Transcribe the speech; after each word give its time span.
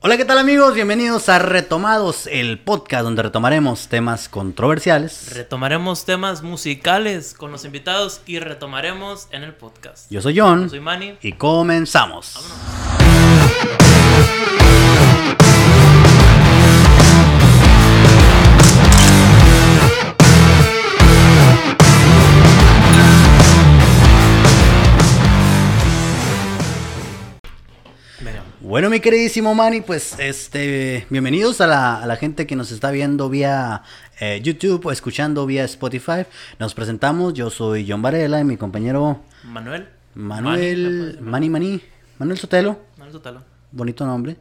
Hola, 0.00 0.16
¿qué 0.16 0.24
tal 0.24 0.38
amigos? 0.38 0.74
Bienvenidos 0.74 1.28
a 1.28 1.40
Retomados, 1.40 2.28
el 2.28 2.60
podcast 2.60 3.02
donde 3.02 3.22
retomaremos 3.22 3.88
temas 3.88 4.28
controversiales. 4.28 5.34
Retomaremos 5.34 6.04
temas 6.04 6.42
musicales 6.42 7.34
con 7.34 7.50
los 7.50 7.64
invitados 7.64 8.20
y 8.24 8.38
retomaremos 8.38 9.26
en 9.32 9.42
el 9.42 9.54
podcast. 9.54 10.08
Yo 10.10 10.22
soy 10.22 10.38
John 10.38 10.64
Yo 10.64 10.68
soy 10.70 10.80
Manny. 10.80 11.18
y 11.20 11.32
comenzamos. 11.32 12.34
Vámonos. 12.36 13.88
Bueno, 28.68 28.90
mi 28.90 29.00
queridísimo 29.00 29.54
Manny, 29.54 29.80
pues 29.80 30.14
este, 30.18 31.06
bienvenidos 31.08 31.62
a 31.62 31.66
la, 31.66 32.02
a 32.02 32.06
la 32.06 32.16
gente 32.16 32.46
que 32.46 32.54
nos 32.54 32.70
está 32.70 32.90
viendo 32.90 33.30
vía 33.30 33.82
eh, 34.20 34.40
YouTube 34.42 34.84
o 34.84 34.92
escuchando 34.92 35.46
vía 35.46 35.64
Spotify. 35.64 36.26
Nos 36.58 36.74
presentamos, 36.74 37.32
yo 37.32 37.48
soy 37.48 37.86
John 37.88 38.02
Varela 38.02 38.38
y 38.40 38.44
mi 38.44 38.58
compañero 38.58 39.22
Manuel. 39.44 39.88
Manuel, 40.14 41.16
Manny, 41.22 41.48
Manny 41.48 41.80
Manuel 42.18 42.38
Sotelo. 42.38 42.78
Manuel 42.98 43.12
Sotelo. 43.12 43.42
bonito 43.72 44.04
nombre. 44.04 44.36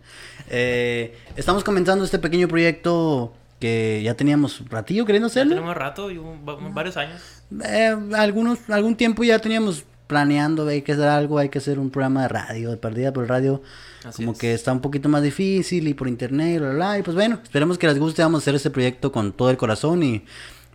Eh, 0.50 1.18
estamos 1.38 1.64
comenzando 1.64 2.04
este 2.04 2.20
pequeño 2.20 2.50
proyecto 2.50 3.34
que 3.62 4.02
ya 4.04 4.14
teníamos 4.16 4.62
ratillo 4.70 5.06
queriendo 5.06 5.28
hacerlo. 5.28 5.56
Tenemos 5.56 5.78
rato 5.78 6.12
y 6.12 6.18
un- 6.18 6.46
va- 6.46 6.58
varios 6.73 6.98
años. 6.98 7.22
Eh, 7.64 7.96
algunos, 8.18 8.70
algún 8.70 8.98
tiempo 8.98 9.23
ya 9.23 9.40
teníamos 9.40 9.86
planeando, 10.08 10.68
hay 10.68 10.82
que 10.82 10.94
hacer 10.94 11.08
algo, 11.08 11.38
hay 11.38 11.50
que 11.50 11.58
hacer 11.60 11.78
un 11.80 11.90
programa 11.90 12.24
de 12.24 12.28
radio, 12.30 12.72
de 12.72 12.78
perdida 12.78 13.14
por 13.14 13.24
el 13.24 13.30
radio, 13.30 13.62
Así 14.06 14.24
como 14.24 14.32
es. 14.34 14.38
que 14.40 14.54
está 14.54 14.72
un 14.72 14.80
poquito 14.82 15.10
más 15.10 15.22
difícil 15.22 15.88
y 15.88 15.94
por 15.94 16.08
internet, 16.08 16.60
bla, 16.60 16.70
bla, 16.70 16.76
bla, 16.76 17.00
y 17.00 17.04
pues 17.04 17.16
bueno, 17.16 17.40
esperemos 17.44 17.78
que 17.78 17.88
les 17.88 18.00
guste, 18.00 18.22
vamos 18.22 18.40
a 18.40 18.42
hacer 18.44 18.56
este 18.56 18.70
proyecto 18.70 19.12
con 19.12 19.34
todo 19.34 19.50
el 19.50 19.58
corazón 19.58 20.02
y 20.04 20.23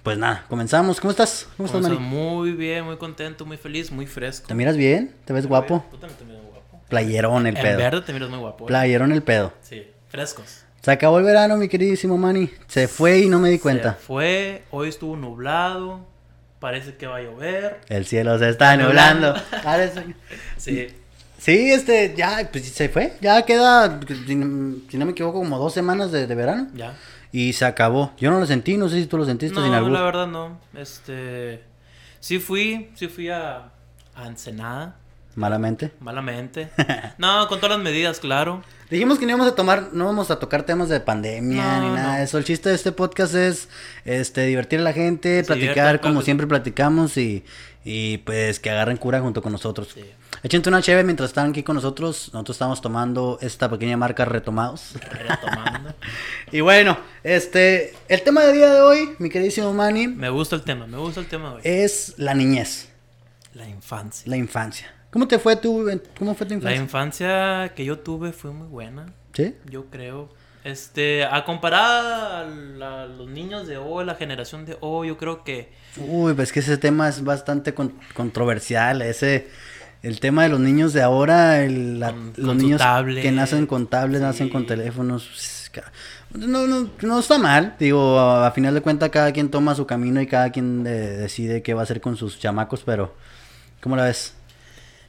pues 0.02 0.18
nada, 0.18 0.44
comenzamos. 0.48 1.00
¿Cómo 1.00 1.12
estás? 1.12 1.46
¿Cómo 1.56 1.66
estás, 1.66 1.80
Mari? 1.82 1.96
muy 1.98 2.52
bien, 2.52 2.84
muy 2.84 2.96
contento, 2.96 3.46
muy 3.46 3.56
feliz, 3.56 3.90
muy 3.92 4.06
fresco. 4.06 4.48
¿Te 4.48 4.54
miras 4.54 4.76
bien? 4.76 5.14
¿Te 5.24 5.32
ves 5.32 5.46
guapo? 5.46 5.84
Tú 5.90 5.96
también 5.96 6.18
te 6.18 6.24
miras 6.24 6.42
guapo. 6.42 6.80
Playerón 6.88 7.46
el 7.46 7.56
En 7.56 7.62
pedo. 7.62 7.78
verde 7.78 8.00
te 8.02 8.12
miras 8.12 8.28
muy 8.28 8.38
guapo. 8.40 8.64
¿eh? 8.64 8.66
Playerón 8.66 9.12
el 9.12 9.22
pedo. 9.22 9.52
Sí, 9.62 9.84
frescos. 10.08 10.64
Se 10.82 10.90
acabó 10.90 11.18
el 11.20 11.24
verano, 11.24 11.56
mi 11.56 11.68
queridísimo 11.68 12.18
Manny. 12.18 12.50
Se 12.66 12.88
fue 12.88 13.20
y 13.20 13.28
no 13.28 13.38
me 13.38 13.48
di 13.50 13.60
cuenta. 13.60 13.94
Se 13.94 14.00
fue, 14.04 14.64
hoy 14.72 14.88
estuvo 14.88 15.16
nublado, 15.16 16.00
parece 16.62 16.94
que 16.96 17.06
va 17.06 17.16
a 17.18 17.20
llover. 17.22 17.80
El 17.90 18.06
cielo 18.06 18.38
se 18.38 18.48
está 18.48 18.74
nublando. 18.78 19.34
Parece- 19.62 20.14
Sí, 20.56 20.86
Sí, 21.38 21.72
este, 21.72 22.14
ya, 22.16 22.48
pues 22.52 22.68
se 22.70 22.88
fue. 22.88 23.14
Ya 23.20 23.42
queda, 23.44 23.98
si 24.28 24.34
no, 24.36 25.04
me 25.04 25.10
equivoco, 25.10 25.40
como 25.40 25.58
dos 25.58 25.74
semanas 25.74 26.12
de, 26.12 26.26
de 26.28 26.34
verano. 26.36 26.68
ya. 26.74 26.94
Y 27.32 27.52
se 27.54 27.64
acabó. 27.64 28.12
Yo 28.18 28.30
no 28.30 28.38
lo 28.38 28.46
sentí, 28.46 28.76
no 28.76 28.88
sé 28.88 29.00
si 29.00 29.06
tú 29.06 29.16
lo 29.18 29.24
sentiste 29.24 29.56
sin 29.60 29.70
No, 29.72 29.76
albur. 29.76 29.90
la 29.92 30.02
verdad 30.02 30.26
no. 30.28 30.60
Este, 30.76 31.64
sí 32.20 32.38
fui, 32.38 32.90
sí 32.94 33.08
fui 33.08 33.28
a, 33.30 33.70
a 34.14 34.26
Ensenada, 34.26 34.96
Malamente. 35.34 35.90
malamente. 35.98 36.68
No, 37.18 37.48
con 37.48 37.58
todas 37.58 37.76
las 37.76 37.84
medidas, 37.84 38.20
claro. 38.20 38.62
Dijimos 38.92 39.18
que 39.18 39.24
no 39.24 39.30
íbamos 39.30 39.48
a 39.48 39.54
tomar, 39.54 39.88
no 39.92 40.04
vamos 40.04 40.30
a 40.30 40.38
tocar 40.38 40.64
temas 40.64 40.88
de 40.90 41.00
pandemia 41.00 41.80
No, 41.80 41.88
ni 41.88 41.94
nada 41.96 42.12
no. 42.12 42.18
de 42.18 42.24
eso. 42.24 42.36
El 42.38 42.44
chiste 42.44 42.68
de 42.68 42.74
este 42.74 42.92
podcast 42.92 43.34
es 43.34 43.68
este 44.04 44.42
divertir 44.46 44.80
a 44.80 44.82
la 44.82 44.92
gente, 44.92 45.40
Sí, 45.40 45.46
platicar 45.46 46.00
como 46.00 46.12
claro. 46.14 46.24
siempre 46.24 46.46
platicamos 46.46 47.16
y, 47.16 47.42
y 47.84 48.18
pues 48.18 48.60
que 48.60 48.68
agarren 48.70 48.98
cura 48.98 49.20
junto 49.20 49.40
con 49.40 49.50
nosotros. 49.50 49.88
Sí. 49.94 50.04
Échense 50.42 50.68
una 50.68 50.82
chévere 50.82 51.04
mientras 51.04 51.30
están 51.30 51.50
aquí 51.50 51.62
con 51.62 51.76
nosotros. 51.76 52.30
Nosotros 52.34 52.54
estamos 52.56 52.80
tomando 52.82 53.38
esta 53.40 53.70
pequeña 53.70 53.96
marca 53.96 54.24
Retomados. 54.26 54.90
Retomando. 55.10 55.94
Y 56.52 56.60
bueno, 56.60 56.98
este, 57.24 57.94
el 58.08 58.20
tema 58.22 58.42
del 58.42 58.56
día 58.56 58.70
de 58.74 58.82
hoy, 58.82 59.14
mi 59.18 59.30
queridísimo 59.30 59.72
Manny, 59.72 60.06
me 60.08 60.28
gusta 60.28 60.54
el 60.54 60.60
tema, 60.62 60.86
me 60.86 60.98
gusta 60.98 61.20
el 61.20 61.26
tema 61.26 61.54
hoy. 61.54 61.62
es 61.64 62.12
la 62.18 62.34
niñez, 62.34 62.88
infancia. 63.96 64.30
la 64.30 64.36
infancia. 64.36 64.86
¿Cómo 65.10 65.28
te 65.28 65.38
fue 65.38 65.56
tu, 65.56 65.86
cómo 66.18 66.34
fue 66.34 66.46
tu 66.46 66.54
La 66.54 66.74
infancia? 66.74 66.82
infancia 66.82 67.72
que 67.74 67.84
yo 67.84 67.98
tuve 67.98 68.32
fue 68.32 68.50
muy 68.52 68.66
buena. 68.68 69.06
¿Sí? 69.34 69.54
Yo 69.70 69.86
creo. 69.86 70.28
Este, 70.64 71.24
a 71.24 71.44
comparar 71.44 71.80
a, 72.44 72.48
la- 72.48 73.06
los 73.06 73.28
niños 73.28 73.66
de 73.66 73.76
hoy, 73.78 74.04
la 74.04 74.14
generación 74.14 74.64
de 74.64 74.76
hoy, 74.80 75.08
yo 75.08 75.18
creo 75.18 75.42
que 75.44 75.72
Uy, 75.96 76.32
pues 76.34 76.52
que 76.52 76.60
ese 76.60 76.78
tema 76.78 77.08
es 77.08 77.22
bastante 77.24 77.74
con- 77.74 77.94
controversial, 78.14 79.02
ese, 79.02 79.48
el 80.02 80.20
tema 80.20 80.44
de 80.44 80.48
los 80.50 80.60
niños 80.60 80.92
de 80.92 81.02
ahora, 81.02 81.62
el- 81.64 81.98
la- 82.00 82.12
Con- 82.12 82.32
los 82.36 82.46
con 82.46 82.58
niños 82.58 82.78
tablet. 82.80 83.22
que 83.22 83.32
nacen 83.32 83.66
con 83.66 83.88
tablets, 83.88 84.20
Sí. 84.20 84.24
nacen 84.26 84.48
con 84.50 84.64
teléfonos, 84.66 85.68
no, 86.34 86.66
no, 86.68 86.88
no 87.02 87.18
está 87.18 87.38
mal, 87.38 87.74
digo, 87.78 88.18
a, 88.20 88.46
a 88.46 88.50
final 88.52 88.72
de 88.74 88.80
cuentas 88.82 89.10
cada 89.10 89.32
quien 89.32 89.50
toma 89.50 89.74
su 89.74 89.84
camino 89.86 90.20
y 90.20 90.26
cada 90.26 90.50
quien 90.52 90.86
eh, 90.86 90.90
decide 90.90 91.62
qué 91.62 91.74
va 91.74 91.80
a 91.80 91.84
hacer 91.84 92.00
con 92.00 92.16
sus 92.16 92.38
chamacos, 92.38 92.82
pero, 92.84 93.14
¿cómo 93.82 93.96
la 93.96 94.04
ves? 94.04 94.34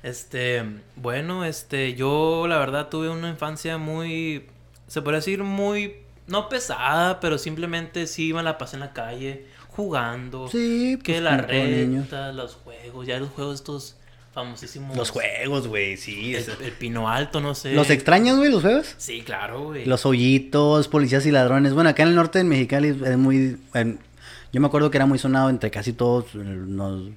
Este, 0.03 0.63
bueno, 0.97 1.45
este, 1.45 1.93
yo 1.95 2.45
la 2.47 2.57
verdad 2.57 2.89
tuve 2.89 3.09
una 3.09 3.29
infancia 3.29 3.77
muy, 3.77 4.47
se 4.87 5.01
podría 5.01 5.19
decir 5.19 5.43
muy, 5.43 5.95
no 6.27 6.49
pesada, 6.49 7.19
pero 7.21 7.37
simplemente 7.37 8.05
sí 8.07 8.33
me 8.33 8.43
la 8.43 8.57
pasé 8.57 8.75
en 8.75 8.81
la 8.81 8.91
calle 8.93 9.45
jugando. 9.69 10.49
Sí, 10.49 10.99
Que 11.01 11.13
pues, 11.13 11.23
la 11.23 11.47
todo 11.47 11.53
niño. 11.63 12.01
reta, 12.01 12.31
los 12.33 12.55
juegos, 12.55 13.07
ya 13.07 13.17
los 13.19 13.29
juegos 13.29 13.55
estos 13.55 13.95
famosísimos. 14.33 14.97
Los 14.97 15.09
juegos, 15.11 15.67
güey, 15.67 15.95
sí. 15.95 16.35
El, 16.35 16.71
pino 16.73 17.07
alto, 17.09 17.39
no 17.39 17.55
sé. 17.55 17.73
¿Los 17.73 17.89
extrañas, 17.89 18.35
güey, 18.35 18.51
los 18.51 18.61
juegos? 18.61 18.95
Sí, 18.97 19.21
claro, 19.21 19.65
güey. 19.65 19.85
Los 19.85 20.05
hoyitos, 20.05 20.87
policías 20.89 21.25
y 21.25 21.31
ladrones. 21.31 21.73
Bueno, 21.73 21.91
acá 21.91 22.03
en 22.03 22.09
el 22.09 22.15
norte 22.15 22.39
de 22.39 22.43
Mexicali 22.43 22.89
es 22.89 23.17
muy... 23.17 23.57
en- 23.73 23.99
yo 24.51 24.61
me 24.61 24.67
acuerdo 24.67 24.91
que 24.91 24.97
era 24.97 25.05
muy 25.07 25.17
sonado 25.17 25.49
entre 25.49 25.71
casi 25.71 25.93
todos, 25.93 26.35
unos 26.35 27.09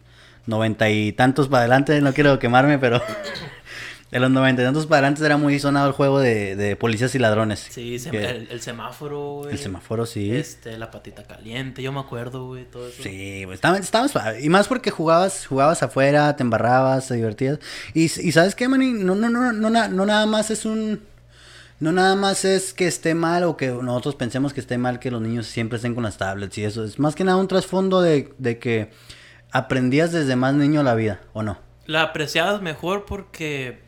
noventa 0.46 0.88
y 0.90 1.12
tantos 1.12 1.48
para 1.48 1.60
adelante, 1.60 2.00
no 2.00 2.12
quiero 2.12 2.38
quemarme, 2.38 2.78
pero 2.78 3.00
de 4.10 4.20
los 4.20 4.30
noventa 4.30 4.62
y 4.62 4.64
tantos 4.64 4.86
para 4.86 4.98
adelante 5.00 5.24
era 5.26 5.36
muy 5.36 5.58
sonado 5.58 5.88
el 5.88 5.92
juego 5.92 6.20
de, 6.20 6.54
de 6.54 6.76
policías 6.76 7.14
y 7.14 7.18
ladrones. 7.18 7.66
Sí, 7.70 7.96
Que- 8.10 8.24
el, 8.30 8.48
el 8.50 8.60
semáforo, 8.60 9.40
güey. 9.42 9.52
el 9.52 9.58
semáforo, 9.58 10.06
sí. 10.06 10.30
Este, 10.34 10.78
la 10.78 10.90
patita 10.90 11.24
caliente, 11.24 11.82
yo 11.82 11.90
me 11.92 12.00
acuerdo, 12.00 12.46
güey, 12.46 12.64
todo 12.64 12.88
eso. 12.88 13.02
Sí, 13.02 13.44
güey, 13.44 13.58
estaba 13.80 14.08
suave. 14.08 14.40
Y 14.42 14.48
más 14.48 14.68
porque 14.68 14.90
jugabas, 14.90 15.46
jugabas 15.46 15.82
afuera, 15.82 16.36
te 16.36 16.42
embarrabas, 16.44 17.08
te 17.08 17.14
divertías. 17.14 17.58
Y, 17.94 18.04
y 18.04 18.32
¿sabes 18.32 18.54
qué, 18.54 18.68
Manny? 18.68 18.92
No, 18.92 19.14
no, 19.16 19.28
no, 19.28 19.52
no, 19.52 19.70
na- 19.70 19.88
no 19.88 20.06
nada 20.06 20.26
más 20.26 20.50
es 20.50 20.64
un... 20.64 21.00
No 21.78 21.92
nada 21.92 22.16
más 22.16 22.46
es 22.46 22.72
que 22.72 22.86
esté 22.86 23.14
mal 23.14 23.44
o 23.44 23.58
que 23.58 23.66
nosotros 23.68 24.14
pensemos 24.14 24.54
que 24.54 24.60
esté 24.60 24.78
mal 24.78 24.98
que 24.98 25.10
los 25.10 25.20
niños 25.20 25.46
siempre 25.46 25.76
estén 25.76 25.94
con 25.94 26.04
las 26.04 26.16
tablets 26.16 26.56
y 26.56 26.64
eso. 26.64 26.82
Es 26.84 26.98
más 26.98 27.14
que 27.14 27.22
nada 27.22 27.36
un 27.36 27.48
trasfondo 27.48 28.00
de, 28.00 28.32
de 28.38 28.58
que 28.58 28.90
aprendías 29.52 30.12
desde 30.12 30.36
más 30.36 30.54
niño 30.54 30.82
la 30.82 30.94
vida, 30.94 31.20
¿o 31.32 31.42
no? 31.42 31.58
La 31.86 32.02
apreciabas 32.02 32.60
mejor 32.62 33.04
porque, 33.06 33.80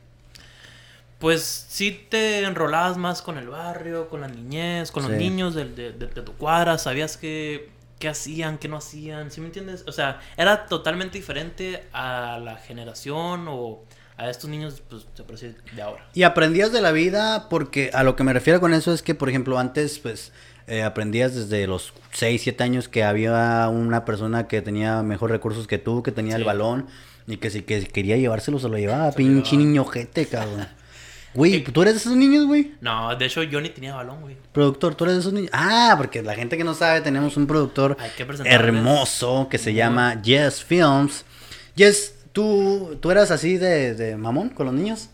pues, 1.19 1.43
sí 1.69 2.07
te 2.09 2.45
enrolabas 2.45 2.97
más 2.97 3.23
con 3.23 3.39
el 3.39 3.49
barrio, 3.49 4.09
con 4.09 4.21
la 4.21 4.29
niñez, 4.29 4.91
con 4.93 5.03
Sí. 5.05 5.09
los 5.11 5.19
niños 5.19 5.55
de, 5.55 5.65
de- 5.69 5.93
de 5.93 6.07
tu 6.23 6.33
cuadra, 6.35 6.79
sabías 6.79 7.17
qué, 7.17 7.71
qué 7.99 8.09
hacían, 8.09 8.59
qué 8.59 8.69
no 8.69 8.77
hacían, 8.77 9.31
¿sí 9.33 9.41
me 9.41 9.47
entiendes? 9.49 9.85
O 9.89 9.93
sea, 9.93 10.21
era 10.37 10.67
totalmente 10.67 11.19
diferente 11.19 11.85
a 11.93 12.39
la 12.43 12.57
generación 12.57 13.47
o 13.49 13.83
a 14.17 14.31
estos 14.31 14.49
niños, 14.51 14.83
pues, 14.89 15.05
puede 15.17 15.33
decir, 15.33 15.57
de 15.75 15.83
ahora. 15.83 16.07
Y 16.15 16.23
aprendías 16.23 16.71
de 16.73 16.81
la 16.81 16.93
vida 16.93 17.49
porque 17.49 17.91
a 17.93 18.05
lo 18.05 18.15
que 18.15 18.23
me 18.25 18.33
refiero 18.33 18.61
con 18.61 18.73
eso 18.75 18.93
es 18.93 19.03
que, 19.03 19.15
por 19.17 19.29
ejemplo, 19.29 19.59
antes, 19.59 19.99
pues, 19.99 20.33
eh, 20.69 20.83
aprendías 20.83 21.35
desde 21.35 21.67
los 21.67 21.93
6, 22.13 22.41
7 22.43 22.63
años 22.65 22.89
que 22.89 23.05
había 23.05 23.69
una 23.69 24.05
persona 24.05 24.47
que 24.49 24.63
tenía 24.63 25.03
mejor 25.03 25.31
recursos 25.31 25.67
que 25.67 25.79
tú, 25.79 26.03
que 26.03 26.13
tenía 26.13 26.37
el 26.37 26.45
balón 26.45 26.87
y 27.27 27.39
que 27.39 27.51
si 27.51 27.63
que 27.63 27.87
quería 27.87 28.17
llevárselo 28.17 28.59
se 28.59 28.69
lo 28.69 28.79
llevaba. 28.79 29.11
Se 29.11 29.17
Pinche 29.17 29.53
llevaba. 29.53 29.67
niño 29.69 29.85
jete, 29.85 30.27
cabrón. 30.27 30.69
Güey, 31.35 31.63
¿tú 31.63 31.83
eres 31.83 31.95
de 31.95 32.01
esos 32.01 32.17
niños, 32.17 32.47
güey? 32.47 32.73
No, 32.81 33.15
de 33.15 33.27
hecho, 33.27 33.43
yo 33.43 33.61
ni 33.61 33.69
tenía 33.69 33.95
balón, 33.95 34.23
güey. 34.23 34.37
Productor, 34.53 34.95
¿tú 34.95 35.05
eres 35.05 35.17
de 35.17 35.21
esos 35.21 35.33
niños? 35.33 35.51
Ah, 35.53 35.95
porque 35.97 36.23
la 36.23 36.35
gente 36.35 36.57
que 36.57 36.65
no 36.65 36.75
sabe, 36.75 37.01
tenemos 37.03 37.37
un 37.37 37.47
productor 37.47 37.97
hermoso 38.45 39.49
que 39.51 39.59
se 39.59 39.75
llama 39.75 40.21
Yes 40.23 40.65
Films. 40.65 41.25
Yes, 41.75 42.15
¿tú, 42.33 42.97
tú 43.01 43.11
eras 43.11 43.31
así 43.31 43.57
de, 43.57 43.95
de 43.95 44.17
mamón 44.17 44.49
con 44.49 44.67
los 44.67 44.75
niños? 44.75 45.11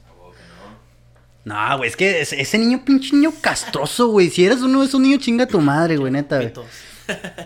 No, 1.44 1.76
güey, 1.79 1.91
es 1.91 1.96
que 1.96 2.20
ese, 2.23 2.41
ese 2.41 2.58
niño, 2.58 2.82
pinche 2.85 3.14
niño 3.14 3.32
castroso, 3.41 4.08
güey. 4.08 4.31
Si 4.31 4.44
eres 4.46 4.61
uno 4.62 4.81
de 4.81 4.87
esos 4.87 5.00
niños, 5.00 5.20
chinga 5.20 5.46
tu 5.46 5.61
madre, 5.61 5.96
güey, 5.96 6.11
neta, 6.12 6.37
güey. 6.37 6.52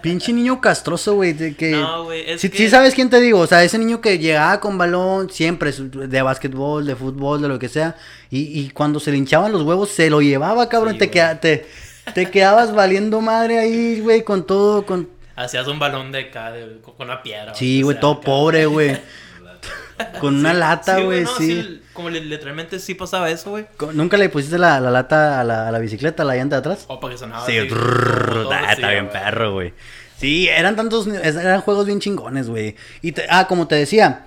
Pinche 0.03 0.33
niño 0.33 0.61
castroso, 0.61 1.15
güey. 1.17 1.35
Que... 1.57 1.73
No, 1.73 2.05
güey, 2.05 2.31
es 2.31 2.41
sí, 2.41 2.49
que- 2.49 2.59
sí 2.59 2.71
sabes 2.71 2.95
quién 2.95 3.11
te 3.11 3.21
digo. 3.21 3.41
O 3.41 3.47
sea, 3.49 3.65
ese 3.65 3.77
niño 3.77 4.01
que 4.01 4.19
llegaba 4.19 4.61
con 4.61 4.79
balón 4.79 5.31
siempre, 5.31 5.73
de 5.73 6.23
básquetbol, 6.23 6.87
de 6.87 6.95
fútbol, 6.95 7.43
de 7.43 7.49
lo 7.49 7.59
que 7.59 7.69
sea. 7.69 7.97
Y, 8.31 8.61
y 8.61 8.71
cuando 8.71 9.01
se 9.01 9.11
le 9.11 9.17
hinchaban 9.19 9.51
los 9.51 9.63
huevos, 9.63 9.89
se 9.91 10.11
lo 10.11 10.21
llevaba, 10.21 10.69
cabrón. 10.69 10.93
Sí, 10.93 10.99
te, 11.01 11.11
queda- 11.11 11.41
te, 11.41 11.67
te 12.15 12.31
quedabas 12.31 12.73
valiendo 12.73 13.21
madre 13.21 13.59
ahí, 13.59 13.99
güey, 14.01 14.23
con 14.23 14.47
todo, 14.47 14.87
con... 14.87 15.09
Hacías 15.35 15.67
un 15.67 15.81
balón 15.81 16.13
de 16.13 16.21
acá, 16.21 16.53
de- 16.53 16.79
con 16.81 16.95
una 17.01 17.21
piedra. 17.25 17.53
Sí, 17.53 17.83
güey, 17.83 17.99
todo 17.99 18.13
acá. 18.13 18.23
pobre, 18.27 18.67
güey. 18.67 18.97
Con 20.21 20.37
una 20.37 20.55
lata, 20.55 21.01
güey, 21.01 21.25
sí. 21.39 21.81
Como 21.99 22.11
li- 22.11 22.21
literalmente 22.21 22.79
sí 22.79 22.95
pasaba 22.95 23.29
eso, 23.29 23.51
güey. 23.51 23.67
¿Nunca 23.93 24.17
le 24.17 24.29
pusiste 24.29 24.57
la, 24.57 24.79
la 24.79 24.91
lata 24.93 25.41
a 25.41 25.45
la, 25.45 25.67
a 25.67 25.73
la 25.73 25.81
bicicleta, 25.81 26.23
a 26.23 26.27
la 26.27 26.37
llanta 26.37 26.55
de 26.55 26.61
atrás? 26.61 26.85
O 26.87 27.01
para 27.01 27.13
que 27.15 27.19
sonaba 27.19 27.45
Sí, 27.45 27.59
así, 27.59 27.69
todo, 27.69 28.53
ah, 28.53 28.61
sí, 28.69 28.73
está 28.75 28.91
bien 28.91 29.09
perro, 29.11 29.53
güey. 29.55 29.75
Sí, 30.17 30.47
eran 30.49 30.77
tantos, 30.77 31.09
eran 31.09 31.61
juegos 31.61 31.87
bien 31.87 31.99
chingones, 31.99 32.49
güey. 32.49 32.77
Y 33.03 33.11
te- 33.13 33.27
ah, 33.29 33.47
como 33.49 33.67
te 33.67 33.75
decía, 33.75 34.27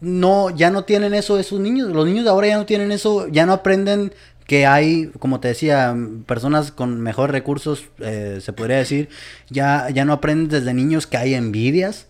no, 0.00 0.50
ya 0.50 0.70
no 0.70 0.84
tienen 0.84 1.14
eso 1.14 1.38
esos 1.38 1.60
niños. 1.60 1.88
Los 1.88 2.04
niños 2.06 2.24
de 2.24 2.30
ahora 2.30 2.46
ya 2.48 2.56
no 2.58 2.66
tienen 2.66 2.92
eso, 2.92 3.26
ya 3.28 3.46
no 3.46 3.54
aprenden 3.54 4.12
que 4.46 4.66
hay, 4.66 5.10
como 5.18 5.40
te 5.40 5.48
decía, 5.48 5.94
personas 6.26 6.72
con 6.72 7.00
mejores 7.00 7.32
recursos, 7.32 7.84
eh, 8.00 8.38
se 8.42 8.52
podría 8.52 8.76
decir, 8.76 9.08
ya, 9.50 9.88
ya 9.90 10.04
no 10.04 10.12
aprenden 10.12 10.48
desde 10.48 10.74
niños 10.74 11.06
que 11.06 11.16
hay 11.16 11.34
envidias. 11.34 12.06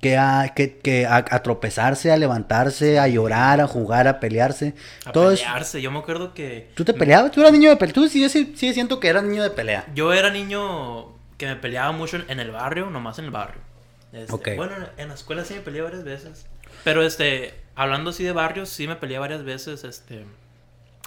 Que 0.00 0.16
a, 0.16 0.52
que, 0.56 0.78
que 0.78 1.06
a, 1.06 1.16
a 1.16 1.42
tropezarse, 1.42 2.10
a 2.10 2.16
levantarse, 2.16 2.98
a 2.98 3.06
llorar, 3.06 3.60
a 3.60 3.66
jugar, 3.66 4.08
a 4.08 4.18
pelearse. 4.18 4.74
A 5.04 5.12
Todo 5.12 5.30
pelearse. 5.30 5.82
Yo 5.82 5.90
me 5.90 5.98
acuerdo 5.98 6.32
que 6.32 6.70
¿Tú 6.74 6.84
te 6.84 6.94
peleabas? 6.94 7.30
¿Tú 7.32 7.40
eras 7.40 7.52
niño 7.52 7.68
de 7.68 7.76
pelea? 7.76 7.94
Tú 7.94 8.08
sí, 8.08 8.28
sí, 8.30 8.54
sí 8.56 8.72
siento 8.72 8.98
que 8.98 9.08
eras 9.08 9.24
niño 9.24 9.42
de 9.42 9.50
pelea. 9.50 9.84
yo 9.94 10.12
era 10.12 10.30
niño 10.30 11.08
que 11.36 11.46
me 11.46 11.56
peleaba 11.56 11.92
mucho 11.92 12.18
en, 12.28 12.40
el 12.40 12.50
barrio, 12.50 12.90
nomás 12.90 13.18
en 13.18 13.26
el 13.26 13.30
barrio. 13.30 13.60
Este, 14.12 14.32
Ok. 14.32 14.48
Bueno, 14.56 14.74
en 14.96 15.08
la 15.08 15.14
escuela 15.14 15.44
sí 15.44 15.54
me 15.54 15.60
peleé 15.60 15.82
varias 15.82 16.04
veces. 16.04 16.46
Pero 16.84 17.02
este, 17.02 17.54
hablando 17.74 18.10
así 18.10 18.24
de 18.24 18.32
barrios, 18.32 18.68
sí 18.68 18.86
me 18.86 18.96
peleé 18.96 19.18
varias 19.18 19.44
veces, 19.44 19.84
este, 19.84 20.24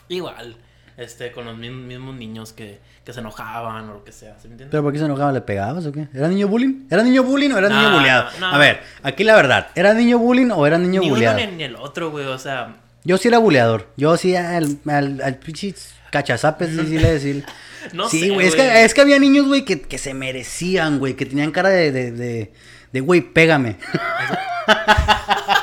igual, 0.07 0.57
este, 0.97 1.31
con 1.31 1.45
los 1.45 1.57
mismos, 1.57 1.85
mismos 1.85 2.15
niños 2.15 2.53
que, 2.53 2.79
que 3.03 3.13
se 3.13 3.19
enojaban 3.19 3.89
o 3.89 3.93
lo 3.93 4.03
que 4.03 4.11
sea, 4.11 4.35
¿sí 4.41 4.47
me 4.47 4.53
entiendes? 4.53 4.71
¿Pero 4.71 4.83
por 4.83 4.93
qué 4.93 4.99
se 4.99 5.05
enojaba? 5.05 5.31
¿Le 5.31 5.41
pegabas 5.41 5.85
o 5.85 5.91
qué? 5.91 6.07
¿Era 6.13 6.27
niño 6.27 6.47
bullying? 6.47 6.85
¿Era 6.89 7.03
niño 7.03 7.23
bullying 7.23 7.51
o 7.51 7.57
era 7.57 7.69
niño 7.69 7.97
bulleado? 7.97 8.29
A 8.41 8.57
ver, 8.57 8.81
aquí 9.01 9.23
la 9.23 9.35
verdad. 9.35 9.67
¿Era 9.75 9.93
niño 9.93 10.19
bullying 10.19 10.51
o 10.51 10.65
era 10.67 10.77
niño 10.77 11.01
ni 11.01 11.11
uno 11.11 11.33
ni, 11.33 11.63
el 11.63 11.75
otro, 11.75 12.11
güey, 12.11 12.25
o 12.25 12.37
sea, 12.37 12.75
Yo 13.03 13.17
sí 13.17 13.27
era 13.27 13.39
bulleador. 13.39 13.87
Yo 13.97 14.15
sí 14.17 14.35
al, 14.35 14.77
al, 14.87 15.21
al 15.21 15.35
pinche 15.37 15.73
cachazapes, 16.11 16.69
sí, 16.69 16.85
sí 16.87 16.97
le 16.99 17.11
decía. 17.13 17.43
No 17.91 18.07
sí, 18.07 18.21
sé, 18.21 18.29
güey. 18.29 18.47
Es 18.47 18.55
que, 18.55 18.85
es 18.85 18.93
que 18.93 19.01
había 19.01 19.19
niños, 19.19 19.45
güey, 19.45 19.65
que, 19.65 19.81
que 19.81 19.97
se 19.97 20.13
merecían, 20.13 20.99
güey. 20.99 21.15
Que 21.15 21.25
tenían 21.25 21.51
cara 21.51 21.67
de, 21.67 21.91
de, 21.91 22.11
de, 22.13 22.53
de 22.93 23.01
güey, 23.01 23.19
pégame. 23.19 23.75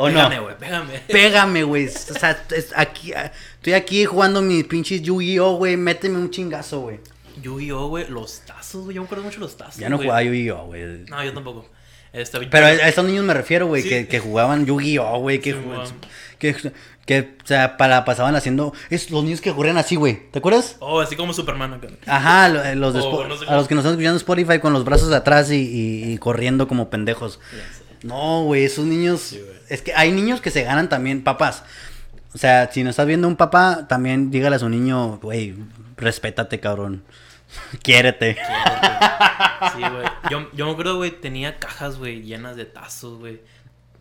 ¿O 0.00 0.08
no? 0.08 0.14
pégame, 0.14 0.38
güey, 0.40 0.56
pégame. 0.58 0.98
Pégame, 1.08 1.62
güey. 1.64 1.86
O 1.86 1.90
sea, 1.90 2.44
es- 2.56 2.72
aquí, 2.76 3.12
ah, 3.12 3.32
estoy 3.56 3.72
aquí 3.72 4.04
jugando 4.04 4.40
mis 4.42 4.64
pinches 4.64 5.02
Yu-Gi-Oh, 5.02 5.56
güey. 5.56 5.76
Méteme 5.76 6.18
un 6.18 6.30
chingazo, 6.30 6.80
güey. 6.80 7.00
Yu-Gi-Oh, 7.42 7.88
güey, 7.88 8.08
los 8.08 8.40
tazos, 8.40 8.84
güey, 8.84 8.94
yo 8.96 9.02
me 9.02 9.06
acuerdo 9.06 9.24
mucho 9.24 9.36
de 9.36 9.42
los 9.46 9.56
tazos, 9.56 9.76
Ya 9.76 9.88
no 9.88 9.96
güey. 9.96 10.06
jugaba 10.08 10.22
Yu-Gi-Oh, 10.22 10.66
güey. 10.66 10.82
No, 11.08 11.24
yo 11.24 11.32
tampoco. 11.32 11.66
Este, 12.12 12.38
Pero 12.46 12.66
a 12.66 12.72
esos 12.72 13.04
niños 13.04 13.24
me 13.24 13.34
refiero, 13.34 13.66
güey, 13.66 13.82
Sí. 13.82 13.88
que, 13.90 14.08
que 14.08 14.18
jugaban 14.18 14.64
Yu-Gi-Oh, 14.66 15.18
güey, 15.20 15.40
que, 15.40 15.52
Sí, 15.52 15.58
que, 16.38 16.54
que, 17.04 17.20
o 17.42 17.46
sea, 17.46 17.76
para, 17.76 18.04
pasaban 18.04 18.34
haciendo, 18.36 18.72
es 18.90 19.10
los 19.10 19.22
niños 19.24 19.40
que 19.40 19.52
corrían 19.52 19.76
así, 19.78 19.96
güey, 19.96 20.30
¿te 20.30 20.38
acuerdas? 20.38 20.76
Oh, 20.80 21.00
así 21.00 21.16
como 21.16 21.32
Superman 21.32 21.74
acá. 21.74 21.88
Ajá, 22.06 22.70
eh, 22.70 22.76
los 22.76 22.94
de 22.94 23.00
Oh, 23.00 23.26
no 23.26 23.36
sé 23.36 23.44
a 23.46 23.56
los 23.56 23.68
que 23.68 23.74
nos 23.74 23.82
están 23.84 23.92
escuchando 23.94 24.16
Spotify 24.16 24.58
con 24.58 24.72
los 24.72 24.84
brazos 24.84 25.12
atrás 25.12 25.50
y, 25.50 25.56
y- 25.56 26.12
y 26.12 26.18
corriendo 26.18 26.66
como 26.68 26.88
pendejos. 26.88 27.40
Ya 27.52 27.58
sé. 27.76 27.87
No, 28.02 28.44
güey, 28.44 28.64
esos 28.64 28.84
niños, 28.84 29.36
es 29.68 29.82
que 29.82 29.92
hay 29.94 30.12
niños 30.12 30.40
que 30.40 30.50
se 30.50 30.62
ganan 30.62 30.88
también, 30.88 31.24
papás. 31.24 31.64
O 32.34 32.38
sea, 32.38 32.70
si 32.70 32.84
no 32.84 32.90
estás 32.90 33.06
viendo 33.06 33.26
un 33.26 33.36
papá, 33.36 33.86
también 33.88 34.30
dígale 34.30 34.56
a 34.56 34.58
su 34.58 34.68
niño, 34.68 35.18
güey, 35.18 35.54
respétate, 35.96 36.60
cabrón. 36.60 37.04
Quiérete. 37.82 38.36
Sí, 39.74 39.80
güey. 39.80 40.06
Yo, 40.30 40.50
yo 40.52 40.66
me 40.66 40.72
acuerdo, 40.72 40.96
güey, 40.96 41.10
tenía 41.10 41.58
cajas, 41.58 41.98
güey, 41.98 42.22
llenas 42.22 42.56
de 42.56 42.66
tazos, 42.66 43.18
güey. 43.18 43.40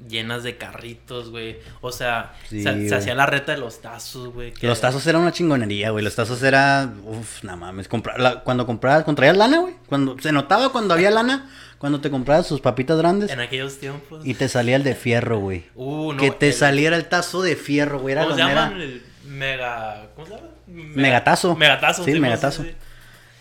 Llenas 0.08 0.44
de 0.44 0.58
carritos, 0.58 1.32
güey. 1.32 1.58
O 1.82 1.92
sea, 1.92 2.34
Sí, 2.50 2.62
se, 2.62 2.94
hacía 2.94 3.16
la 3.16 3.26
reta 3.26 3.54
de 3.54 3.58
los 3.58 3.82
tazos, 3.82 4.32
güey. 4.32 4.54
que- 4.54 4.68
Los 4.68 4.80
tazos 4.80 5.06
eran 5.08 5.22
una 5.24 5.32
chingonería, 5.32 5.90
güey. 5.90 6.04
Los 6.04 6.16
tazos 6.16 6.44
era. 6.44 6.92
Uf, 7.04 7.44
no 7.44 7.58
mames. 7.58 7.88
comprar- 7.90 8.20
la- 8.20 8.42
cuando 8.42 8.66
comprabas, 8.68 9.04
cuando 9.04 9.18
traías 9.18 9.36
lana, 9.38 9.60
güey. 9.60 9.74
Cuando 9.88 10.16
se 10.20 10.32
notaba 10.32 10.72
cuando 10.72 10.94
había 10.94 11.10
lana, 11.10 11.50
cuando 11.80 12.00
te 12.00 12.12
comprabas 12.12 12.46
sus 12.46 12.62
papitas 12.62 12.98
grandes 13.00 13.32
En 13.32 13.40
aquellos 13.40 13.80
tiempos. 13.80 14.26
y 14.26 14.36
te 14.36 14.48
salía 14.50 14.76
el 14.76 14.84
de 14.84 14.94
fierro, 14.94 15.40
güey. 15.40 15.66
Uh, 15.76 16.14
no, 16.14 16.20
que 16.22 16.30
te 16.32 16.50
el- 16.50 16.54
saliera 16.54 16.96
el 16.96 17.06
tazo 17.06 17.42
de 17.42 17.56
fierro, 17.56 18.00
güey. 18.00 18.12
Era 18.14 18.24
¿Cómo 18.26 18.36
se? 18.36 18.42
El 18.44 19.02
mega. 19.26 20.08
¿Cómo 20.16 20.28
se 20.28 20.34
llama? 20.36 20.48
Mega- 20.68 20.96
Megatazo. 21.02 21.56
Megatazo. 21.56 22.04
Sí, 22.04 22.20
megatazo. 22.20 22.66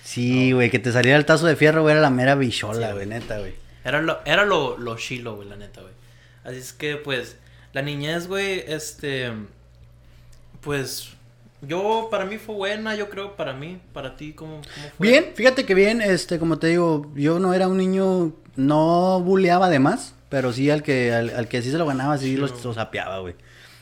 sí, 0.02 0.52
güey, 0.52 0.70
que 0.70 0.78
te 0.78 0.92
saliera 0.92 1.18
el 1.18 1.24
tazo 1.26 1.46
de 1.46 1.56
fierro, 1.56 1.82
güey, 1.82 1.92
era 1.92 2.00
la 2.00 2.10
mera 2.10 2.34
bichola, 2.34 2.88
Sí, 2.88 2.92
güey, 2.94 3.06
neta, 3.06 3.38
güey. 3.38 3.54
Era 3.84 4.00
lo, 4.00 4.18
era 4.24 4.44
lo, 4.44 4.76
lo 4.78 4.96
chilo, 4.96 5.36
güey, 5.36 5.48
la 5.48 5.56
neta, 5.56 5.80
güey. 5.80 5.92
Así 6.46 6.58
es 6.58 6.72
que, 6.72 6.96
pues, 6.96 7.36
la 7.72 7.82
niñez, 7.82 8.28
güey, 8.28 8.64
este. 8.66 9.32
Pues. 10.60 11.10
Yo, 11.62 12.08
para 12.10 12.24
mí 12.26 12.36
fue 12.38 12.54
buena, 12.54 12.94
yo 12.94 13.08
creo, 13.08 13.34
para 13.34 13.52
mí, 13.52 13.80
para 13.92 14.14
ti, 14.14 14.34
¿cómo, 14.34 14.60
cómo 14.60 14.88
fue? 14.96 15.08
Bien, 15.08 15.32
fíjate 15.34 15.64
que 15.64 15.74
bien, 15.74 16.00
este, 16.02 16.38
como 16.38 16.58
te 16.58 16.68
digo, 16.68 17.10
yo 17.16 17.38
no 17.38 17.54
era 17.54 17.66
un 17.66 17.78
niño, 17.78 18.32
no 18.56 19.20
buleaba 19.22 19.70
de 19.70 19.78
más, 19.78 20.14
pero 20.28 20.52
sí 20.52 20.70
al 20.70 20.82
que, 20.82 21.12
al, 21.12 21.30
al 21.30 21.48
que 21.48 21.62
sí 21.62 21.70
se 21.70 21.78
lo 21.78 21.86
ganaba, 21.86 22.18
sí 22.18 22.36
lo, 22.36 22.46
sapeaba, 22.74 23.20
güey. 23.20 23.34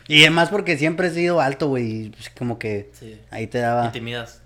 Y 0.06 0.22
además 0.22 0.50
porque 0.50 0.78
siempre 0.78 1.08
he 1.08 1.10
sido 1.10 1.40
alto, 1.40 1.66
güey, 1.66 2.06
y 2.06 2.10
pues, 2.10 2.30
como 2.30 2.58
que 2.58 2.90
Sí. 2.92 3.20
ahí 3.30 3.48
te 3.48 3.58
daba... 3.58 3.86
Intimidas. 3.86 4.40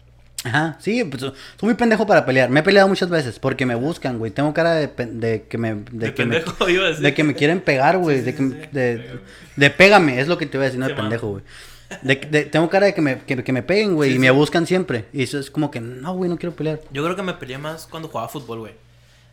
Ajá, 0.45 0.77
sí, 0.81 1.03
pues 1.05 1.21
soy 1.23 1.33
muy 1.63 1.75
pendejo 1.75 2.07
para 2.07 2.25
pelear. 2.25 2.49
Me 2.49 2.61
he 2.61 2.63
peleado 2.63 2.87
muchas 2.89 3.11
veces 3.11 3.39
porque 3.41 3.67
me 3.67 3.75
buscan, 3.75 4.19
güey. 4.19 4.31
Tengo 4.31 4.55
cara 4.55 4.75
de, 4.75 4.87
de 4.87 5.43
que 5.49 5.59
me... 5.59 5.75
De, 5.75 5.83
De 6.09 6.15
que 6.15 6.25
me- 6.25 6.37
pendejo, 6.37 6.69
iba 6.69 6.85
a 6.85 6.89
decir. 6.89 7.03
de 7.03 7.13
que 7.15 7.25
me 7.25 7.35
quieren 7.35 7.61
pegar, 7.61 7.99
güey. 7.99 8.19
Sí, 8.19 8.23
de, 8.25 8.31
sí, 8.33 8.37
que, 8.37 8.43
sí, 8.45 8.49
me- 8.55 8.61
sí. 8.65 8.69
de, 8.73 8.97
Pégame. 8.99 9.21
de 9.57 9.71
pégame, 9.71 10.21
es 10.21 10.29
lo 10.29 10.39
que 10.39 10.47
te 10.47 10.57
voy 10.57 10.65
a 10.65 10.67
decir, 10.67 10.79
no 10.81 10.87
de 10.87 10.95
pendejo, 10.95 11.29
güey. 11.29 11.43
De, 12.03 12.15
de- 12.17 12.45
tengo 12.45 12.69
cara 12.71 12.87
de 12.87 12.95
que 12.95 13.01
me, 13.01 13.19
que, 13.21 13.43
que 13.43 13.53
me 13.53 13.63
peguen, 13.65 13.95
güey, 13.97 14.15
y 14.15 14.19
me 14.19 14.31
buscan 14.31 14.67
siempre. 14.67 15.07
Y 15.13 15.25
eso 15.25 15.39
es 15.41 15.51
como 15.51 15.71
que, 15.73 15.81
no, 15.81 16.15
güey, 16.15 16.31
no 16.31 16.37
quiero 16.39 16.55
pelear. 16.55 16.81
Yo 16.93 17.03
creo 17.03 17.17
que 17.17 17.23
me 17.23 17.33
peleé 17.35 17.59
más 17.59 17.87
cuando 17.87 18.09
jugaba 18.09 18.29
fútbol, 18.29 18.61
güey. 18.61 18.73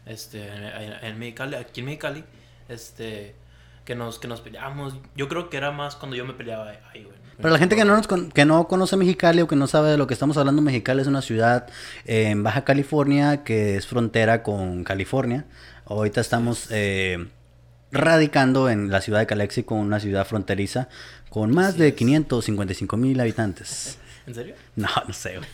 Este, 0.07 0.41
en, 0.47 0.63
en- 0.63 1.05
en 1.05 1.19
Mexicali, 1.19 1.55
aquí 1.55 1.81
en 1.81 1.85
Mexicali, 1.85 2.23
este, 2.69 3.35
que 3.83 3.93
nos, 3.93 4.17
que 4.19 4.27
nos 4.27 4.41
peleábamos. 4.41 4.95
Yo 5.15 5.27
creo 5.27 5.49
que 5.49 5.57
era 5.57 5.71
más 5.71 5.95
cuando 5.95 6.15
yo 6.17 6.25
me 6.25 6.33
peleaba 6.33 6.71
ahí, 6.93 7.03
güey. 7.03 7.15
Para 7.41 7.53
la 7.53 7.59
gente 7.59 7.75
que 7.75 7.83
no, 7.85 7.95
nos 7.97 8.07
con- 8.07 8.31
que 8.31 8.45
no 8.45 8.67
conoce 8.67 8.95
Mexicali 8.97 9.41
o 9.41 9.47
que 9.47 9.55
no 9.55 9.67
sabe 9.67 9.91
de 9.91 9.97
lo 9.97 10.07
que 10.07 10.13
estamos 10.13 10.37
hablando, 10.37 10.61
Mexicali 10.61 11.01
es 11.01 11.07
una 11.07 11.21
ciudad 11.21 11.67
eh, 12.05 12.29
en 12.29 12.43
Baja 12.43 12.63
California 12.63 13.43
que 13.43 13.75
es 13.75 13.87
frontera 13.87 14.41
con 14.43 14.83
California. 14.83 15.45
Ahorita 15.85 16.21
estamos 16.21 16.67
eh, 16.71 17.27
radicando 17.91 18.69
en 18.69 18.89
la 18.89 19.01
ciudad 19.01 19.19
de 19.19 19.25
Calexico, 19.27 19.75
una 19.75 19.99
ciudad 19.99 20.25
fronteriza 20.25 20.87
con 21.29 21.53
más 21.53 21.69
Así 21.69 21.79
de 21.79 21.87
es. 21.89 21.93
555 21.95 22.97
mil 22.97 23.19
habitantes. 23.19 23.97
¿En 24.25 24.33
serio? 24.35 24.55
No, 24.75 24.87
no 25.07 25.13
sé, 25.13 25.37
güey. 25.37 25.49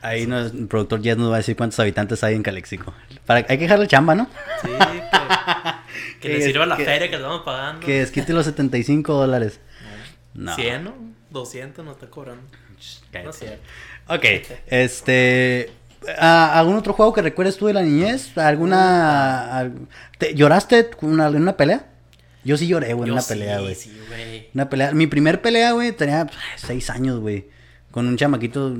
Ahí 0.00 0.26
nos- 0.28 0.52
el 0.54 0.68
productor 0.68 1.02
Jess 1.02 1.16
nos 1.16 1.28
va 1.30 1.34
a 1.34 1.38
decir 1.38 1.56
cuántos 1.56 1.78
habitantes 1.80 2.22
hay 2.22 2.36
en 2.36 2.42
Calexico. 2.44 2.94
Para, 3.26 3.40
hay 3.40 3.58
que 3.58 3.64
dejarle 3.64 3.88
chamba, 3.88 4.14
¿no? 4.14 4.28
Sí, 4.62 4.68
que, 4.68 5.02
que 6.20 6.28
Que 6.28 6.38
le 6.38 6.42
sirva 6.46 6.66
la 6.66 6.76
que- 6.76 6.84
feria 6.84 7.06
que 7.08 7.16
le 7.16 7.22
estamos 7.22 7.42
pagando. 7.42 7.84
Que 7.84 7.98
desquite 8.00 8.32
los 8.32 8.46
75 8.46 9.12
dólares. 9.12 9.58
No. 10.34 10.54
100, 10.54 10.84
¿no? 10.84 10.94
200 11.30 11.84
nos 11.84 11.94
está 11.96 12.08
cobrando. 12.08 12.42
Cállate. 13.10 13.24
No 13.24 13.30
es 13.30 13.36
cierto. 13.38 13.62
Ok, 14.08 14.24
este... 14.68 15.70
¿a- 16.18 16.58
¿Algún 16.58 16.76
otro 16.76 16.92
juego 16.92 17.12
que 17.12 17.22
recuerdes 17.22 17.56
tú 17.56 17.66
de 17.66 17.72
la 17.74 17.82
niñez? 17.82 18.36
¿Alguna... 18.38 19.56
al- 19.58 19.72
te- 20.18 20.34
¿Lloraste 20.34 20.90
en 21.02 21.08
una, 21.20 21.56
pelea? 21.56 21.86
Yo 22.44 22.56
sí 22.56 22.66
lloré, 22.68 22.92
güey, 22.94 23.08
en 23.08 23.12
una 23.12 23.20
sí, 23.22 23.34
pelea, 23.34 23.58
güey. 23.60 23.74
Sí, 23.74 23.92
güey. 24.08 24.48
Una 24.54 24.68
pelea. 24.70 24.92
Mi 24.92 25.06
primer 25.06 25.42
pelea, 25.42 25.72
güey, 25.72 25.92
tenía 25.92 26.26
pues, 26.26 26.38
seis 26.56 26.88
años, 26.90 27.18
güey. 27.20 27.48
Con 27.90 28.06
un 28.06 28.16
chamaquito 28.16 28.72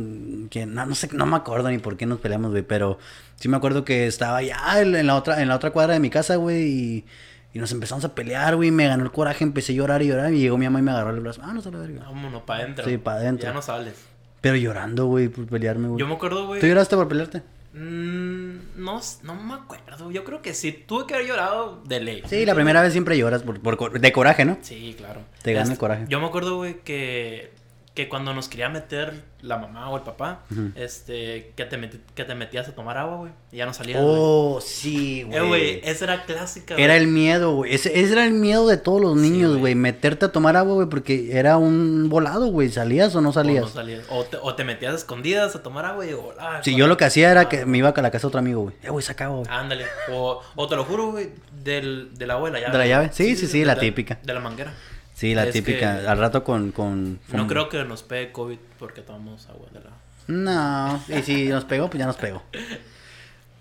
que 0.50 0.64
no, 0.66 0.86
no 0.86 0.94
sé, 0.94 1.08
no 1.12 1.26
me 1.26 1.36
acuerdo 1.36 1.68
ni 1.70 1.78
por 1.78 1.96
qué 1.96 2.06
nos 2.06 2.20
peleamos, 2.20 2.52
güey. 2.52 2.62
Pero 2.62 2.98
sí 3.36 3.48
me 3.48 3.56
acuerdo 3.56 3.84
que 3.84 4.06
estaba 4.06 4.42
ya 4.42 4.80
en 4.80 4.94
en 4.94 5.06
la 5.08 5.16
otra, 5.16 5.42
en 5.42 5.48
la 5.48 5.56
otra 5.56 5.70
cuadra 5.70 5.94
de 5.94 6.00
mi 6.00 6.08
casa, 6.10 6.36
güey. 6.36 6.62
Y, 6.68 7.04
y 7.52 7.58
nos 7.58 7.72
empezamos 7.72 8.04
a 8.04 8.14
pelear, 8.14 8.56
güey. 8.56 8.70
Me 8.70 8.86
ganó 8.86 9.04
el 9.04 9.10
coraje, 9.10 9.44
empecé 9.44 9.72
a 9.72 9.76
llorar 9.76 10.02
y 10.02 10.08
llorar. 10.08 10.32
Y 10.32 10.40
llegó 10.40 10.58
mi 10.58 10.66
mamá 10.66 10.80
y 10.80 10.82
me 10.82 10.90
agarró 10.90 11.10
el 11.10 11.20
brazo. 11.20 11.40
Ah, 11.44 11.52
no 11.52 11.62
se 11.62 11.70
la 11.70 11.78
verga. 11.78 12.04
Vámonos 12.04 12.42
para 12.42 12.64
adentro. 12.64 12.84
Sí, 12.84 12.98
pa' 12.98 13.14
adentro. 13.14 13.48
Ya 13.48 13.54
no 13.54 13.62
sales. 13.62 13.94
Pero 14.40 14.56
llorando, 14.56 15.06
güey, 15.06 15.28
por 15.28 15.46
pelearme, 15.46 15.88
güey. 15.88 16.00
Yo 16.00 16.06
me 16.06 16.14
acuerdo, 16.14 16.46
güey. 16.46 16.60
¿Tú 16.60 16.66
lloraste 16.66 16.94
por 16.94 17.08
pelearte? 17.08 17.42
Mm, 17.72 18.82
no, 18.82 19.00
no 19.22 19.34
me 19.34 19.54
acuerdo. 19.54 20.10
Yo 20.10 20.24
creo 20.24 20.42
que 20.42 20.54
sí. 20.54 20.72
Tuve 20.86 21.06
que 21.06 21.14
haber 21.14 21.26
llorado 21.26 21.82
de 21.84 22.00
ley. 22.00 22.22
Sí, 22.26 22.44
la 22.44 22.54
primera 22.54 22.82
vez 22.82 22.92
siempre 22.92 23.16
lloras 23.16 23.42
por, 23.42 23.60
por 23.60 23.98
de 24.00 24.12
coraje, 24.12 24.44
¿no? 24.44 24.58
Sí, 24.62 24.94
claro. 24.96 25.22
Te 25.42 25.52
gana 25.52 25.72
el 25.72 25.78
coraje. 25.78 26.04
Yo 26.08 26.20
me 26.20 26.26
acuerdo, 26.26 26.56
güey, 26.56 26.80
que, 26.82 27.52
que 27.98 28.08
cuando 28.08 28.32
nos 28.32 28.46
quería 28.48 28.68
meter 28.68 29.24
la 29.42 29.56
mamá 29.58 29.90
o 29.90 29.96
el 29.96 30.04
papá, 30.04 30.42
este, 30.76 31.52
que 31.56 31.64
te, 31.64 31.76
meti- 31.76 31.98
que 32.14 32.24
te 32.24 32.36
metías 32.36 32.68
a 32.68 32.72
tomar 32.72 32.96
agua, 32.96 33.16
güey. 33.16 33.32
Y 33.50 33.56
ya 33.56 33.66
no 33.66 33.74
salías. 33.74 34.00
Oh, 34.00 34.60
sí, 34.60 35.22
Eh, 35.22 35.24
güey, 35.24 35.48
güey. 35.48 35.80
esa 35.82 36.04
era 36.04 36.22
clásica, 36.24 36.76
Era 36.76 36.96
el 36.96 37.08
miedo, 37.08 37.56
güey. 37.56 37.74
Ese, 37.74 37.98
ese 37.98 38.12
era 38.12 38.24
el 38.24 38.34
miedo 38.34 38.68
de 38.68 38.76
todos 38.76 39.00
los 39.00 39.16
niños, 39.16 39.56
güey. 39.56 39.74
Meterte 39.74 40.26
a 40.26 40.28
tomar 40.30 40.56
agua, 40.56 40.74
güey, 40.74 40.88
porque 40.88 41.36
era 41.36 41.56
un 41.56 42.08
volado, 42.08 42.46
güey. 42.52 42.68
¿Salías 42.68 43.16
o 43.16 43.20
no 43.20 43.30
O 43.30 43.32
salías? 43.32 43.62
no 43.64 43.68
salías. 43.68 44.04
O 44.10 44.22
te, 44.22 44.36
o 44.40 44.54
te 44.54 44.62
metías 44.62 44.92
a 44.92 44.96
escondidas 44.96 45.56
a 45.56 45.62
tomar 45.64 45.84
agua 45.84 46.04
y 46.04 46.08
digo, 46.10 46.32
ah, 46.38 46.60
Sí, 46.62 46.76
yo 46.76 46.86
lo 46.86 46.96
que 46.96 47.04
hacía 47.04 47.32
era 47.32 47.48
que 47.48 47.66
me 47.66 47.78
iba 47.78 47.88
a 47.88 48.00
la 48.00 48.12
casa 48.12 48.22
de 48.22 48.28
otro 48.28 48.38
amigo, 48.38 48.62
güey. 48.62 48.76
Eh, 48.84 48.90
güey, 48.90 49.04
saca 49.04 49.24
agua. 49.24 49.42
Ándale. 49.50 49.86
O, 50.12 50.40
o 50.54 50.68
te 50.68 50.76
lo 50.76 50.84
juro, 50.84 51.10
güey, 51.10 51.30
del, 51.64 52.10
del 52.16 52.30
agua 52.30 52.48
de 52.48 52.52
la 52.52 52.60
llave. 52.60 52.72
¿De 52.72 52.78
la 52.78 52.86
llave? 52.86 53.10
Sí, 53.12 53.34
sí, 53.34 53.48
sí, 53.48 53.64
la 53.64 53.76
típica. 53.76 54.20
De 54.22 54.32
la 54.34 54.38
manguera. 54.40 54.72
Sí, 55.18 55.34
la 55.34 55.46
Es 55.46 55.52
típica. 55.52 56.08
Al 56.08 56.16
rato 56.16 56.44
con. 56.44 56.70
con, 56.70 57.18
No 57.32 57.48
creo 57.48 57.68
que 57.68 57.84
nos 57.84 58.04
pegue 58.04 58.30
COVID 58.30 58.58
porque 58.78 59.02
tomamos 59.02 59.48
agua 59.48 59.66
de 59.72 59.80
la... 59.80 59.90
No, 60.28 61.02
y 61.08 61.22
si 61.22 61.48
nos 61.48 61.64
pegó, 61.64 61.90
pues 61.90 61.98
ya 61.98 62.06
nos 62.06 62.16
pegó. 62.16 62.44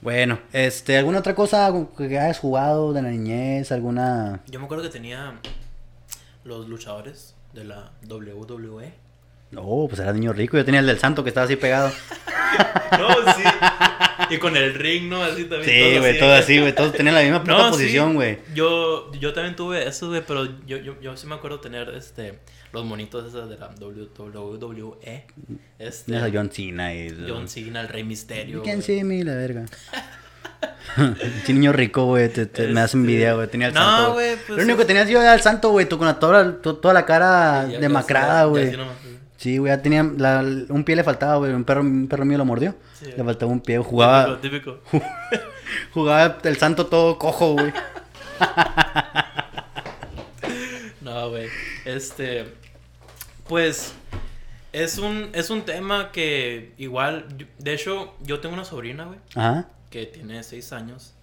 Bueno, 0.01 0.37
este, 0.53 0.95
¿alguna 0.99 1.17
otra 1.17 1.33
cosa 1.33 1.73
que 1.97 2.19
hayas 2.19 2.37
jugado 2.37 2.93
de 2.93 3.01
la 3.01 3.09
niñez? 3.09 3.71
¿Alguna...? 3.71 4.41
Yo 4.45 4.59
me 4.59 4.65
acuerdo 4.65 4.83
que 4.83 4.91
tenía 4.91 5.39
los 6.43 6.69
luchadores 6.69 7.33
de 7.53 7.63
la. 7.63 7.91
WWE. 8.07 8.93
No, 9.51 9.85
pues 9.87 9.99
era 10.01 10.11
niño 10.13 10.33
rico. 10.33 10.57
Yo 10.57 10.65
tenía 10.65 10.79
el 10.81 10.85
del 10.87 10.99
santo 10.99 11.23
que 11.23 11.29
estaba 11.29 11.45
así 11.45 11.55
pegado. 11.55 11.91
No, 12.97 13.09
sí. 13.33 13.43
Y 14.29 14.37
con 14.39 14.55
el 14.55 14.73
ring, 14.73 15.09
¿no? 15.09 15.21
Así 15.21 15.43
también. 15.43 15.63
Sí, 15.65 15.99
güey, 15.99 16.17
todo 16.17 16.33
así, 16.33 16.59
güey. 16.59 16.73
Todos 16.73 16.93
tenían 16.93 17.15
la 17.15 17.21
misma 17.21 17.41
puta 17.41 17.51
No, 17.57 17.63
sí. 17.65 17.71
posición, 17.71 18.13
güey. 18.15 18.39
Yo, 18.55 19.11
yo 19.13 19.33
también 19.33 19.55
tuve 19.55 19.85
eso, 19.87 20.07
güey, 20.07 20.23
pero 20.25 20.45
yo, 20.65 20.77
yo, 20.77 20.99
yo 21.01 21.15
sí 21.17 21.27
me 21.27 21.35
acuerdo 21.35 21.59
tener 21.59 21.89
este 21.89 22.39
los 22.71 22.85
monitos 22.85 23.27
esos 23.27 23.49
de 23.49 23.57
la 23.57 23.69
WWE. 23.79 25.25
Este, 25.79 26.05
Tenías 26.05 26.23
a 26.23 26.29
John 26.33 26.49
Cena 26.51 26.93
y... 26.93 27.15
John 27.27 27.47
Cena, 27.47 27.81
el 27.81 27.89
Rey 27.89 28.03
Misterio. 28.03 28.63
Güey. 28.63 28.81
see 28.81 29.03
me, 29.03 29.23
la 29.23 29.35
verga. 29.35 29.65
Sí, 31.45 31.53
niño 31.53 31.71
rico, 31.73 32.05
güey. 32.05 32.29
Te, 32.29 32.47
te- 32.47 32.67
Me 32.69 32.75
das 32.81 32.85
Este, 32.85 32.97
envidia, 32.97 33.33
güey. 33.33 33.47
Tenía 33.47 33.67
el 33.67 33.73
no, 33.73 33.79
santo. 33.81 34.13
güey, 34.13 34.35
pues 34.47 34.57
Lo 34.57 34.63
único 34.63 34.79
que 34.79 34.85
tenías 34.85 35.07
yo 35.07 35.21
era 35.21 35.35
el 35.35 35.41
santo, 35.41 35.69
güey. 35.69 35.87
Tú 35.87 35.97
con 35.99 36.07
la, 36.07 36.17
toda, 36.17 36.59
to- 36.61 36.77
toda 36.77 36.93
la 36.93 37.05
cara 37.05 37.65
demacrada, 37.65 38.45
güey. 38.45 38.75
Sí, 39.47 39.59
güey, 39.59 39.71
ya 39.71 39.81
tenía 39.81 40.03
la- 40.03 40.41
un 40.41 40.83
pie 40.83 40.97
le 40.97 41.05
faltaba, 41.05 41.37
güey. 41.37 41.53
Un 41.53 41.63
perro, 41.63 41.79
un 41.79 42.09
perro 42.09 42.25
mío 42.25 42.37
lo 42.37 42.43
mordió. 42.43 42.75
Sí. 42.99 43.05
le 43.15 43.23
faltaba 43.23 43.49
un 43.49 43.61
pie. 43.61 43.77
Jugaba, 43.77 44.41
Típico, 44.41 44.73
típico. 44.91 45.05
jugaba 45.93 46.37
el 46.43 46.57
santo 46.57 46.87
todo 46.87 47.17
cojo, 47.17 47.53
güey. 47.53 47.71
No, 51.01 51.29
güey. 51.29 51.47
Este. 51.85 52.45
Pues. 53.47 53.93
Es 54.73 54.97
un, 54.97 55.29
es 55.33 55.49
un 55.49 55.61
tema 55.63 56.11
que 56.11 56.73
igual. 56.77 57.25
De 57.57 57.73
hecho, 57.73 58.13
yo 58.23 58.41
tengo 58.41 58.53
una 58.53 58.65
sobrina, 58.65 59.05
güey. 59.05 59.19
Ajá. 59.33 59.69
Que 59.89 60.05
tiene 60.05 60.43
6 60.43 60.73
años. 60.73 61.13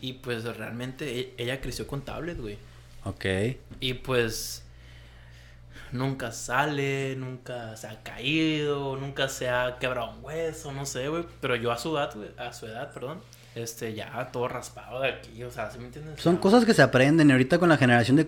Y 0.00 0.14
pues 0.14 0.44
realmente 0.56 1.20
e- 1.20 1.34
ella 1.36 1.60
creció 1.60 1.86
con 1.86 2.00
tablet, 2.00 2.40
güey. 2.40 2.56
Ok. 3.04 3.26
Y 3.80 3.92
pues. 3.94 4.63
Nunca 5.92 6.32
sale, 6.32 7.14
nunca 7.16 7.76
se 7.76 7.86
ha 7.86 8.02
caído, 8.02 8.96
nunca 8.96 9.28
se 9.28 9.48
ha 9.48 9.76
quebrado 9.78 10.10
un 10.18 10.24
hueso, 10.24 10.72
no 10.72 10.86
sé, 10.86 11.08
güey. 11.08 11.24
Pero 11.40 11.54
yo 11.56 11.70
a 11.72 11.78
su 11.78 11.96
edad, 11.96 12.10
güey, 12.14 12.28
a 12.36 12.52
su 12.52 12.66
edad, 12.66 12.92
perdón, 12.92 13.18
este, 13.54 13.94
ya 13.94 14.30
todo 14.32 14.48
raspado 14.48 15.00
de 15.00 15.10
aquí, 15.10 15.42
o 15.44 15.50
sea, 15.50 15.70
¿sí 15.70 15.78
me 15.78 15.84
entiendes? 15.86 16.20
Son 16.20 16.36
cosas 16.38 16.64
que 16.64 16.74
se 16.74 16.82
aprenden 16.82 17.30
ahorita 17.30 17.58
con 17.58 17.68
la 17.68 17.76
generación 17.76 18.16
de... 18.16 18.26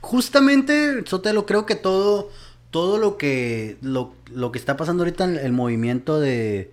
Justamente, 0.00 1.02
Sotelo, 1.06 1.44
creo 1.46 1.66
que 1.66 1.74
todo, 1.74 2.30
todo 2.70 2.98
lo 2.98 3.16
que, 3.16 3.76
lo, 3.82 4.14
lo 4.32 4.50
que 4.52 4.58
está 4.58 4.76
pasando 4.76 5.02
ahorita 5.02 5.24
en 5.24 5.36
el 5.36 5.52
movimiento 5.52 6.18
de... 6.20 6.70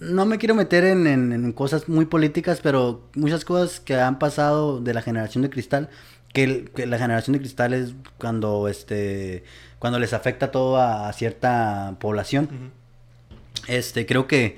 No 0.00 0.26
me 0.26 0.38
quiero 0.38 0.54
meter 0.56 0.84
en, 0.84 1.06
en- 1.06 1.32
en 1.32 1.52
cosas 1.52 1.88
muy 1.88 2.04
políticas, 2.06 2.60
pero 2.62 3.02
muchas 3.14 3.44
cosas 3.44 3.78
que 3.80 3.94
han 3.94 4.18
pasado 4.18 4.80
de 4.80 4.92
la 4.92 5.02
generación 5.02 5.42
de 5.42 5.50
cristal, 5.50 5.88
que, 6.32 6.42
el- 6.44 6.70
que 6.70 6.86
la 6.86 6.98
generación 6.98 7.32
de 7.34 7.38
cristal 7.40 7.72
es 7.72 7.94
cuando, 8.18 8.66
este, 8.68 9.44
cuando 9.84 9.98
les 9.98 10.14
afecta 10.14 10.50
todo 10.50 10.78
a, 10.78 11.10
a 11.10 11.12
cierta 11.12 11.94
población. 12.00 12.72
Este, 13.68 14.06
creo 14.06 14.26
que, 14.26 14.56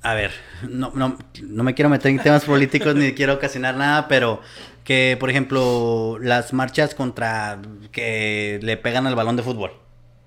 a 0.00 0.14
ver, 0.14 0.30
no, 0.66 0.92
no, 0.94 1.18
no 1.42 1.62
me 1.62 1.74
quiero 1.74 1.90
meter 1.90 2.10
en 2.10 2.20
temas 2.20 2.46
políticos 2.46 2.94
ni 2.94 3.12
quiero 3.12 3.34
ocasionar 3.34 3.76
nada, 3.76 4.08
pero 4.08 4.40
que, 4.82 5.18
por 5.20 5.28
ejemplo, 5.28 6.16
las 6.22 6.54
marchas 6.54 6.94
contra 6.94 7.58
que 7.92 8.58
le 8.62 8.78
pegan 8.78 9.06
al 9.06 9.14
balón 9.14 9.36
de 9.36 9.42
fútbol, 9.42 9.72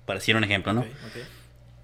para 0.06 0.20
decir 0.20 0.36
un 0.36 0.44
ejemplo, 0.44 0.72
¿no? 0.72 0.84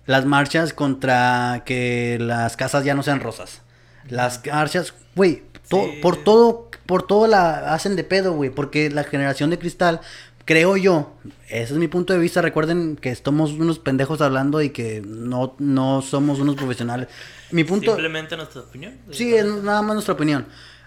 Las 0.07 0.25
marchas 0.25 0.73
contra 0.73 1.65
que 1.67 2.17
las 2.21 2.57
casas 2.57 2.85
ya 2.85 2.95
no 2.95 3.03
sean 3.03 3.19
rosas. 3.19 3.63
Las 4.09 4.41
marchas, 4.47 4.95
güey, 5.17 5.43
to- 5.69 5.85
Sí. 5.85 5.99
por 6.01 6.23
todo, 6.23 6.71
por 6.87 7.05
todo 7.09 7.27
la 7.27 7.75
hacen 7.75 7.97
de 7.97 8.05
pedo, 8.05 8.35
güey, 8.35 8.51
porque 8.51 8.89
la 8.89 9.03
generación 9.03 9.51
de 9.51 9.59
cristal, 9.59 10.01
creo 10.51 10.77
yo, 10.77 11.15
ese 11.49 11.75
es 11.75 11.79
mi 11.79 11.87
punto 11.87 12.13
de 12.13 12.19
vista, 12.19 12.43
recuerden 12.43 12.97
que 12.97 13.11
estamos 13.11 13.53
unos 13.53 13.79
pendejos 13.79 14.21
hablando 14.21 14.61
y 14.61 14.71
que 14.71 15.01
no, 15.07 15.55
no 15.61 16.03
somos 16.03 16.41
unos 16.41 16.57
profesionales. 16.57 17.07
Mi 17.53 17.63
punto... 17.63 17.93
Simplemente 17.93 18.37
nuestra 18.37 18.63
opinión. 18.63 18.95
Sí, 19.13 19.33
es 19.33 19.45
nada 19.47 19.81
más 19.83 19.95
nuestra 19.95 20.15
opinión. 20.15 20.47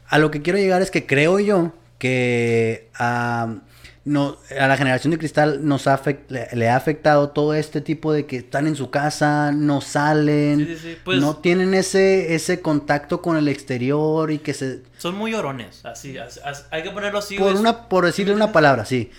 A 0.09 0.17
lo 0.19 0.31
que 0.31 0.41
quiero 0.41 0.59
llegar 0.59 0.81
es 0.81 0.91
que 0.91 1.05
creo 1.05 1.39
yo 1.39 1.71
que 1.97 2.89
ah, 2.99 3.55
no, 4.03 4.35
a 4.59 4.67
la 4.67 4.75
generación 4.75 5.11
de 5.11 5.17
cristal 5.17 5.65
nos 5.65 5.87
ha 5.87 5.97
afect- 5.97 6.25
le, 6.27 6.49
le 6.51 6.67
ha 6.69 6.75
afectado 6.75 7.29
todo 7.29 7.53
este 7.53 7.79
tipo 7.79 8.11
de 8.11 8.25
que 8.25 8.35
están 8.35 8.67
en 8.67 8.75
su 8.75 8.89
casa, 8.89 9.53
no 9.53 9.79
salen, 9.79 10.59
Sí, 10.59 10.65
sí, 10.75 10.77
sí, 10.81 10.97
pues- 11.05 11.21
no 11.21 11.37
tienen 11.37 11.73
ese, 11.73 12.35
ese 12.35 12.59
contacto 12.59 13.21
con 13.21 13.37
el 13.37 13.47
exterior 13.47 14.29
y 14.29 14.39
que 14.39 14.53
se... 14.53 14.81
Son 14.97 15.15
muy 15.15 15.31
llorones, 15.31 15.85
así, 15.85 16.17
así- 16.17 16.41
así- 16.43 16.63
hay 16.69 16.83
que 16.83 16.89
ponerlo 16.89 17.19
así. 17.19 17.37
por, 17.37 17.53
una, 17.55 17.87
por 17.87 18.05
decirle 18.05 18.33
una 18.33 18.51
palabra, 18.51 18.83
sí. 18.83 19.09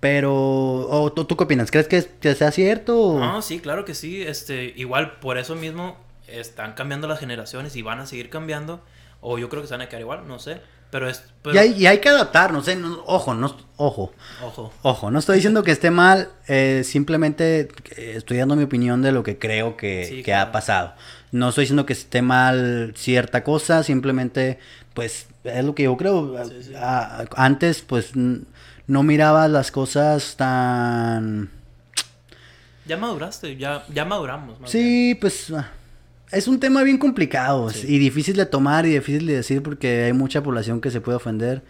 Pero, 0.00 0.32
o, 0.34 1.12
¿tú, 1.12 1.24
tú 1.24 1.36
qué 1.36 1.44
opinas? 1.44 1.70
¿Crees 1.70 1.88
que, 1.88 2.04
que 2.20 2.34
sea 2.34 2.52
cierto? 2.52 3.00
o- 3.00 3.18
No, 3.20 3.42
sí, 3.42 3.58
claro 3.58 3.84
que 3.84 3.94
sí. 3.94 4.22
Este, 4.22 4.72
igual 4.76 5.18
por 5.18 5.38
eso 5.38 5.54
mismo 5.56 5.96
están 6.28 6.74
cambiando 6.74 7.08
las 7.08 7.18
generaciones 7.18 7.74
y 7.74 7.82
van 7.82 7.98
a 8.00 8.06
seguir 8.06 8.30
cambiando. 8.30 8.80
O 9.20 9.38
yo 9.38 9.48
creo 9.48 9.62
que 9.62 9.68
se 9.68 9.74
van 9.74 9.80
a 9.80 9.88
quedar 9.88 10.02
igual, 10.02 10.28
no 10.28 10.38
sé. 10.38 10.60
Pero 10.90 11.08
es. 11.08 11.24
Pero, 11.42 11.54
y, 11.54 11.58
hay, 11.58 11.72
y 11.72 11.86
hay 11.86 11.98
que 11.98 12.08
adaptarnos, 12.08 12.66
¿eh? 12.68 12.76
No- 12.76 13.02
ojo, 13.06 13.34
no, 13.34 13.54
ojo. 13.76 14.12
Ojo. 14.42 14.72
Ojo, 14.82 15.10
no 15.10 15.18
estoy 15.18 15.34
diciendo 15.36 15.62
que 15.64 15.72
esté 15.72 15.90
mal, 15.90 16.30
eh, 16.46 16.82
simplemente 16.84 17.68
estoy 17.96 18.38
dando 18.38 18.54
mi 18.56 18.62
opinión 18.62 19.02
de 19.02 19.10
lo 19.12 19.22
que 19.24 19.36
creo 19.38 19.76
que, 19.76 20.06
Sí, 20.08 20.16
que 20.18 20.22
claro. 20.24 20.48
ha 20.48 20.52
pasado. 20.52 20.94
No 21.32 21.48
estoy 21.50 21.64
diciendo 21.64 21.84
que 21.84 21.92
esté 21.92 22.22
mal 22.22 22.94
cierta 22.96 23.42
cosa, 23.44 23.82
simplemente, 23.82 24.60
pues, 24.94 25.26
es 25.44 25.64
lo 25.64 25.74
que 25.74 25.82
yo 25.82 25.96
creo. 25.98 26.42
Sí, 26.48 26.62
sí. 26.62 26.72
A- 26.74 27.26
antes, 27.36 27.82
pues, 27.82 28.12
no 28.88 29.02
miraba 29.04 29.46
las 29.46 29.70
cosas 29.70 30.36
tan... 30.36 31.50
Ya 32.86 32.96
maduraste, 32.96 33.56
ya, 33.56 33.84
ya 33.92 34.04
maduramos. 34.04 34.58
más 34.58 34.72
bien. 34.72 34.84
Sí, 34.84 35.14
pues, 35.20 35.50
ah, 35.52 35.70
es 36.32 36.48
un 36.48 36.58
tema 36.58 36.82
bien 36.82 36.98
complicado 36.98 37.68
Sí. 37.70 37.86
y 37.86 37.98
difícil 37.98 38.34
de 38.36 38.46
tomar 38.46 38.86
y 38.86 38.94
difícil 38.94 39.26
de 39.26 39.34
decir 39.36 39.62
porque 39.62 40.04
hay 40.04 40.12
mucha 40.14 40.42
población 40.42 40.80
que 40.80 40.90
se 40.90 41.00
puede 41.00 41.16
ofender. 41.16 41.62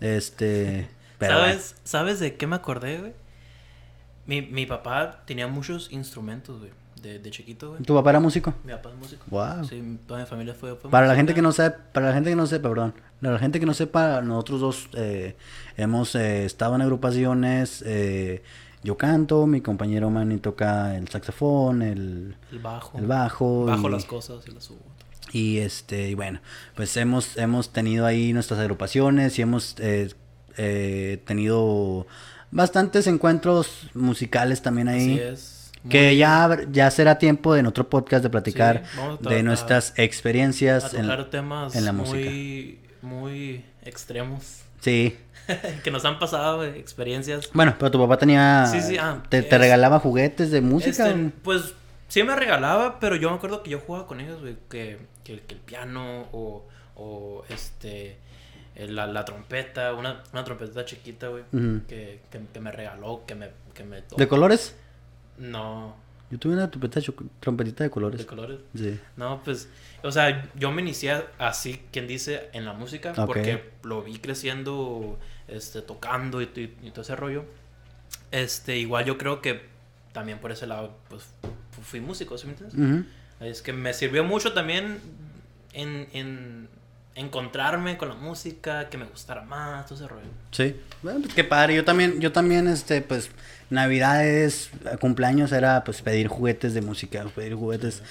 Este... 0.00 0.88
Pero. 1.18 1.34
¿Sabes, 1.38 1.74
¿Sabes 1.84 2.18
de 2.18 2.34
qué 2.36 2.46
me 2.48 2.56
acordé, 2.56 2.98
güey? 2.98 3.12
Mi, 4.26 4.42
mi 4.42 4.66
papá 4.66 5.22
tenía 5.26 5.46
muchos 5.46 5.88
instrumentos, 5.92 6.58
güey. 6.58 6.70
De, 7.02 7.18
de 7.18 7.30
chiquito, 7.30 7.70
güey. 7.70 7.82
¿Tu 7.82 7.94
papá 7.94 8.10
era 8.10 8.20
músico? 8.20 8.54
Mi 8.64 8.72
papá 8.72 8.90
es 8.90 8.96
músico. 8.96 9.24
Wow. 9.28 9.64
Sí, 9.68 9.76
mi- 9.82 9.96
toda 9.98 10.20
mi 10.20 10.26
familia 10.26 10.54
fue. 10.54 10.76
fue 10.76 10.90
Para 10.90 11.06
la 11.06 11.14
gente 11.16 11.34
que 11.34 11.42
no 11.42 11.50
sepa, 11.52 11.76
para 11.92 12.06
la 12.08 12.14
gente 12.14 12.30
que 12.30 12.36
no 12.36 12.46
sepa, 12.46 12.68
perdón, 12.68 12.94
para 13.20 13.34
la 13.34 13.38
gente 13.40 13.58
que 13.60 13.66
no 13.66 13.74
sepa, 13.74 14.20
nosotros 14.22 14.60
dos 14.60 14.88
eh, 14.94 15.36
hemos 15.76 16.14
eh, 16.14 16.44
estado 16.44 16.74
en 16.76 16.82
agrupaciones. 16.82 17.82
eh, 17.86 18.42
yo 18.84 18.96
canto, 18.96 19.46
mi 19.46 19.60
compañero 19.60 20.10
Manny 20.10 20.38
toca 20.38 20.96
el 20.96 21.06
saxofón, 21.08 21.82
el, 21.82 22.34
El 22.50 22.58
bajo. 22.58 22.98
el 22.98 23.06
bajo. 23.06 23.64
Bajo 23.66 23.88
y, 23.88 23.92
las 23.92 24.04
cosas 24.04 24.44
y 24.48 24.50
las 24.52 24.64
subo. 24.64 24.80
y 25.32 25.58
este, 25.58 26.08
y 26.10 26.14
bueno, 26.14 26.40
pues 26.74 26.96
hemos 26.96 27.36
hemos 27.36 27.72
tenido 27.72 28.06
ahí 28.06 28.32
nuestras 28.32 28.58
agrupaciones 28.60 29.38
y 29.38 29.42
hemos 29.42 29.76
eh, 29.78 30.12
eh, 30.56 31.22
tenido 31.26 32.06
bastantes 32.50 33.06
encuentros 33.06 33.88
musicales 33.94 34.62
también 34.62 34.88
ahí. 34.88 35.12
Así 35.12 35.20
es. 35.20 35.61
Que 35.88 36.16
ya, 36.16 36.58
ya 36.70 36.90
será 36.90 37.18
tiempo 37.18 37.56
en 37.56 37.66
otro 37.66 37.88
podcast 37.90 38.22
de 38.22 38.30
platicar 38.30 38.84
Sí, 38.92 39.00
a 39.00 39.08
de 39.28 39.40
tra- 39.40 39.42
nuestras 39.42 39.94
A 39.98 40.02
experiencias. 40.02 40.94
en- 40.94 41.02
tocar 41.02 41.24
temas 41.30 41.74
en 41.74 41.84
la 41.84 41.92
música. 41.92 42.18
muy, 42.18 42.78
muy 43.02 43.64
extremos. 43.84 44.60
sí. 44.80 45.16
que 45.82 45.90
nos 45.90 46.04
han 46.04 46.20
pasado, 46.20 46.58
güey, 46.58 46.78
experiencias. 46.78 47.50
Bueno, 47.52 47.74
pero 47.76 47.90
tu 47.90 47.98
papá 47.98 48.16
tenía. 48.16 48.64
Sí, 48.70 48.80
sí, 48.80 48.96
ah, 48.96 49.24
te, 49.28 49.42
te 49.42 49.58
regalaba 49.58 49.98
juguetes 49.98 50.52
de 50.52 50.60
música. 50.60 51.08
Este, 51.08 51.30
pues 51.42 51.74
sí 52.06 52.22
me 52.22 52.36
regalaba, 52.36 53.00
pero 53.00 53.16
yo 53.16 53.28
me 53.28 53.36
acuerdo 53.36 53.60
que 53.64 53.70
yo 53.70 53.80
jugaba 53.80 54.06
con 54.06 54.20
ellos, 54.20 54.40
güey, 54.40 54.56
que, 54.70 54.98
que, 55.24 55.40
que 55.40 55.54
el 55.54 55.60
piano 55.60 56.28
o, 56.30 56.64
o 56.94 57.44
este, 57.48 58.18
el- 58.76 58.94
la, 58.94 59.08
la 59.08 59.24
trompeta, 59.24 59.94
una, 59.94 60.22
una 60.32 60.44
trompeta 60.44 60.84
chiquita, 60.84 61.26
güey, 61.26 61.42
Ujú. 61.52 61.80
que, 61.88 62.20
que, 62.30 62.40
que 62.52 62.60
me 62.60 62.70
regaló, 62.70 63.24
que 63.26 63.34
me, 63.34 63.48
que 63.74 63.82
me 63.82 64.04
¿De 64.16 64.28
colores? 64.28 64.76
No, 65.42 65.96
Yo 66.30 66.38
tuve 66.38 66.54
una 66.54 66.70
trompetita 66.70 67.84
de 67.84 67.90
colores. 67.90 68.20
de 68.20 68.26
colores. 68.26 68.58
Sí. 68.74 68.98
No, 69.16 69.42
pues, 69.44 69.68
o 70.02 70.10
sea, 70.12 70.48
yo 70.54 70.70
me 70.72 70.80
inicié 70.82 71.24
así, 71.38 71.82
quien 71.92 72.06
dice, 72.06 72.48
en 72.52 72.64
la 72.64 72.72
música, 72.72 73.10
Ok. 73.16 73.26
porque 73.26 73.70
lo 73.82 74.02
vi 74.02 74.18
creciendo, 74.18 75.18
este, 75.48 75.82
tocando 75.82 76.40
y, 76.40 76.44
y- 76.56 76.76
y 76.86 76.90
todo 76.90 77.02
ese 77.02 77.16
rollo. 77.16 77.44
Este, 78.30 78.78
igual 78.78 79.04
yo 79.04 79.18
creo 79.18 79.42
que 79.42 79.62
también 80.12 80.38
por 80.38 80.52
ese 80.52 80.66
lado, 80.66 80.96
pues, 81.08 81.24
fu- 81.72 81.82
fui 81.82 82.00
músico, 82.00 82.38
¿sí 82.38 82.46
me 82.46 82.52
entiendes? 82.52 82.78
Ujú. 82.78 83.04
Es 83.44 83.60
que 83.60 83.72
me 83.72 83.92
sirvió 83.92 84.24
mucho 84.24 84.52
también 84.52 85.00
en, 85.72 86.08
en, 86.12 86.68
encontrarme 87.14 87.98
con 87.98 88.08
la 88.08 88.14
música, 88.14 88.88
que 88.88 88.96
me 88.96 89.04
gustara 89.04 89.42
más, 89.42 89.84
todo 89.86 89.96
ese 89.96 90.08
rollo. 90.08 90.26
Sí, 90.50 90.76
bueno, 91.02 91.20
pues 91.20 91.34
qué 91.34 91.44
padre. 91.44 91.74
Yo 91.74 91.84
también, 91.84 92.20
yo 92.20 92.32
también, 92.32 92.68
este, 92.68 93.02
pues, 93.02 93.30
navidades, 93.72 94.70
cumpleaños 95.00 95.50
era, 95.52 95.82
pues, 95.84 96.02
pedir 96.02 96.28
juguetes 96.28 96.74
de 96.74 96.82
música, 96.82 97.24
pedir 97.34 97.54
juguetes. 97.54 98.02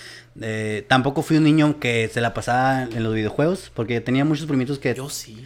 Eh, 0.42 0.86
tampoco 0.88 1.22
fui 1.22 1.38
un 1.38 1.44
niño 1.44 1.80
que 1.80 2.10
se 2.14 2.20
la 2.20 2.34
pasaba 2.34 2.84
en 2.84 3.04
los 3.04 3.14
videojuegos, 3.14 3.72
porque 3.74 4.02
tenía 4.02 4.26
muchos 4.26 4.48
primitos 4.48 4.80
que... 4.80 4.94
Yo 4.94 5.10
sí. 5.10 5.46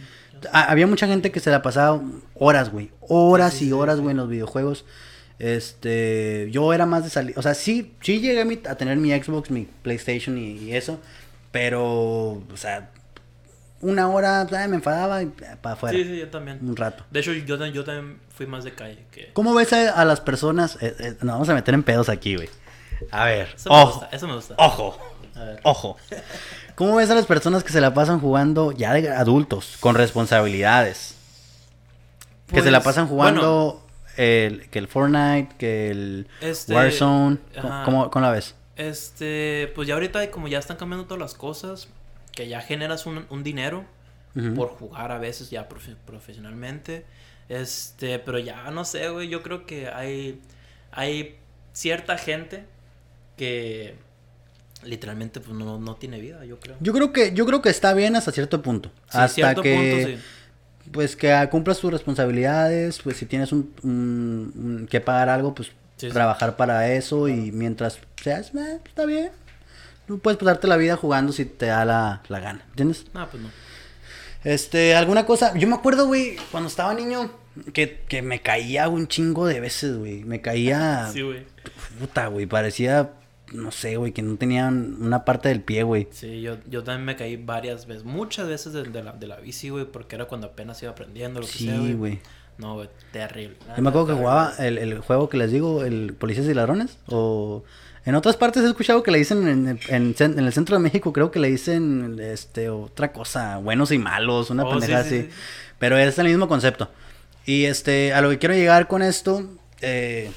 Había 0.52 0.86
mucha 0.86 1.06
gente 1.06 1.30
que 1.30 1.40
se 1.40 1.50
la 1.50 1.62
pasaba 1.62 2.00
horas, 2.34 2.70
güey. 2.70 2.90
Horas 3.00 3.62
y 3.62 3.72
horas, 3.72 4.00
güey, 4.00 4.10
en 4.10 4.18
los 4.18 4.28
videojuegos. 4.28 4.84
Este, 5.38 6.48
yo 6.50 6.72
era 6.72 6.86
más 6.86 7.04
de 7.04 7.10
salir, 7.10 7.38
o 7.38 7.42
sea, 7.42 7.52
sí, 7.52 7.92
sí 8.00 8.20
llegué 8.20 8.60
a, 8.66 8.74
tener 8.76 8.96
mi 8.96 9.10
Xbox, 9.10 9.50
mi 9.50 9.68
PlayStation 9.82 10.38
y, 10.38 10.74
eso, 10.74 10.98
pero, 11.52 11.84
o 12.32 12.56
sea, 12.56 12.90
una 13.80 14.08
hora 14.08 14.46
me 14.68 14.76
enfadaba 14.76 15.22
y 15.22 15.26
para 15.26 15.74
afuera. 15.74 15.96
Sí, 15.96 16.04
sí, 16.04 16.18
yo 16.18 16.28
también. 16.28 16.58
Un 16.62 16.76
rato. 16.76 17.04
De 17.10 17.20
hecho, 17.20 17.32
yo, 17.32 17.56
yo 17.66 17.84
también 17.84 18.20
fui 18.34 18.46
más 18.46 18.64
de 18.64 18.72
calle 18.72 19.04
que... 19.10 19.30
¿Cómo 19.32 19.54
ves 19.54 19.72
a, 19.72 20.04
las 20.04 20.20
personas? 20.20 20.78
Eh, 20.80 20.94
eh, 20.98 21.16
nos 21.22 21.34
vamos 21.34 21.48
a 21.48 21.54
meter 21.54 21.74
en 21.74 21.82
pedos 21.82 22.08
aquí, 22.08 22.36
güey. 22.36 22.48
A 23.10 23.24
ver, 23.26 23.52
eso 23.54 23.70
ojo. 23.70 23.86
Me 23.86 23.92
gusta, 23.92 24.08
eso 24.16 24.28
me 24.28 24.34
gusta. 24.34 24.54
Ojo. 24.58 24.98
Ojo. 25.62 25.96
¿Cómo 26.74 26.96
ves 26.96 27.10
a 27.10 27.14
las 27.14 27.26
personas 27.26 27.62
que 27.62 27.72
se 27.72 27.80
la 27.80 27.92
pasan 27.94 28.20
jugando 28.20 28.72
ya 28.72 28.92
de 28.94 29.10
adultos, 29.10 29.76
con 29.80 29.94
responsabilidades? 29.94 31.16
que 32.52 32.62
se 32.62 32.70
la 32.70 32.78
pues, 32.78 32.84
pasan 32.84 33.08
jugando 33.08 33.84
el, 34.16 34.68
que 34.70 34.78
el 34.78 34.88
Fortnite, 34.88 35.56
que 35.58 35.90
el 35.90 36.28
este, 36.40 36.74
Warzone. 36.74 37.38
¿Cómo, 37.84 38.10
la 38.14 38.30
ves? 38.30 38.54
Este, 38.76 39.72
pues 39.74 39.88
ya 39.88 39.94
ahorita 39.94 40.30
como 40.30 40.48
ya 40.48 40.58
están 40.58 40.76
cambiando 40.76 41.06
todas 41.06 41.20
las 41.20 41.34
cosas, 41.34 41.88
que 42.36 42.46
ya 42.46 42.60
generas 42.60 43.06
un, 43.06 43.42
dinero 43.42 43.84
por 44.54 44.68
jugar 44.68 45.10
a 45.10 45.18
veces 45.18 45.50
ya 45.50 45.68
profesionalmente. 45.68 47.04
Este, 47.48 48.20
pero 48.20 48.38
ya 48.38 48.70
no 48.70 48.84
sé, 48.84 49.08
güey, 49.08 49.28
yo 49.28 49.42
creo 49.42 49.66
que 49.66 49.88
hay, 49.88 50.40
hay 50.92 51.36
cierta 51.72 52.18
gente 52.18 52.64
que 53.36 53.96
literalmente 54.84 55.40
pues 55.40 55.56
no, 55.56 55.96
tiene 55.96 56.20
vida, 56.20 56.44
yo 56.44 56.60
creo. 56.60 56.76
Yo 56.78 56.92
creo 56.92 57.12
que, 57.12 57.32
yo 57.32 57.46
creo 57.46 57.60
que 57.60 57.70
está 57.70 57.92
bien 57.94 58.14
hasta 58.14 58.30
cierto 58.30 58.62
punto. 58.62 58.92
hasta 59.08 59.28
cierto 59.28 59.62
que... 59.62 59.74
Punto, 59.74 60.08
sí 60.08 60.22
pues 60.92 61.16
que 61.16 61.48
cumplas 61.50 61.78
tus 61.78 61.92
responsabilidades, 61.92 63.00
pues 63.02 63.16
si 63.16 63.26
tienes 63.26 63.52
un, 63.52 64.86
que 64.90 65.00
pagar 65.00 65.28
algo, 65.28 65.54
pues 65.54 65.72
trabajar 65.96 66.56
para 66.56 66.92
eso 66.92 67.28
y 67.28 67.52
mientras 67.52 67.98
seas, 68.22 68.54
eh, 68.54 68.80
está 68.84 69.06
bien. 69.06 69.30
No 70.08 70.18
puedes 70.18 70.38
pasarte 70.38 70.66
la 70.68 70.76
vida 70.76 70.96
jugando 70.96 71.32
si 71.32 71.44
te 71.44 71.66
da 71.66 71.84
la, 71.84 72.22
gana, 72.28 72.64
¿entiendes? 72.70 73.06
Ah, 73.14 73.28
pues 73.30 73.42
no. 73.42 73.50
Este, 74.44 74.94
alguna 74.94 75.26
cosa, 75.26 75.56
yo 75.56 75.66
me 75.66 75.74
acuerdo, 75.74 76.06
güey, 76.06 76.36
cuando 76.52 76.68
estaba 76.68 76.94
niño, 76.94 77.32
que, 77.72 78.04
que 78.08 78.22
me 78.22 78.40
caía 78.40 78.88
un 78.88 79.08
chingo 79.08 79.46
de 79.46 79.60
veces, 79.60 79.96
güey. 79.96 80.24
Me 80.24 80.40
caía... 80.40 81.08
sí, 81.12 81.22
güey. 81.22 81.44
Puta, 81.98 82.28
güey, 82.28 82.46
parecía 82.46 83.10
no 83.52 83.70
sé, 83.70 83.96
güey, 83.96 84.12
que 84.12 84.22
no 84.22 84.36
tenían 84.36 84.96
una 85.00 85.24
parte 85.24 85.48
del 85.48 85.62
pie, 85.62 85.82
güey. 85.82 86.08
Sí, 86.10 86.40
yo, 86.40 86.56
yo 86.68 86.82
también 86.82 87.04
me 87.04 87.16
caí 87.16 87.36
varias 87.36 87.86
veces, 87.86 88.04
muchas 88.04 88.48
veces 88.48 88.72
de, 88.72 89.02
la, 89.02 89.12
de 89.12 89.26
la 89.26 89.36
bici, 89.36 89.68
güey, 89.68 89.84
porque 89.84 90.16
era 90.16 90.26
cuando 90.26 90.48
apenas 90.48 90.82
iba 90.82 90.92
aprendiendo, 90.92 91.40
lo 91.40 91.46
que 91.46 91.52
sea, 91.52 91.76
Sí, 91.76 91.94
güey. 91.94 92.20
No, 92.58 92.74
güey, 92.74 92.88
terrible. 93.12 93.56
Yo 93.76 93.82
me 93.82 93.90
acuerdo 93.90 94.08
que 94.08 94.14
jugaba 94.14 94.54
el, 94.58 94.78
el, 94.78 94.98
juego 95.00 95.28
que 95.28 95.36
les 95.36 95.52
digo, 95.52 95.84
el 95.84 96.14
Policías 96.14 96.46
y 96.46 96.54
Ladrones, 96.54 96.98
o... 97.08 97.64
En 98.06 98.14
otras 98.14 98.36
partes 98.36 98.62
he 98.62 98.68
escuchado 98.68 99.02
que 99.02 99.10
le 99.10 99.18
dicen 99.18 99.48
en, 99.48 99.80
en, 99.88 100.14
en, 100.16 100.38
el 100.38 100.52
centro 100.52 100.76
de 100.76 100.82
México, 100.82 101.12
creo 101.12 101.32
que 101.32 101.40
le 101.40 101.48
dicen 101.48 102.16
este 102.20 102.70
otra 102.70 103.12
cosa, 103.12 103.58
buenos 103.58 103.90
y 103.90 103.98
malos, 103.98 104.50
una 104.50 104.64
oh, 104.64 104.70
pendejada 104.70 105.00
así. 105.00 105.28
Pero 105.80 105.98
es 105.98 106.16
el 106.20 106.28
mismo 106.28 106.46
concepto. 106.46 106.88
Y 107.44 107.64
este, 107.64 108.14
a 108.14 108.20
lo 108.20 108.30
que 108.30 108.38
quiero 108.38 108.54
llegar 108.54 108.86
con 108.86 109.02
esto, 109.02 109.50
eh, 109.80 110.30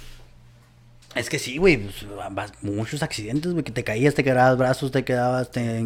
es 1.14 1.30
que 1.30 1.38
sí, 1.38 1.58
güey, 1.58 1.78
pues, 1.78 2.52
muchos 2.64 3.04
accidentes, 3.04 3.52
güey, 3.52 3.64
que 3.64 3.72
te 3.72 3.84
caías, 3.84 4.16
te 4.16 4.24
quedabas 4.24 4.58
brazos, 4.58 4.92
te 4.92 5.04
quedabas, 5.04 5.52
te 5.52 5.78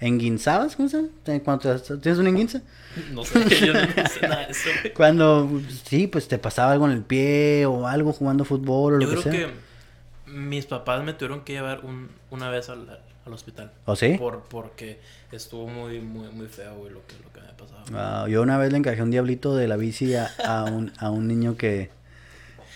enguinzabas, 0.00 0.76
¿cómo 0.76 0.88
se 0.88 0.96
llama? 0.96 1.40
Cuando 1.44 1.78
tienes 1.78 2.18
un 2.18 2.26
enguince. 2.26 2.62
No 3.12 3.22
sé, 3.22 3.66
yo 3.66 3.74
no 3.74 3.80
sé 4.08 4.28
nada 4.28 4.46
de 4.46 4.52
eso. 4.52 4.70
Cuando, 4.96 5.60
sí, 5.84 6.06
pues 6.06 6.26
te 6.26 6.38
pasaba 6.38 6.72
algo 6.72 6.86
en 6.86 6.92
el 6.92 7.02
pie 7.02 7.66
o 7.66 7.86
algo 7.86 8.14
jugando 8.14 8.46
fútbol 8.46 8.94
o 8.94 8.98
lo 8.98 9.10
que 9.10 9.22
sea. 9.22 9.32
Que 9.32 9.65
mis 10.36 10.66
papás 10.66 11.02
me 11.02 11.12
tuvieron 11.12 11.42
que 11.42 11.54
llevar 11.54 11.80
un, 11.84 12.10
una 12.30 12.50
vez 12.50 12.68
al, 12.68 13.00
al 13.24 13.32
hospital. 13.32 13.72
¿O 13.86 13.96
sí? 13.96 14.16
Por, 14.18 14.42
porque 14.42 15.00
estuvo 15.32 15.66
muy, 15.66 16.00
muy, 16.00 16.28
muy 16.28 16.46
feo, 16.46 16.76
güey, 16.76 16.92
lo 16.92 17.06
que, 17.06 17.14
lo 17.22 17.32
que 17.32 17.40
me 17.40 17.52
pasaba. 17.54 18.28
Yo 18.28 18.42
una 18.42 18.58
vez 18.58 18.70
le 18.70 18.78
encajé 18.78 19.02
un 19.02 19.10
diablito 19.10 19.56
de 19.56 19.66
la 19.68 19.76
bici 19.76 20.14
a, 20.14 20.30
a, 20.44 20.64
un, 20.64 20.92
a 20.98 21.10
un 21.10 21.26
niño 21.26 21.56
que 21.56 21.90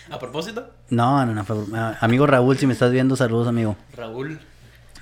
¿A 0.09 0.19
propósito? 0.19 0.69
No, 0.89 1.25
no, 1.25 1.33
no. 1.33 1.95
Amigo 2.01 2.27
Raúl, 2.27 2.57
si 2.57 2.67
me 2.67 2.73
estás 2.73 2.91
viendo, 2.91 3.15
saludos, 3.15 3.47
amigo. 3.47 3.77
Raúl. 3.95 4.39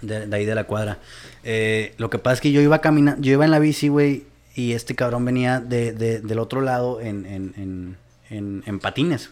De, 0.01 0.33
ahí 0.33 0.45
de 0.45 0.55
la 0.55 0.65
cuadra. 0.65 0.99
Eh, 1.43 1.93
lo 1.97 2.09
que 2.09 2.19
pasa 2.19 2.35
es 2.35 2.41
que 2.41 2.51
yo 2.51 2.61
iba 2.61 2.79
caminando, 2.79 3.21
yo 3.21 3.33
iba 3.33 3.43
en 3.43 3.51
la 3.51 3.59
bici, 3.59 3.87
güey, 3.87 4.25
y 4.55 4.73
este 4.73 4.95
cabrón 4.95 5.25
venía 5.25 5.59
de, 5.59 5.93
de, 5.93 6.21
del 6.21 6.39
otro 6.39 6.61
lado 6.61 7.01
en, 7.01 7.25
en, 7.25 7.97
en, 8.29 8.63
en, 8.65 8.79
patines. 8.79 9.31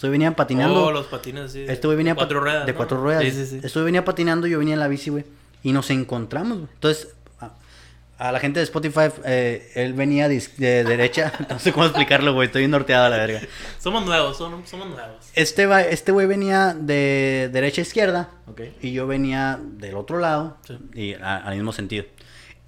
Estoy 0.00 0.08
venía 0.08 0.34
patinando. 0.34 0.86
Oh, 0.86 0.92
los 0.92 1.08
patines, 1.08 1.52
sí. 1.52 1.66
Este 1.68 1.86
venía 1.88 2.12
de 2.12 2.16
cuatro 2.16 2.40
ruedas. 2.40 2.64
De 2.64 2.72
cuatro 2.72 3.02
ruedas. 3.02 3.22
Sí, 3.22 3.32
sí, 3.32 3.44
sí. 3.44 3.60
Estoy 3.62 3.84
venía 3.84 4.02
patinando, 4.02 4.46
yo 4.46 4.58
venía 4.58 4.72
en 4.72 4.80
la 4.80 4.88
bici, 4.88 5.10
güey. 5.10 5.26
Y 5.62 5.72
nos 5.72 5.90
encontramos, 5.90 6.56
güey. 6.56 6.70
Entonces, 6.72 7.08
a 8.16 8.32
la 8.32 8.40
gente 8.40 8.60
de 8.60 8.64
Spotify, 8.64 9.10
eh, 9.26 9.70
él 9.74 9.92
venía 9.92 10.26
de, 10.26 10.40
derecha. 10.56 11.34
No 11.50 11.58
sé 11.58 11.74
cómo 11.74 11.84
explicarlo, 11.84 12.32
güey. 12.32 12.46
Estoy 12.46 12.66
norteado 12.66 13.04
a 13.04 13.08
la 13.10 13.18
verga. 13.18 13.42
Somos 13.78 14.06
nuevos, 14.06 14.38
somos, 14.38 14.72
nuevos. 14.72 15.26
Este, 15.34 15.68
este 15.92 16.12
güey 16.12 16.26
venía 16.26 16.72
de 16.72 17.50
derecha 17.52 17.82
a 17.82 17.84
izquierda. 17.84 18.30
Y 18.80 18.92
yo 18.92 19.06
venía 19.06 19.60
del 19.62 19.96
otro 19.96 20.18
lado. 20.18 20.56
Y 20.94 21.12
al 21.12 21.56
mismo 21.56 21.74
sentido. 21.74 22.06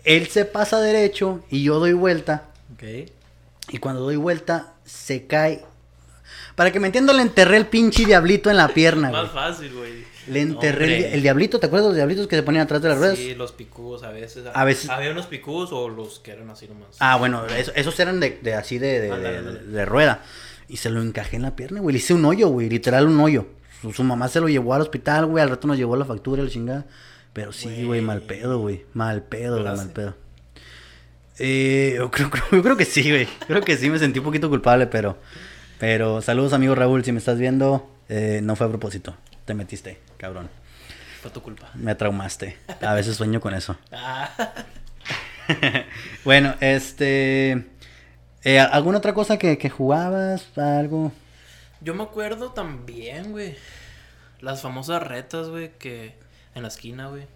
Él 0.05 0.27
se 0.27 0.45
pasa 0.45 0.81
derecho 0.81 1.42
y 1.49 1.62
yo 1.62 1.79
doy 1.79 1.95
vuelta. 1.95 2.51
Y 3.71 3.79
cuando 3.79 4.03
doy 4.03 4.16
vuelta, 4.16 4.75
se 4.85 5.27
cae. 5.27 5.64
Para 6.54 6.70
que 6.70 6.80
me 6.80 6.86
entienda, 6.86 7.12
le 7.12 7.22
enterré 7.22 7.56
el 7.56 7.66
pinche 7.66 8.04
diablito 8.04 8.50
en 8.50 8.56
la 8.56 8.68
pierna, 8.68 9.10
Más 9.10 9.30
fácil, 9.30 9.72
güey. 9.74 10.12
Le 10.28 10.40
enterré 10.40 11.14
el, 11.14 11.22
diablito, 11.22 11.58
¿te 11.58 11.66
acuerdas 11.66 11.86
de 11.86 11.88
los 11.90 11.96
diablitos 11.96 12.28
que 12.28 12.36
se 12.36 12.42
ponían 12.44 12.62
atrás 12.62 12.80
de 12.80 12.88
las 12.90 12.98
ruedas? 12.98 13.18
Sí, 13.18 13.34
los 13.34 13.50
picús 13.50 14.04
a 14.04 14.10
veces. 14.10 14.44
A 14.54 14.64
veces. 14.64 14.88
Había 14.88 15.10
unos 15.10 15.26
picús 15.26 15.72
o 15.72 15.88
los 15.88 16.20
que 16.20 16.30
eran 16.30 16.48
así 16.50 16.68
nomás. 16.68 16.96
Ah, 17.00 17.16
bueno, 17.16 17.44
esos 17.46 17.98
eran 17.98 18.20
de, 18.20 18.38
de 18.40 18.54
así 18.54 18.78
de, 18.78 19.00
de, 19.00 19.84
rueda. 19.84 20.22
Y 20.68 20.76
se 20.76 20.90
lo 20.90 21.02
encajé 21.02 21.36
en 21.36 21.42
la 21.42 21.56
pierna, 21.56 21.80
güey. 21.80 21.94
Le 21.94 21.98
hice 21.98 22.14
un 22.14 22.24
hoyo, 22.24 22.48
güey, 22.48 22.68
literal 22.68 23.08
un 23.08 23.18
hoyo. 23.18 23.46
Su, 23.92 24.04
mamá 24.04 24.28
se 24.28 24.40
lo 24.40 24.48
llevó 24.48 24.74
al 24.74 24.82
hospital, 24.82 25.26
güey. 25.26 25.42
Al 25.42 25.50
rato 25.50 25.66
nos 25.66 25.76
llevó 25.76 25.96
la 25.96 26.04
factura, 26.04 26.42
la 26.42 26.48
chingada. 26.50 26.86
Pero 27.32 27.52
sí, 27.52 27.82
güey, 27.84 28.00
mal 28.00 28.22
pedo, 28.22 28.60
güey. 28.60 28.84
Mal 28.94 29.24
pedo, 29.24 29.60
güey, 29.60 29.76
mal 29.76 29.90
pedo. 29.90 30.14
Eh, 31.40 31.94
yo, 31.96 32.10
creo, 32.12 32.30
yo 32.52 32.62
creo 32.62 32.76
que 32.76 32.84
sí, 32.84 33.10
güey. 33.10 33.26
Creo 33.48 33.62
que 33.62 33.76
sí, 33.76 33.90
me 33.90 33.98
sentí 33.98 34.20
un 34.20 34.24
poquito 34.24 34.48
culpable, 34.48 34.86
pero... 34.86 35.18
Pero 35.83 36.23
saludos, 36.23 36.53
amigo 36.53 36.77
Raúl, 36.77 37.05
si 37.05 37.11
me 37.11 37.18
estás 37.18 37.40
viendo, 37.40 37.90
eh, 38.09 38.38
no 38.40 38.55
fue 38.55 38.68
a 38.68 38.71
propósito. 38.71 39.16
Te 39.45 39.53
metiste 39.53 39.99
cabrón. 40.16 40.49
Fue 41.21 41.29
tu 41.33 41.42
culpa. 41.42 41.73
Me 41.75 41.97
traumaste. 41.97 42.57
A 42.83 42.95
veces 42.95 43.16
sueño 43.16 43.40
con 43.40 43.53
eso. 43.53 43.77
Ah. 43.90 44.31
bueno, 46.25 46.55
este... 46.61 47.66
Eh, 48.45 48.61
¿Alguna 48.61 48.99
otra 48.99 49.12
cosa 49.12 49.38
que, 49.38 49.59
que 49.59 49.71
jugabas? 49.71 50.57
¿Algo? 50.57 51.11
Yo 51.81 51.95
me 51.97 52.05
acuerdo 52.05 52.53
también, 52.53 53.33
güey. 53.33 53.57
Las 54.40 54.62
famosas 54.62 55.03
retas, 55.03 55.49
güey, 55.49 55.73
que 55.79 56.14
en 56.55 56.62
la 56.62 56.68
esquina, 56.68 57.09
güey. 57.09 57.27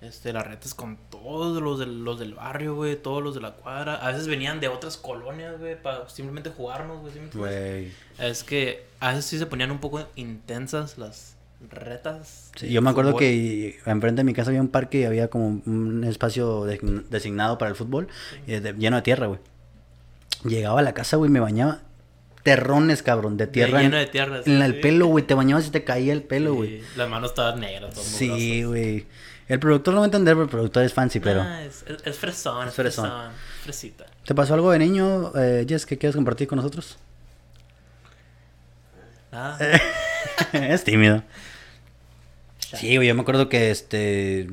Este, 0.00 0.32
las 0.32 0.46
retas 0.46 0.74
con 0.74 0.96
todos 1.10 1.60
los, 1.60 1.86
los 1.88 2.20
del 2.20 2.34
barrio, 2.34 2.76
güey, 2.76 2.94
todos 2.94 3.20
los 3.20 3.34
de 3.34 3.40
la 3.40 3.56
cuadra. 3.56 3.96
A 3.96 4.12
veces 4.12 4.28
venían 4.28 4.60
de 4.60 4.68
otras 4.68 4.96
colonias, 4.96 5.58
güey, 5.58 5.80
para 5.80 6.08
simplemente 6.08 6.50
jugarnos, 6.50 7.02
güey. 7.34 7.92
Es 8.18 8.44
que 8.44 8.86
a 9.00 9.08
veces 9.08 9.24
sí 9.24 9.38
se 9.38 9.46
ponían 9.46 9.72
un 9.72 9.78
poco 9.78 10.06
intensas 10.14 10.98
las, 10.98 11.36
retas. 11.70 12.52
yo 12.54 12.80
me 12.82 12.90
acuerdo 12.90 13.16
que 13.16 13.80
enfrente 13.84 14.20
de 14.20 14.24
mi 14.24 14.32
casa 14.32 14.50
había 14.50 14.60
un 14.60 14.68
parque 14.68 15.00
y 15.00 15.04
había 15.04 15.26
como 15.26 15.60
un 15.66 16.04
espacio 16.04 16.64
designado 16.64 17.58
para 17.58 17.70
el 17.70 17.76
fútbol, 17.76 18.06
lleno 18.46 18.96
de 18.96 19.02
tierra, 19.02 19.26
güey. 19.26 19.40
Llegaba 20.44 20.78
a 20.78 20.82
la 20.82 20.94
casa, 20.94 21.16
güey, 21.16 21.30
me 21.30 21.40
bañaba. 21.40 21.82
Terrones, 22.44 23.02
cabrón, 23.02 23.36
de 23.36 23.48
tierra. 23.48 23.82
lleno 23.82 23.96
de 23.96 24.06
tierra. 24.06 24.42
En 24.46 24.62
el 24.62 24.78
pelo, 24.78 25.06
güey, 25.06 25.26
te 25.26 25.34
bañabas 25.34 25.66
y 25.66 25.70
te 25.70 25.82
caía 25.82 26.12
el 26.12 26.22
pelo, 26.22 26.54
güey. 26.54 26.82
Las 26.96 27.10
manos 27.10 27.30
estaban 27.30 27.58
negras. 27.58 27.98
Sí, 27.98 28.62
güey. 28.62 29.06
El 29.48 29.58
productor 29.58 29.94
no 29.94 30.00
va 30.00 30.04
a 30.04 30.08
entender, 30.08 30.34
pero 30.34 30.44
el 30.44 30.50
productor 30.50 30.82
es 30.84 30.92
fancy, 30.92 31.20
pero... 31.20 31.40
Ah, 31.42 31.62
es, 31.64 31.84
es, 32.04 32.16
fresón, 32.18 32.68
es 32.68 32.74
fresón. 32.74 33.10
Fresita. 33.62 34.04
¿Te 34.26 34.34
pasó 34.34 34.52
algo 34.54 34.70
de 34.70 34.78
niño, 34.78 35.32
eh, 35.36 35.64
Jess, 35.66 35.86
que 35.86 35.96
quieres 35.96 36.14
compartir 36.16 36.46
con 36.46 36.56
nosotros? 36.56 36.98
Nada. 39.32 39.58
es 40.52 40.84
tímido. 40.84 41.22
Sí, 42.58 42.96
güey, 42.96 43.08
yo 43.08 43.14
me 43.14 43.22
acuerdo 43.22 43.48
que 43.48 43.70
este 43.70 44.46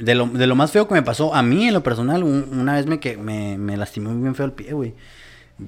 De 0.00 0.14
lo, 0.14 0.26
de 0.26 0.46
lo 0.46 0.54
más 0.54 0.70
feo 0.70 0.88
que 0.88 0.94
me 0.94 1.02
pasó 1.02 1.34
a 1.34 1.42
mí 1.42 1.68
en 1.68 1.74
lo 1.74 1.82
personal, 1.82 2.22
un- 2.22 2.48
una 2.58 2.74
vez 2.74 2.86
me, 2.86 3.00
que, 3.00 3.16
me, 3.18 3.58
me 3.58 3.76
lastimé 3.76 4.08
muy 4.10 4.22
bien 4.22 4.34
feo 4.34 4.46
el 4.46 4.52
pie, 4.52 4.72
güey. 4.72 4.94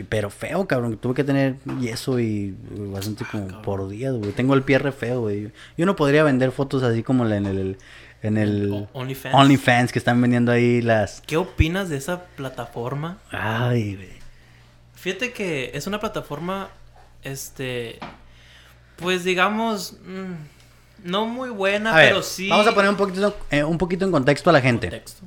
Pero 0.09 0.31
feo, 0.31 0.67
cabrón. 0.67 0.97
Tuve 0.97 1.15
que 1.15 1.23
tener 1.25 1.57
yeso 1.81 2.19
y 2.19 2.57
bastante 2.71 3.25
como 3.31 3.63
por 3.63 3.89
días, 3.89 4.15
güey. 4.15 4.33
Tengo 4.33 4.55
el 4.55 4.63
pie 4.63 4.79
re 4.79 4.91
feo, 4.93 5.21
güey. 5.21 5.53
Yo 5.77 5.87
no 5.87 5.95
podría 5.97 6.25
vender 6.25 6.51
fotos 6.51 6.83
así 6.83 7.03
como 7.03 7.25
la- 7.25 7.37
en 7.37 7.47
el, 7.47 7.77
en 8.27 8.37
el 8.39 8.89
OnlyFans. 8.93 9.35
OnlyFans 9.35 9.93
que 9.93 9.99
están 9.99 10.21
vendiendo 10.21 10.53
ahí 10.53 10.83
las... 10.83 11.21
¿Qué 11.27 11.37
opinas 11.37 11.89
de 11.89 11.97
esa 11.97 12.25
plataforma? 12.37 13.19
Ay, 13.31 13.95
güey. 13.97 14.09
Fíjate 14.95 15.33
que 15.33 15.71
es 15.75 15.87
una 15.87 16.01
plataforma, 16.01 16.69
este, 17.23 17.99
pues 18.97 19.25
digamos, 19.25 19.95
mm, 20.05 21.09
no 21.09 21.27
muy 21.27 21.51
buena, 21.51 21.93
A 21.93 21.97
ver, 21.97 22.09
pero 22.11 22.23
sí. 22.23 22.49
vamos 22.49 22.67
a 22.67 22.75
poner 22.75 22.91
un 22.91 22.97
poquito, 22.97 23.37
eh, 23.51 23.63
un 23.63 23.79
poquito 23.79 24.05
en 24.05 24.11
contexto 24.11 24.51
a 24.51 24.53
la 24.53 24.61
gente. 24.61 24.89
contexto. 24.89 25.25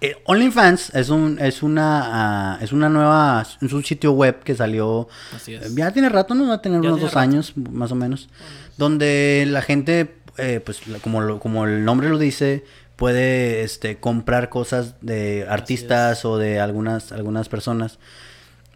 Eh, 0.00 0.16
OnlyFans 0.26 0.94
es 0.94 1.08
un 1.08 1.38
es 1.40 1.62
una 1.62 2.54
ah, 2.54 2.58
es 2.60 2.72
una 2.72 2.90
nueva 2.90 3.46
es 3.62 3.72
un 3.72 3.82
sitio 3.82 4.12
web 4.12 4.42
que 4.42 4.54
salió 4.54 5.08
Así 5.34 5.54
es. 5.54 5.74
ya 5.74 5.92
tiene 5.92 6.10
rato 6.10 6.34
no 6.34 6.46
va 6.48 6.54
a 6.54 6.60
tener 6.60 6.82
Ya 6.82 6.88
unos 6.88 7.00
dos 7.00 7.10
rato. 7.14 7.20
años 7.20 7.56
más 7.56 7.90
o 7.90 7.94
menos 7.94 8.28
donde 8.76 9.46
la 9.48 9.62
gente 9.62 10.14
eh, 10.38 10.60
pues 10.64 10.80
como 11.02 11.20
lo- 11.20 11.38
como 11.40 11.64
el 11.66 11.84
nombre 11.84 12.08
lo 12.08 12.18
dice 12.18 12.64
puede 12.96 13.62
este 13.62 13.96
comprar 13.98 14.48
cosas 14.50 14.94
de 15.00 15.46
artistas 15.48 16.24
o 16.24 16.38
de 16.38 16.60
algunas 16.60 17.12
algunas 17.12 17.48
personas. 17.48 17.98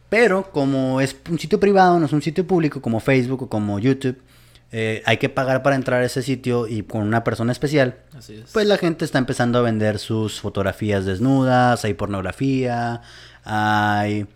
Pero 0.08 0.50
como 0.52 1.00
es 1.00 1.14
un 1.30 1.38
sitio 1.38 1.60
privado 1.60 1.98
no 2.00 2.06
es 2.06 2.12
un 2.12 2.22
sitio 2.22 2.46
público 2.46 2.80
como 2.80 2.98
Facebook 3.00 3.42
o 3.42 3.48
como 3.48 3.78
YouTube 3.78 4.18
eh, 4.72 5.02
hay 5.06 5.16
que 5.16 5.28
pagar 5.30 5.62
para 5.62 5.76
entrar 5.76 6.02
a 6.02 6.04
ese 6.04 6.22
sitio 6.22 6.66
y 6.66 6.82
con 6.82 7.02
una 7.02 7.24
persona 7.24 7.52
especial 7.52 7.96
Así 8.16 8.34
es. 8.34 8.50
pues 8.52 8.66
la 8.66 8.76
gente 8.76 9.04
está 9.04 9.18
empezando 9.18 9.58
a 9.58 9.62
vender 9.62 9.98
sus 9.98 10.40
fotografías 10.40 11.06
desnudas, 11.06 11.84
hay 11.86 11.94
pornografía, 11.94 13.00
hay 13.44 14.26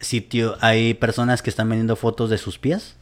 sitio, 0.00 0.56
hay 0.60 0.94
personas 0.94 1.40
que 1.42 1.50
están 1.50 1.68
vendiendo 1.68 1.94
fotos 1.96 2.30
de 2.30 2.38
sus 2.38 2.58
pies 2.58 2.96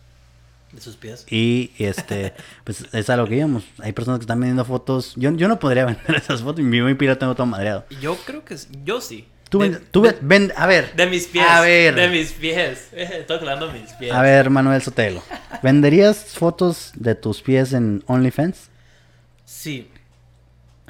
de 0.74 0.80
sus 0.80 0.96
pies. 0.96 1.24
y 1.30 1.70
este 1.78 2.34
pues 2.64 2.84
es 2.92 3.10
a 3.10 3.16
lo 3.16 3.26
que 3.26 3.36
íbamos. 3.36 3.64
Hay 3.80 3.92
personas 3.92 4.18
que 4.18 4.24
están 4.24 4.40
vendiendo 4.40 4.64
fotos. 4.64 5.14
Yo, 5.16 5.30
yo 5.32 5.48
no 5.48 5.58
podría 5.58 5.84
vender 5.86 6.16
esas 6.16 6.42
fotos, 6.42 6.64
mi 6.64 6.80
mi 6.82 6.94
pila 6.94 7.16
tengo 7.18 7.34
todo 7.34 7.46
madreado. 7.46 7.84
Yo 8.00 8.16
creo 8.24 8.44
que, 8.44 8.56
yo 8.84 9.00
sí. 9.00 9.28
Tú, 9.50 9.60
de, 9.60 9.68
ven- 9.68 9.82
tú 9.92 10.02
de- 10.02 10.16
ven- 10.20 10.52
a 10.56 10.66
ver. 10.66 10.94
de 10.96 11.06
mis 11.06 11.26
pies. 11.28 11.46
A 11.48 11.60
ver. 11.60 11.94
De 11.94 12.08
mis 12.08 12.32
pies. 12.32 12.88
Estoy 12.92 13.38
hablando 13.38 13.68
de 13.68 13.78
mis 13.80 13.92
pies. 13.92 14.12
A 14.12 14.20
ver, 14.22 14.50
Manuel 14.50 14.82
Sotelo. 14.82 15.22
¿Venderías 15.62 16.16
fotos 16.34 16.90
de 16.96 17.14
tus 17.14 17.40
pies 17.40 17.72
en 17.72 18.02
OnlyFans? 18.06 18.70
Sí. 19.44 19.88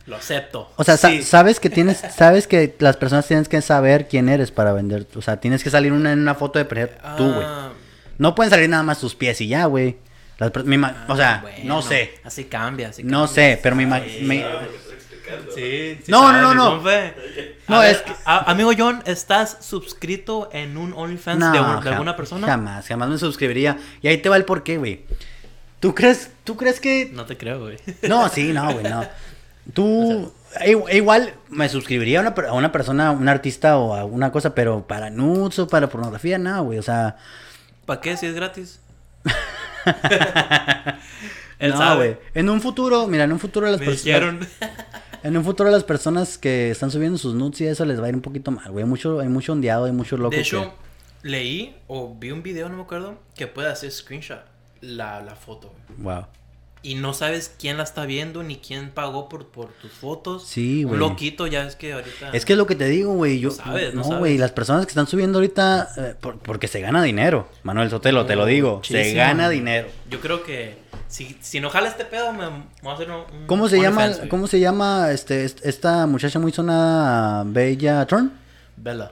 Lo 0.06 0.16
acepto. 0.16 0.70
O 0.76 0.84
sea, 0.84 0.96
sa- 0.96 1.20
sabes 1.22 1.60
que 1.60 1.68
tienes, 1.70 1.98
sabes 2.14 2.46
que 2.46 2.74
las 2.78 2.96
personas 2.96 3.26
tienes 3.26 3.48
que 3.48 3.60
saber 3.62 4.06
quién 4.08 4.28
eres 4.28 4.50
para 4.50 4.72
vender. 4.72 5.06
O 5.14 5.20
sea, 5.22 5.40
tienes 5.40 5.62
que 5.64 5.70
salir 5.70 5.92
una, 5.92 6.12
en 6.12 6.18
una 6.20 6.34
foto 6.34 6.58
de 6.58 6.64
tú, 6.66 7.24
güey. 7.32 7.44
Ah, 7.46 7.70
No 8.18 8.34
pueden 8.34 8.50
salir 8.50 8.68
nada 8.68 8.82
más 8.82 9.00
tus 9.00 9.14
pies 9.14 9.40
y 9.40 9.48
ya, 9.48 9.66
güey. 9.66 9.96
Las 10.38 10.50
per- 10.50 10.64
mi 10.64 10.76
ma- 10.78 11.04
o 11.08 11.16
sea, 11.16 11.38
bueno, 11.42 11.58
no 11.64 11.82
sé. 11.82 12.14
Así 12.24 12.44
cambia, 12.44 12.88
así 12.88 13.02
No 13.04 13.26
cambia. 13.26 13.34
sé, 13.34 13.60
pero 13.62 13.76
mi, 13.76 13.84
Sí. 13.84 14.18
mi- 14.22 14.44
Sí, 15.54 15.98
sí 16.04 16.10
No, 16.12 16.32
no, 16.32 16.40
no, 16.42 16.54
no. 16.54 16.76
No, 16.76 16.80
A 17.76 17.80
ver, 17.80 17.90
es 17.90 18.02
que- 18.02 18.12
a- 18.26 18.50
amigo 18.50 18.72
John, 18.76 19.02
¿estás 19.06 19.56
suscrito 19.60 20.50
en 20.52 20.76
un 20.76 20.92
OnlyFans 20.92 21.38
No, 21.40 21.52
de, 21.52 21.60
un- 21.60 21.76
de 21.76 21.82
ja- 21.82 21.90
alguna 21.92 22.14
persona? 22.16 22.46
Jamás, 22.46 22.86
jamás 22.86 23.08
me 23.08 23.16
suscribiría. 23.18 23.78
Y 24.02 24.08
ahí 24.08 24.18
te 24.18 24.28
va 24.28 24.36
el 24.36 24.44
porqué, 24.44 24.76
güey. 24.76 25.04
¿Tú 25.80 25.94
crees, 25.94 26.30
tú 26.44 26.56
crees 26.56 26.78
que 26.80 27.10
No 27.12 27.24
te 27.24 27.36
creo, 27.36 27.60
güey. 27.60 27.78
No, 28.02 28.28
sí, 28.28 28.52
no, 28.52 28.72
güey, 28.72 28.84
no. 28.84 29.04
Tú, 29.72 30.30
e 30.60 30.78
igual 30.94 31.32
me 31.48 31.70
suscribiría 31.70 32.18
a 32.18 32.22
una, 32.22 32.34
a 32.48 32.52
una 32.52 32.70
persona, 32.70 33.10
un 33.12 33.28
artista 33.30 33.78
o 33.78 33.94
a 33.94 34.04
una 34.04 34.30
cosa, 34.30 34.54
pero 34.54 34.86
para 34.86 35.08
nudes 35.08 35.58
o 35.58 35.66
para 35.68 35.88
pornografía, 35.88 36.36
no, 36.36 36.64
güey. 36.64 36.78
O 36.78 36.82
sea, 36.82 37.16
¿Para 37.86 38.00
qué 38.00 38.16
si 38.16 38.26
es 38.26 38.34
gratis? 38.34 38.80
Él 41.58 41.70
no, 41.70 41.78
sabe. 41.78 42.18
En 42.34 42.48
un 42.50 42.60
futuro, 42.60 43.06
mira, 43.06 43.24
en 43.24 43.32
un 43.32 43.38
futuro 43.38 43.66
las 43.70 43.80
personas, 43.80 44.48
en 45.22 45.36
un 45.36 45.44
futuro 45.44 45.70
las 45.70 45.84
personas 45.84 46.38
que 46.38 46.70
están 46.70 46.90
subiendo 46.90 47.18
sus 47.18 47.34
nudes 47.34 47.60
y 47.60 47.66
eso 47.66 47.84
les 47.84 48.00
va 48.00 48.06
a 48.06 48.08
ir 48.08 48.14
un 48.14 48.22
poquito 48.22 48.50
mal, 48.50 48.70
güey. 48.70 48.82
Hay 48.84 48.88
mucho, 48.88 49.20
hay 49.20 49.28
mucho 49.28 49.52
ondeado, 49.52 49.84
hay 49.84 49.92
mucho 49.92 50.16
loco. 50.16 50.34
De 50.34 50.40
hecho, 50.40 50.72
que- 51.22 51.28
leí 51.28 51.76
o 51.86 52.14
vi 52.18 52.30
un 52.32 52.42
video, 52.42 52.68
no 52.68 52.76
me 52.76 52.82
acuerdo, 52.82 53.18
que 53.36 53.46
puede 53.46 53.68
hacer 53.68 53.90
screenshot 53.90 54.40
la, 54.80 55.22
la 55.22 55.34
foto. 55.36 55.72
wow. 55.98 56.26
Y 56.84 56.96
no 56.96 57.14
sabes 57.14 57.50
quién 57.58 57.78
la 57.78 57.82
está 57.82 58.04
viendo 58.04 58.42
ni 58.42 58.56
quién 58.58 58.90
pagó 58.90 59.28
por, 59.28 59.46
por 59.46 59.68
tus 59.80 59.90
fotos. 59.90 60.44
Sí, 60.46 60.82
güey. 60.84 60.94
Un 60.94 61.00
loquito, 61.00 61.46
ya 61.46 61.66
es 61.66 61.76
que 61.76 61.94
ahorita. 61.94 62.30
Es 62.34 62.44
que 62.44 62.52
es 62.52 62.58
lo 62.58 62.66
que 62.66 62.74
te 62.76 62.84
digo, 62.88 63.14
güey. 63.14 63.40
Yo, 63.40 63.48
No 63.48 63.54
sabes, 63.54 63.94
no 63.94 64.02
no, 64.02 64.04
sabes. 64.04 64.18
güey. 64.18 64.36
Las 64.38 64.52
personas 64.52 64.84
que 64.84 64.90
están 64.90 65.06
subiendo 65.06 65.38
ahorita, 65.38 65.88
eh, 65.96 66.14
por- 66.20 66.38
porque 66.38 66.68
se 66.68 66.80
gana 66.82 67.02
dinero. 67.02 67.48
Manuel 67.62 67.88
Sotelo, 67.88 68.26
te 68.26 68.36
lo 68.36 68.44
digo. 68.46 68.82
Se 68.84 69.14
gana 69.14 69.48
dinero. 69.48 69.88
Yo 70.10 70.20
creo 70.20 70.44
que 70.44 70.76
si, 71.08 71.36
si 71.40 71.58
no 71.58 71.70
jala 71.70 71.88
este 71.88 72.04
pedo, 72.04 72.32
me 72.34 72.50
me 72.50 72.64
voy 72.82 72.92
a 72.92 72.94
hacer 72.94 73.10
un. 73.10 73.46
¿Cómo 73.46 73.66
se 73.68 73.80
llama, 73.80 74.10
cómo 74.28 74.46
se 74.46 74.60
llama 74.60 75.10
este, 75.10 75.44
est- 75.46 75.64
esta 75.64 76.06
muchacha 76.06 76.38
muy 76.38 76.52
sonada, 76.52 77.44
Bella 77.46 78.04
Turn? 78.06 78.30
Bella 78.76 79.10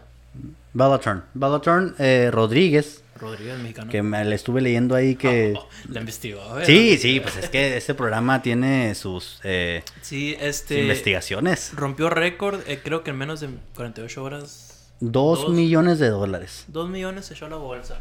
Bella 0.75 0.99
Turn. 0.99 1.23
Bella 1.33 1.59
Turn 1.61 1.95
eh, 1.99 2.29
Rodríguez, 2.31 3.03
Rodríguez, 3.23 3.59
mexicano. 3.59 3.91
que 3.91 4.03
me 4.03 4.23
le 4.25 4.35
estuve 4.35 4.61
leyendo 4.61 4.95
ahí 4.95 5.17
que... 5.17 5.55
Oh, 5.59 5.69
la 5.89 6.01
investigó. 6.01 6.41
Sí, 6.43 6.57
la 6.59 6.65
sí, 6.67 6.87
investigó. 7.17 7.23
pues 7.23 7.37
es 7.37 7.49
que 7.51 7.77
este 7.77 7.95
programa 7.95 8.43
tiene 8.43 8.95
sus 8.95 9.41
eh, 9.45 9.83
Sí, 10.03 10.37
este. 10.41 10.81
investigaciones. 10.83 11.73
Rompió 11.75 12.11
récord, 12.11 12.61
eh, 12.67 12.81
creo 12.83 13.03
que 13.05 13.11
en 13.11 13.17
menos 13.19 13.41
de 13.41 13.49
48 13.77 14.23
horas. 14.23 14.91
Dos 15.01 15.43
dos. 15.43 15.51
millones 15.51 15.99
de 15.99 16.09
dólares. 16.11 16.65
2 16.69 16.89
millones 16.89 17.27
se 17.27 17.35
echó 17.35 17.47
a 17.47 17.49
la 17.49 17.57
bolsa. 17.57 17.99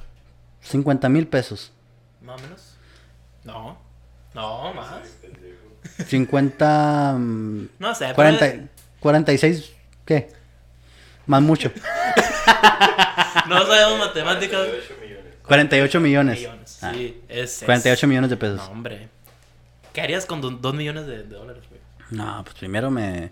50 0.61 1.07
mil 1.09 1.27
pesos. 1.27 1.71
Más 2.21 2.39
o 2.39 2.43
menos. 2.43 2.75
No. 3.43 3.77
No, 4.33 4.73
más. 4.73 5.01
50... 6.07 7.15
mm, 7.17 7.65
No 7.79 7.95
sé, 7.95 8.05
pero- 8.15 8.37
40, 8.37 8.69
46... 8.99 9.71
¿Qué? 10.05 10.29
Más 11.25 11.41
mucho. 11.41 11.71
No 13.47 13.65
sabemos 13.65 13.99
matemáticas. 13.99 14.67
48 15.51 15.99
millones. 15.99 16.39
Millones. 16.39 16.79
Ah, 16.81 16.91
Sí, 16.93 17.21
es. 17.29 17.59
es- 17.61 17.65
48 17.65 18.07
millones 18.07 18.29
de 18.29 18.37
pesos. 18.37 18.57
No, 18.57 18.71
hombre. 18.71 19.09
¿Qué 19.93 20.01
harías 20.01 20.25
con 20.25 20.41
2 20.61 20.73
millones 20.73 21.05
de, 21.05 21.23
de 21.23 21.35
dólares, 21.35 21.63
güey? 21.69 21.81
No, 22.11 22.41
pues 22.43 22.55
primero 22.57 22.89
me. 22.89 23.31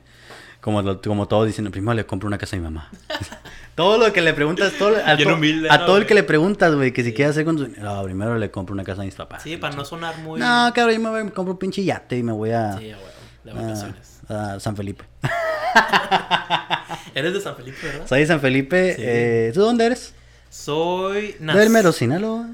Como, 0.61 0.99
como 1.01 1.25
todos 1.27 1.47
dicen, 1.47 1.71
primero 1.71 1.93
le 1.93 2.05
compro 2.05 2.27
una 2.27 2.37
casa 2.37 2.57
a 2.57 2.59
mi 2.59 2.65
mamá. 2.65 2.89
todo 3.75 3.97
lo 3.97 4.11
que 4.11 4.21
le 4.21 4.33
preguntas, 4.33 4.73
todo, 4.77 4.93
a, 5.05 5.15
to- 5.15 5.33
humilde, 5.35 5.69
a 5.69 5.77
¿no, 5.77 5.85
todo 5.85 5.95
el 5.95 6.01
güey? 6.03 6.07
que 6.07 6.13
le 6.15 6.23
preguntas, 6.23 6.75
güey, 6.75 6.91
que 6.91 7.01
si 7.03 7.13
quiere 7.13 7.31
hacer 7.31 7.45
con 7.45 7.57
su. 7.57 7.67
No, 7.81 8.03
primero 8.03 8.37
le 8.37 8.51
compro 8.51 8.73
una 8.73 8.83
casa 8.83 9.01
a 9.01 9.05
mis 9.05 9.15
papás. 9.15 9.41
Sí, 9.41 9.55
para 9.55 9.73
no 9.75 9.85
sonar 9.85 10.17
muy. 10.17 10.37
No, 10.39 10.71
cabrón, 10.75 11.01
yo 11.01 11.11
me, 11.11 11.31
compro 11.31 11.53
un 11.53 11.59
pinche 11.59 11.81
yate 11.85 12.17
y 12.17 12.23
me 12.23 12.33
voy 12.33 12.51
a. 12.51 12.73
Sí, 12.77 12.87
huevo, 12.87 13.01
de 13.45 13.51
a- 13.51 13.53
vacaciones. 13.53 14.19
a 14.27 14.59
San 14.59 14.75
Felipe. 14.75 15.05
Eres 17.15 17.33
de 17.33 17.41
San 17.41 17.55
Felipe, 17.55 17.77
¿verdad? 17.83 18.07
Soy 18.07 18.19
de 18.21 18.27
San 18.27 18.41
Felipe. 18.41 18.95
Sí. 18.95 19.01
eh, 19.05 19.51
¿Tú 19.53 19.61
dónde 19.61 19.85
eres? 19.85 20.13
Soy. 20.49 21.35
Del 21.39 21.69
mero 21.69 21.91
Sinaloa. 21.91 22.49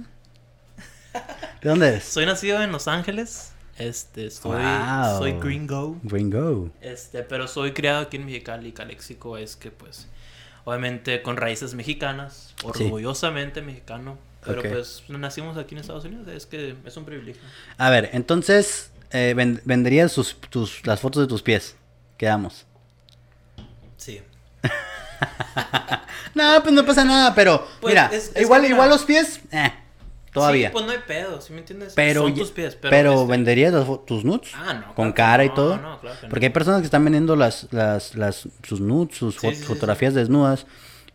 ¿De 1.61 1.69
dónde 1.69 1.87
eres? 1.87 2.03
Soy 2.03 2.25
nacido 2.25 2.61
en 2.61 2.71
Los 2.71 2.87
Ángeles. 2.87 3.51
Este, 3.77 4.29
soy. 4.31 4.61
Wow. 4.61 5.17
Soy 5.17 5.31
gringo. 5.33 5.97
Gringo. 6.03 6.69
Este, 6.81 7.23
pero 7.23 7.47
soy 7.47 7.71
criado 7.73 8.01
aquí 8.01 8.17
en 8.17 8.25
Mexicali. 8.25 8.71
Caléxico 8.71 9.37
es 9.37 9.55
que, 9.55 9.71
pues, 9.71 10.07
obviamente 10.63 11.21
con 11.21 11.37
raíces 11.37 11.73
mexicanas, 11.73 12.53
Sí. 12.75 12.83
orgullosamente 12.85 13.61
mexicano. 13.61 14.17
Pero 14.45 14.61
pues 14.61 15.01
nacimos 15.09 15.57
aquí 15.57 15.73
en 15.73 15.81
Estados 15.81 16.05
Unidos, 16.05 16.27
es 16.27 16.45
que 16.45 16.75
es 16.85 16.97
un 16.97 17.03
privilegio. 17.03 17.41
A 17.79 17.89
ver, 17.89 18.11
entonces, 18.13 18.91
eh, 19.09 19.33
ven- 19.35 19.59
venderías 19.65 20.11
sus, 20.11 20.39
tus, 20.51 20.85
las 20.85 20.99
fotos 20.99 21.23
de 21.23 21.27
tus 21.27 21.41
pies. 21.41 21.75
Quedamos. 22.15 22.67
No, 26.33 26.61
pues 26.61 26.73
no 26.73 26.85
pasa 26.85 27.05
nada, 27.05 27.33
pero 27.33 27.65
Pues, 27.79 27.93
mira, 27.93 28.09
es- 28.11 28.31
es 28.35 28.41
igual, 28.41 28.65
igual 28.65 28.89
los 28.89 29.03
pies, 29.03 29.39
eh, 29.51 29.71
todavía. 30.33 30.67
Sí, 30.67 30.73
pues 30.73 30.85
no 30.85 30.91
hay 30.91 30.97
pedo, 31.07 31.39
¿sí 31.39 31.53
me 31.53 31.59
entiendes? 31.59 31.93
pero 31.95 32.23
Son 32.23 32.33
tus 32.35 32.51
pies, 32.51 32.75
pero. 32.75 32.89
pero, 32.91 33.13
este, 33.13 33.27
venderías 33.31 33.73
tus 34.05 34.25
nudes 34.25 34.51
Ah, 34.53 34.73
no. 34.73 34.95
con 34.95 35.13
claro 35.13 35.15
cara 35.15 35.45
y 35.45 35.49
todo. 35.53 35.77
No, 35.77 35.99
claro 36.01 36.17
que. 36.19 36.27
Porque 36.27 36.45
hay 36.47 36.51
personas 36.51 36.81
que 36.81 36.85
están 36.85 37.03
vendiendo 37.05 37.35
las, 37.37 37.67
las, 37.71 38.15
las, 38.15 38.49
sus 38.63 38.81
nudes, 38.81 39.15
sus 39.17 39.35
Sí, 39.35 39.53
fotografías 39.55 40.13
desnudas. 40.13 40.65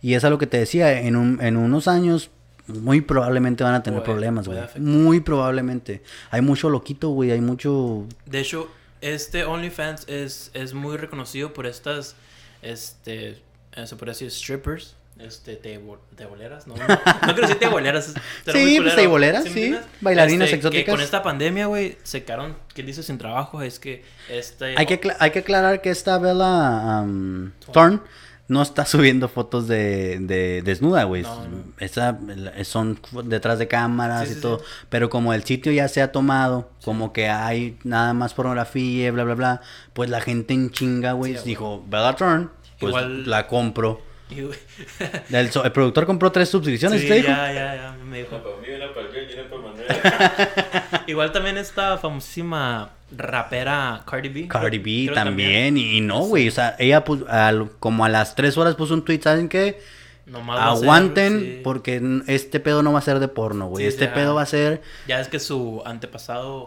Y 0.00 0.14
es 0.14 0.24
a 0.24 0.30
lo 0.30 0.38
que 0.38 0.46
te 0.46 0.56
decía, 0.56 0.98
en, 1.02 1.16
un, 1.16 1.38
en 1.42 1.58
unos 1.58 1.86
años 1.86 2.30
muy 2.66 3.02
probablemente 3.02 3.62
van 3.62 3.74
a 3.74 3.82
tener 3.82 4.00
Puede- 4.00 4.12
problemas, 4.14 4.46
güey. 4.48 4.58
Muy 4.78 5.20
probablemente. 5.20 6.02
Hay 6.30 6.40
mucho 6.40 6.70
loquito, 6.70 7.10
güey, 7.10 7.30
hay 7.32 7.42
mucho... 7.42 8.06
De 8.24 8.40
hecho, 8.40 8.70
este 9.02 9.44
OnlyFans 9.44 10.08
es, 10.08 10.50
es 10.54 10.72
muy 10.72 10.96
reconocido 10.96 11.52
por 11.52 11.66
estas, 11.66 12.14
este, 12.62 13.42
se 13.86 13.96
puede 13.96 14.12
decir 14.12 14.30
strippers, 14.30 14.96
este, 15.18 15.60
tebo- 15.60 15.98
teboleras, 16.16 16.66
no, 16.66 16.74
no, 16.76 16.86
no 16.86 16.98
quiero 17.34 17.42
decir 17.42 17.58
teboleras. 17.58 18.14
Sí, 18.52 18.78
pues, 18.80 18.96
teboleras, 18.96 19.42
sí, 19.44 19.48
entiendes? 19.50 19.82
bailarinas 20.00 20.46
Este, 20.46 20.56
exóticas. 20.56 20.84
Que 20.86 20.90
con 20.90 21.00
esta 21.00 21.22
pandemia, 21.22 21.66
güey, 21.66 21.98
se 22.02 22.24
quedaron, 22.24 22.56
¿quién 22.74 22.86
dice 22.86 23.02
sin 23.02 23.18
trabajo? 23.18 23.60
Es 23.62 23.78
que 23.78 24.02
este... 24.30 24.74
Hay 24.78 24.86
que, 24.86 25.00
hay 25.18 25.30
que 25.30 25.40
aclarar 25.40 25.82
que 25.82 25.90
esta 25.90 26.18
Bella 26.18 27.02
um, 27.02 27.50
Thorne 27.72 28.00
no 28.48 28.62
está 28.62 28.84
subiendo 28.86 29.28
fotos 29.28 29.68
de, 29.68 30.18
de 30.20 30.62
desnuda, 30.62 31.04
güey. 31.04 31.22
No, 31.22 31.46
no. 31.48 31.64
Esa- 31.78 32.18
son 32.64 32.98
detrás 33.24 33.58
de 33.60 33.68
cámaras 33.68 34.24
Sí, 34.26 34.32
y 34.32 34.34
sí, 34.36 34.40
todo. 34.40 34.58
sí. 34.60 34.64
Pero 34.88 35.08
como 35.10 35.34
el 35.34 35.44
sitio 35.44 35.70
ya 35.70 35.86
se 35.86 36.00
ha 36.02 36.10
tomado, 36.12 36.70
como 36.82 37.12
que 37.12 37.28
hay 37.28 37.78
nada 37.84 38.12
más 38.14 38.32
pornografía, 38.34 39.12
bla, 39.12 39.22
bla, 39.24 39.34
bla, 39.34 39.60
pues 39.92 40.08
la 40.10 40.20
gente 40.20 40.54
en 40.54 40.70
chinga, 40.70 41.12
güey, 41.12 41.36
Sí, 41.36 41.42
dijo, 41.44 41.84
Bella 41.86 42.16
Thorne, 42.16 42.48
pues 42.80 42.90
Igual- 42.90 43.28
la 43.30 43.46
compro. 43.46 44.02
El, 45.30 45.50
so- 45.50 45.64
el 45.64 45.72
productor 45.72 46.06
compró 46.06 46.30
tres 46.30 46.48
suscripciones, 46.48 47.00
sí, 47.00 47.08
¿te 47.08 47.14
dijo? 47.14 47.26
ya, 47.28 47.52
ya, 47.52 47.74
ya, 47.74 47.96
me 48.04 48.18
dijo. 48.18 48.36
Una 48.36 48.44
para 48.44 48.56
mí, 48.56 48.68
una 48.76 48.94
para 48.94 49.06
el 49.06 49.12
John 49.12 49.24
y 49.28 49.40
una 49.40 49.50
para 49.50 49.62
Manuel. 49.62 51.02
Igual 51.08 51.32
también 51.32 51.58
esta 51.58 51.98
famosísima 51.98 52.90
rapera 53.16 54.02
Cardi 54.06 54.28
B. 54.28 54.46
Cardi 54.48 54.78
B 54.78 55.02
Creo 55.06 55.14
también, 55.14 55.76
y, 55.76 55.96
y 55.96 56.00
no, 56.00 56.20
güey, 56.20 56.46
o 56.48 56.52
sea, 56.52 56.76
ella 56.78 57.04
puso, 57.04 57.26
al- 57.28 57.70
como 57.80 58.04
a 58.04 58.08
las 58.08 58.34
tres 58.36 58.56
horas 58.56 58.76
puso 58.76 58.94
un 58.94 59.04
tweet, 59.04 59.20
¿saben 59.20 59.48
qué? 59.48 59.80
Nomás 60.26 60.58
va 60.60 60.70
a 60.72 60.76
ser, 60.76 60.84
Aguanten, 60.84 61.40
sí. 61.40 61.60
porque 61.64 62.00
este 62.28 62.60
pedo 62.60 62.84
no 62.84 62.92
va 62.92 63.00
a 63.00 63.02
ser 63.02 63.18
de 63.18 63.26
porno, 63.26 63.66
güey. 63.66 63.82
Sí, 63.84 63.88
este 63.88 64.04
ya. 64.04 64.14
pedo 64.14 64.36
va 64.36 64.42
a 64.42 64.46
ser. 64.46 64.80
Ya 65.08 65.18
es 65.20 65.26
que 65.26 65.40
su 65.40 65.82
antepasado 65.84 66.66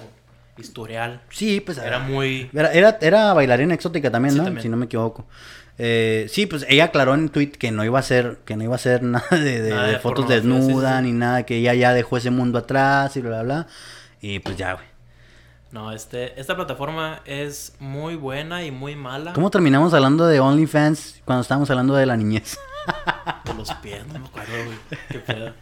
historial 0.57 1.21
Sí, 1.29 1.61
pues. 1.61 1.77
era 1.77 1.99
muy... 1.99 2.49
Era, 2.53 2.73
era, 2.73 2.97
era 2.99 3.33
bailarina 3.33 3.73
exótica 3.73 4.11
también, 4.11 4.33
Sí, 4.33 4.37
¿no? 4.39 4.43
también. 4.43 4.63
Si 4.63 4.67
no 4.69 4.75
me 4.75 4.85
equivoco. 4.85 5.25
Eh, 5.79 6.27
sí, 6.29 6.45
pues 6.45 6.65
ella 6.69 6.85
aclaró 6.85 7.13
en 7.15 7.29
tweet 7.29 7.51
que 7.51 7.71
no 7.71 7.83
iba 7.83 7.97
a 7.99 8.03
ser, 8.03 8.37
que 8.45 8.55
no 8.55 8.63
iba 8.63 8.75
a 8.75 8.79
ser 8.79 9.01
nada 9.03 9.25
de, 9.31 9.61
de- 9.61 9.69
Nada 9.71 9.87
de 9.87 9.93
de 9.93 9.99
fotos 9.99 10.25
pornografía, 10.25 10.41
sí, 10.41 10.61
sí, 10.61 10.67
desnudas 10.67 11.03
ni 11.03 11.11
nada, 11.13 11.43
que 11.43 11.57
ella 11.57 11.73
ya 11.73 11.93
dejó 11.93 12.17
ese 12.17 12.29
mundo 12.29 12.59
atrás 12.59 13.15
y 13.17 13.21
bla, 13.21 13.41
bla, 13.41 13.43
bla. 13.43 13.67
Y 14.21 14.39
pues 14.39 14.55
ya, 14.57 14.73
güey. 14.73 14.85
No, 15.71 15.91
este, 15.91 16.39
esta 16.39 16.55
plataforma 16.55 17.21
es 17.25 17.73
muy 17.79 18.15
buena 18.15 18.63
y 18.63 18.69
muy 18.69 18.95
mala. 18.95 19.33
¿Cómo 19.33 19.49
terminamos 19.49 19.91
hablando 19.95 20.27
de 20.27 20.39
OnlyFans 20.39 21.21
cuando 21.25 21.41
estábamos 21.41 21.67
hablando 21.71 21.95
de 21.95 22.05
la 22.05 22.15
niñez? 22.15 22.59
Por 23.43 23.55
los 23.55 23.73
pies, 23.75 24.05
no 24.05 24.19
me 24.19 24.27
acuerdo, 24.27 24.53
güey. 24.65 24.77
Qué 25.09 25.17
pedo. 25.19 25.53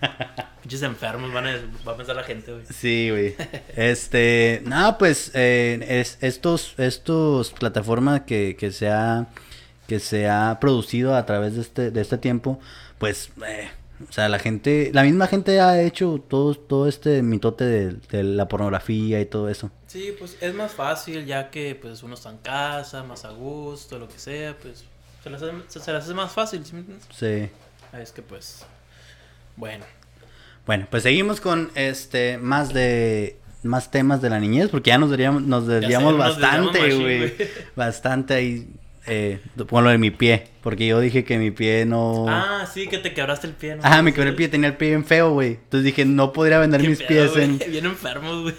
Pinches 0.62 0.82
enfermos 0.82 1.32
van 1.32 1.48
a, 1.48 1.52
va 1.88 1.94
a 1.94 1.96
pensar 1.98 2.16
la 2.18 2.24
gente, 2.24 2.52
güey. 2.52 2.66
Sí, 2.70 3.08
güey. 3.10 3.36
Este, 3.78 4.62
nada, 4.66 4.98
pues 4.98 5.32
eh, 5.34 5.80
es, 5.88 6.18
estos, 6.20 6.74
estos 6.78 7.52
plataformas 7.52 8.22
que, 8.22 8.58
que 8.60 8.72
se 8.72 8.90
ha, 8.90 9.28
que 9.92 10.00
se 10.00 10.30
ha 10.30 10.58
producido 10.62 11.18
a 11.18 11.26
través 11.26 11.56
de 11.56 11.62
este, 11.62 11.92
de 11.92 12.00
este 12.00 12.18
tiempo, 12.18 12.62
pues, 12.98 13.30
eh, 13.46 13.70
o 14.08 14.14
sea, 14.14 14.30
la 14.30 14.40
gente, 14.40 14.90
la 14.94 15.04
misma 15.04 15.28
gente 15.28 15.60
ha 15.60 15.82
hecho 15.82 16.24
todo, 16.30 16.56
todo 16.56 16.88
este 16.88 17.22
mitote 17.22 17.66
de, 17.66 17.92
de 18.10 18.24
la 18.24 18.48
pornografía 18.48 19.20
y 19.20 19.26
todo 19.26 19.50
eso. 19.50 19.70
Sí, 19.88 20.16
pues 20.18 20.38
es 20.40 20.56
más 20.56 20.72
fácil 20.72 21.26
ya 21.26 21.50
que 21.50 21.76
pues 21.76 22.04
uno 22.04 22.14
está 22.14 22.30
en 22.30 22.38
casa, 22.38 23.04
más 23.04 23.26
a 23.26 23.32
gusto, 23.32 24.00
lo 24.00 24.08
que 24.08 24.18
sea, 24.18 24.56
pues 24.62 24.86
se 25.22 25.30
las 25.30 25.42
hace, 25.42 25.52
se, 25.68 25.82
se 25.82 25.92
las 25.92 26.06
hace 26.06 26.14
más 26.14 26.32
fácil, 26.32 26.66
¿sí 26.66 26.72
me 26.72 26.80
entiendes? 26.80 27.06
Sí. 27.14 27.50
Es 28.00 28.14
que 28.14 28.22
pues, 28.22 28.64
bueno. 29.58 29.84
Bueno, 30.66 30.88
pues 30.90 31.04
seguimos 31.04 31.42
con 31.42 31.70
este 31.76 32.38
más 32.38 32.72
de 32.72 33.36
más 33.64 33.92
temas 33.92 34.22
de 34.22 34.30
la 34.30 34.40
niñez, 34.40 34.70
porque 34.70 34.92
ya 34.92 34.98
nos 34.98 35.10
desviamos, 35.10 35.42
nos 35.42 35.68
desviamos 35.68 36.18
bastante, 36.18 36.96
güey. 36.96 37.34
Bastante 37.76 38.36
ahí. 38.36 38.70
Eh, 39.08 39.40
con 39.70 39.84
lo 39.84 39.90
de 39.90 39.98
mi 39.98 40.12
pie, 40.12 40.48
porque 40.62 40.86
yo 40.86 41.00
dije 41.00 41.24
que 41.24 41.38
mi 41.40 41.50
pie 41.52 41.86
no. 41.86 42.26
Ah, 42.30 42.68
sí, 42.72 42.88
que 42.88 43.00
te 43.00 43.14
quebraste 43.14 43.48
el 43.48 43.54
pie, 43.54 43.76
¿no? 43.76 43.84
Ajá, 43.84 44.02
me 44.04 44.14
quebré 44.14 44.30
el 44.30 44.36
pie, 44.36 44.48
tenía 44.48 44.70
el 44.70 44.78
pie 44.78 44.90
bien 44.90 45.06
feo, 45.06 45.32
güey. 45.34 45.54
Entonces 45.54 45.84
dije, 45.84 46.06
no 46.06 46.32
podría 46.34 46.60
vender 46.60 46.82
mis 46.88 47.00
pedo, 47.00 47.08
pies 47.08 47.32
güey, 47.32 47.44
en... 47.46 47.58
Bien 47.72 47.86
enfermos, 47.86 48.44
güey. 48.44 48.56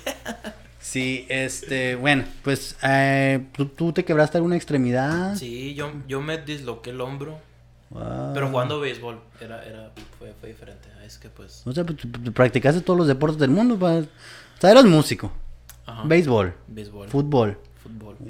Sí, 0.81 1.27
este, 1.29 1.95
bueno, 1.95 2.25
pues, 2.43 2.77
eh, 2.83 3.45
¿tú, 3.53 3.67
tú 3.67 3.93
te 3.93 4.05
quebraste 4.05 4.37
alguna 4.39 4.57
extremidad? 4.57 5.37
Sí, 5.37 5.75
yo, 5.75 5.93
yo 6.09 6.21
me 6.21 6.39
disloqué 6.39 6.91
el 6.91 7.01
hombro, 7.01 7.39
Wow. 7.91 8.33
pero 8.35 8.49
jugando 8.49 8.81
béisbol, 8.81 9.21
era, 9.41 9.63
era, 9.65 9.93
fue, 10.19 10.33
fue 10.41 10.49
diferente. 10.49 10.89
Es 11.07 11.19
que 11.19 11.29
pues, 11.29 11.63
O 11.67 11.73
sea, 11.73 11.85
pues, 11.85 11.99
practicaste 12.35 12.81
todos 12.81 12.99
los 12.99 13.07
deportes 13.07 13.39
del 13.39 13.51
mundo, 13.51 13.79
pa. 13.79 13.93
O 13.99 14.05
sea, 14.61 14.71
eras 14.71 14.85
músico, 14.85 15.31
ajá, 15.87 16.03
béisbol, 16.05 16.55
béisbol, 16.69 17.09
fútbol. 17.09 17.59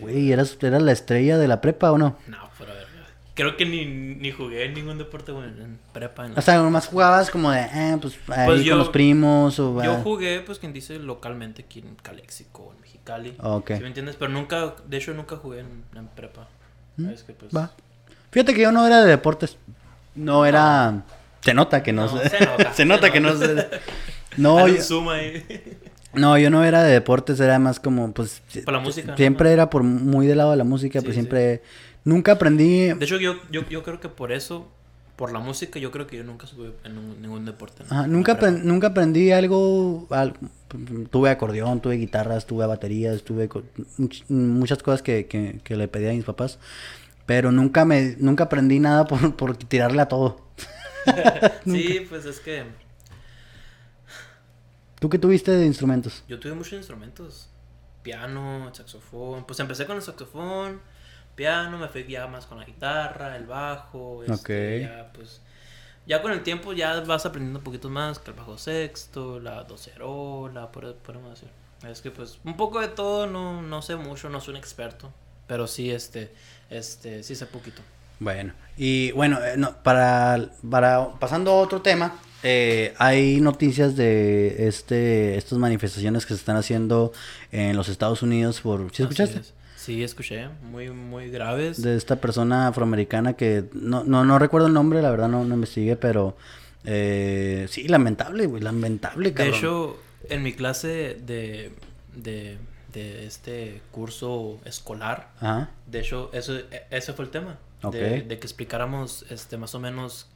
Güey, 0.01 0.33
¿eras, 0.33 0.57
¿eras 0.61 0.83
la 0.83 0.93
estrella 0.93 1.39
de 1.39 1.49
la 1.49 1.61
prepa 1.61 1.93
o 1.93 1.99
no? 1.99 2.17
No, 2.27 2.39
pero 2.59 2.73
a 2.73 2.75
ver, 2.75 2.87
creo 3.35 3.57
que 3.57 3.67
ni, 3.67 3.85
ni 3.87 4.31
jugué 4.31 4.65
en 4.65 4.75
ningún 4.75 4.99
deporte, 4.99 5.33
güey, 5.33 5.45
en 5.49 5.79
prepa. 5.93 6.27
en- 6.27 6.39
O 6.39 6.43
sea, 6.43 6.57
nomás 6.57 6.87
jugabas 6.87 7.31
como 7.31 7.51
de, 7.51 7.61
eh, 7.61 7.99
pues, 8.01 8.15
ahí 8.29 8.47
Pues 8.47 8.59
con 8.61 8.63
yo- 8.65 8.77
los 8.77 8.89
primos 8.89 9.59
o... 9.59 9.83
Yo 9.83 9.93
ah, 9.93 10.01
jugué, 10.03 10.41
pues, 10.41 10.59
quien 10.59 10.73
dice, 10.73 10.99
localmente 10.99 11.63
aquí 11.63 11.81
en 11.81 11.95
Calexico, 11.97 12.73
en 12.75 12.81
Mexicali. 12.81 13.35
Ok. 13.41 13.73
¿Sí 13.75 13.81
me 13.81 13.89
entiendes? 13.89 14.17
Pero 14.19 14.31
nunca, 14.31 14.75
de 14.87 14.97
hecho, 14.97 15.13
nunca 15.15 15.37
jugué 15.37 15.61
en, 15.61 15.85
en 15.95 16.07
prepa. 16.09 16.49
Es 17.13 17.23
que, 17.23 17.33
pues... 17.33 17.55
Va. 17.55 17.71
Fíjate 18.31 18.55
que 18.55 18.63
yo 18.63 18.73
no 18.73 18.87
era 18.87 19.03
de 19.03 19.09
deportes. 19.11 19.57
No 20.15 20.45
era... 20.47 21.03
Se 21.41 21.55
nota 21.55 21.83
que 21.83 21.93
no, 21.93 22.07
se 22.09 22.39
nota, 22.47 22.73
se 22.75 22.85
nota 22.85 23.07
se 23.09 23.13
que 23.13 23.21
no. 23.21 23.31
No, 24.37 24.67
yo- 24.69 25.11
ahí. 25.11 25.45
No, 26.15 26.37
yo 26.39 26.51
no 26.51 26.63
era 26.65 26.83
de 26.83 26.93
deportes, 26.93 27.41
era 27.41 27.59
más 27.59 27.81
como, 27.81 28.13
pues... 28.13 28.43
Por 28.65 28.75
la 28.75 28.81
música, 28.81 29.13
¿no? 29.13 29.17
Siempre 29.17 29.53
era 29.53 29.71
por 29.71 29.83
muy 29.83 30.27
del 30.27 30.39
lado 30.39 30.51
de 30.53 30.57
la 30.59 30.65
música, 30.65 31.01
Sí, 31.01 31.05
pues 31.05 31.15
sí. 31.15 31.21
siempre... 31.21 31.63
Nunca 32.05 32.33
aprendí... 32.33 32.89
De 32.93 33.05
hecho, 33.05 33.17
yo, 33.19 33.37
yo, 33.51 33.63
yo 33.69 33.83
creo 33.83 34.01
que 34.01 34.09
por 34.09 34.33
eso, 34.33 34.69
por 35.17 35.33
la 35.33 35.39
música, 35.39 35.79
yo 35.79 35.91
creo 35.93 36.07
que 36.09 36.17
yo 36.17 36.25
nunca 36.25 36.47
estuve 36.47 36.73
en 36.85 36.99
un- 36.99 37.23
ningún 37.23 37.45
deporte. 37.45 37.85
¿no? 37.89 37.95
Ajá, 37.95 38.05
En 38.07 38.13
nunca, 38.13 38.35
nunca 38.51 38.87
aprendí 38.89 39.31
algo, 39.33 40.07
al- 40.11 40.35
Tuve 41.11 41.29
acordeón, 41.31 41.81
tuve 41.83 41.97
guitarras, 41.97 42.47
tuve 42.47 42.67
baterías, 42.67 43.23
tuve 43.23 43.49
much- 43.49 44.25
muchas 44.29 44.83
cosas 44.83 45.03
que, 45.03 45.27
que, 45.27 45.61
que 45.63 45.77
le 45.77 45.87
pedí 45.87 46.09
a 46.09 46.13
mis 46.13 46.25
papás. 46.25 46.59
Pero 47.27 47.53
nunca 47.53 47.85
me 47.85 48.17
nunca 48.19 48.45
aprendí 48.45 48.81
nada 48.81 49.07
por, 49.07 49.37
por 49.37 49.57
tirarle 49.57 50.03
a 50.03 50.07
todo. 50.09 50.41
Sí, 51.67 52.07
pues 52.09 52.25
es 52.25 52.41
que 52.41 52.65
¿Tú 55.03 55.11
qué 55.11 55.19
tuviste 55.19 55.51
de 55.51 55.67
instrumentos? 55.67 56.23
yo 56.29 56.39
tuve 56.39 56.55
muchos 56.55 56.75
instrumentos. 56.75 57.49
Piano, 58.05 58.71
saxofón. 58.73 59.45
Pues 59.45 59.59
empecé 59.59 59.85
con 59.85 59.97
el 59.97 60.03
saxofón, 60.03 60.81
piano, 61.35 61.77
me 61.77 61.89
fui 61.89 62.07
ya 62.07 62.29
más 62.29 62.47
con 62.47 62.61
la 62.61 62.65
guitarra, 62.65 63.37
el 63.37 63.47
bajo. 63.47 64.23
este, 64.23 64.85
Ok. 64.85 64.89
Ya, 64.89 65.13
pues, 65.13 65.41
ya 66.07 66.23
con 66.23 66.31
el 66.31 66.45
tiempo 66.45 66.73
ya 66.73 67.01
vas 67.01 67.27
aprendiendo 67.27 67.59
un 67.59 67.65
poquito 67.65 67.91
más 67.91 68.21
que 68.21 68.31
el 68.31 68.37
bajo 68.37 68.57
sexto, 68.57 69.41
la 69.41 69.65
docerola, 69.65 70.71
por, 70.71 70.95
podemos 70.95 71.31
decir. 71.31 71.49
Es 71.85 72.01
que 72.01 72.13
pues 72.13 72.39
un 72.45 72.57
poco 72.57 72.79
de 72.79 72.87
todo, 72.87 73.27
no, 73.27 73.61
no 73.61 73.83
sé 73.83 73.97
mucho, 73.97 74.29
no 74.29 74.41
soy 74.41 74.53
un 74.53 74.59
experto. 74.59 75.13
Pero 75.49 75.67
sí, 75.67 75.91
este, 75.91 76.33
este, 76.71 77.25
sí 77.25 77.35
sé 77.35 77.47
poquito. 77.47 77.83
Bueno, 78.21 78.53
y 78.77 79.11
bueno, 79.11 79.45
eh, 79.45 79.57
no, 79.57 79.83
para, 79.83 80.51
para 80.71 81.09
pasando 81.19 81.51
a 81.51 81.55
otro 81.55 81.83
tema, 81.83 82.15
eh, 82.43 82.95
hay 82.99 83.41
noticias 83.41 83.97
de 83.97 84.67
este 84.69 85.37
estas 85.37 85.59
manifestaciones 85.59 86.25
que 86.27 86.35
se 86.35 86.41
están 86.41 86.57
haciendo 86.57 87.13
en 87.51 87.77
los 87.77 87.89
Estados 87.89 88.23
Unidos 88.23 88.61
por 88.61 88.91
¿sí 88.95 89.03
escuchaste? 89.03 89.39
es. 89.41 89.55
Sí, 89.77 90.05
escuché, 90.05 90.49
muy, 90.71 90.91
muy 90.91 91.29
graves. 91.29 91.83
de 91.83 91.97
esta 91.97 92.17
persona 92.21 92.69
afroamericana 92.69 93.33
que 93.35 93.65
no, 93.73 94.05
no, 94.05 94.25
no 94.25 94.39
recuerdo 94.39 94.69
el 94.69 94.73
nombre, 94.73 95.03
la 95.03 95.11
verdad 95.11 95.29
no, 95.29 95.45
no 95.45 95.55
investigué, 95.57 95.97
pero 95.97 96.37
eh, 96.85 97.67
sí, 97.69 97.89
lamentable, 97.89 98.47
güey, 98.47 98.63
lamentable, 98.63 99.31
De 99.31 99.35
cabrón. 99.35 99.55
hecho, 99.57 99.97
en 100.29 100.43
mi 100.45 100.53
clase 100.53 101.17
de, 101.27 101.73
de, 102.15 102.59
de 102.93 103.27
este 103.27 103.83
curso 103.91 104.61
escolar, 104.65 105.31
Ajá, 105.41 105.71
de 105.89 105.99
hecho, 106.01 106.31
eso, 106.33 106.57
e- 106.57 106.85
ese 106.91 107.13
fue 107.13 107.25
el 107.25 107.31
tema. 107.33 107.59
De, 107.91 108.23
de 108.23 108.39
que 108.39 108.47
explicáramos 108.47 109.25
este, 109.31 109.57
más 109.57 109.75
o 109.75 109.81
menos 109.81 110.29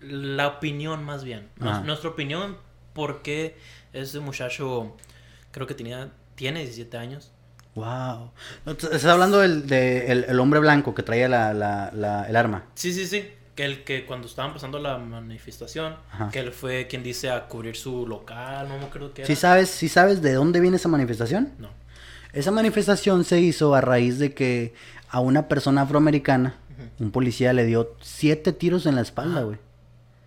la 0.00 0.48
opinión 0.48 1.04
más 1.04 1.24
bien. 1.24 1.48
Ajá. 1.60 1.80
nuestra 1.82 2.10
opinión, 2.10 2.56
porque 2.92 3.56
ese 3.92 4.20
muchacho 4.20 4.96
creo 5.50 5.66
que 5.66 5.74
tenía, 5.74 6.10
tiene 6.34 6.60
17 6.60 6.96
años. 6.96 7.32
wow. 7.74 8.30
No, 8.66 8.72
Estás 8.72 9.04
hablando 9.06 9.38
del 9.40 9.66
de 9.66 10.10
el, 10.12 10.24
el 10.24 10.40
hombre 10.40 10.60
blanco 10.60 10.94
que 10.94 11.02
traía 11.02 11.28
la, 11.28 11.52
la, 11.54 11.90
la- 11.94 12.24
el 12.28 12.36
arma. 12.36 12.64
Sí, 12.74 12.92
sí, 12.92 13.06
sí. 13.06 13.28
Que 13.54 13.64
el 13.64 13.84
que 13.84 14.06
cuando 14.06 14.26
estaban 14.26 14.52
pasando 14.54 14.78
la 14.78 14.96
manifestación, 14.98 15.96
Ajá. 16.12 16.30
que 16.30 16.38
él 16.40 16.52
fue 16.52 16.86
quien 16.86 17.02
dice 17.02 17.30
a 17.30 17.46
cubrir 17.46 17.76
su 17.76 18.06
local, 18.06 18.68
no 18.68 18.78
me 18.78 18.84
acuerdo 18.86 19.12
qué 19.12 19.22
era. 19.22 19.26
¿Sí 19.26 19.36
sabes, 19.36 19.68
¿Sí 19.68 19.88
sabes 19.88 20.22
de 20.22 20.32
dónde 20.32 20.60
viene 20.60 20.76
esa 20.76 20.88
manifestación? 20.88 21.52
No. 21.58 21.68
Esa 22.32 22.52
manifestación 22.52 23.24
se 23.24 23.40
hizo 23.40 23.74
a 23.74 23.80
raíz 23.80 24.18
de 24.18 24.32
que 24.34 24.72
a 25.10 25.20
una 25.20 25.48
persona 25.48 25.82
afroamericana, 25.82 26.54
un 27.00 27.10
policía 27.10 27.52
le 27.52 27.66
dio 27.66 27.96
siete 28.00 28.52
tiros 28.52 28.86
en 28.86 28.94
la 28.94 29.00
espalda, 29.02 29.42
güey. 29.42 29.58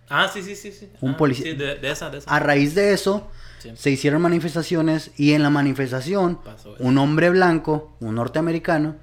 Ah, 0.08 0.28
sí, 0.32 0.42
sí, 0.42 0.54
sí, 0.56 0.72
sí. 0.72 0.88
Un 1.00 1.12
Ah, 1.12 1.16
policía- 1.16 1.44
Sí, 1.52 1.56
de, 1.56 1.76
de 1.76 1.90
esa, 1.90 2.10
de 2.10 2.18
esa. 2.18 2.30
A 2.34 2.38
raíz 2.38 2.74
de 2.74 2.92
eso, 2.92 3.28
Sí. 3.58 3.70
se 3.74 3.90
hicieron 3.90 4.20
manifestaciones 4.20 5.10
y 5.16 5.32
en 5.32 5.42
la 5.42 5.50
manifestación, 5.50 6.42
Pasó 6.42 6.74
un 6.78 6.98
hombre 6.98 7.30
blanco, 7.30 7.96
un 8.00 8.16
norteamericano, 8.16 8.96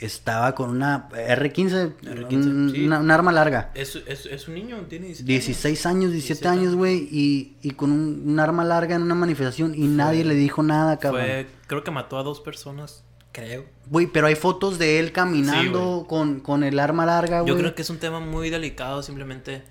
estaba 0.00 0.54
con 0.54 0.70
una 0.70 1.08
R15, 1.10 1.94
R15, 2.02 2.32
un, 2.34 2.72
sí. 2.74 2.86
una, 2.86 2.98
un 3.00 3.10
arma 3.10 3.32
larga. 3.32 3.70
Es, 3.74 3.96
es, 4.06 4.26
es 4.26 4.48
un 4.48 4.54
niño, 4.54 4.78
tiene 4.88 5.06
17 5.06 5.30
16 5.30 5.86
años, 5.86 6.10
17 6.12 6.40
17 6.40 6.48
años, 6.48 6.74
güey, 6.74 7.06
y, 7.12 7.56
y 7.62 7.72
con 7.72 7.92
un, 7.92 8.22
un 8.26 8.40
arma 8.40 8.64
larga 8.64 8.96
en 8.96 9.02
una 9.02 9.14
manifestación 9.14 9.74
y 9.74 9.86
nadie 9.86 10.24
le 10.24 10.34
dijo 10.34 10.62
nada, 10.62 10.98
cabrón. 10.98 11.22
Fue, 11.26 11.46
creo 11.66 11.84
que 11.84 11.90
mató 11.90 12.18
a 12.18 12.22
dos 12.22 12.40
personas, 12.40 13.04
creo. 13.32 13.66
Güey, 13.90 14.06
pero 14.06 14.26
hay 14.26 14.36
fotos 14.36 14.78
de 14.78 14.98
él 15.00 15.12
caminando 15.12 15.96
güey. 15.96 16.06
con, 16.08 16.40
con 16.40 16.64
el 16.64 16.78
arma 16.80 17.04
larga, 17.04 17.42
güey. 17.42 17.52
Yo 17.52 17.58
creo 17.58 17.74
que 17.74 17.82
es 17.82 17.90
un 17.90 17.98
tema 17.98 18.20
muy 18.20 18.48
delicado, 18.50 19.02
simplemente, 19.02 19.62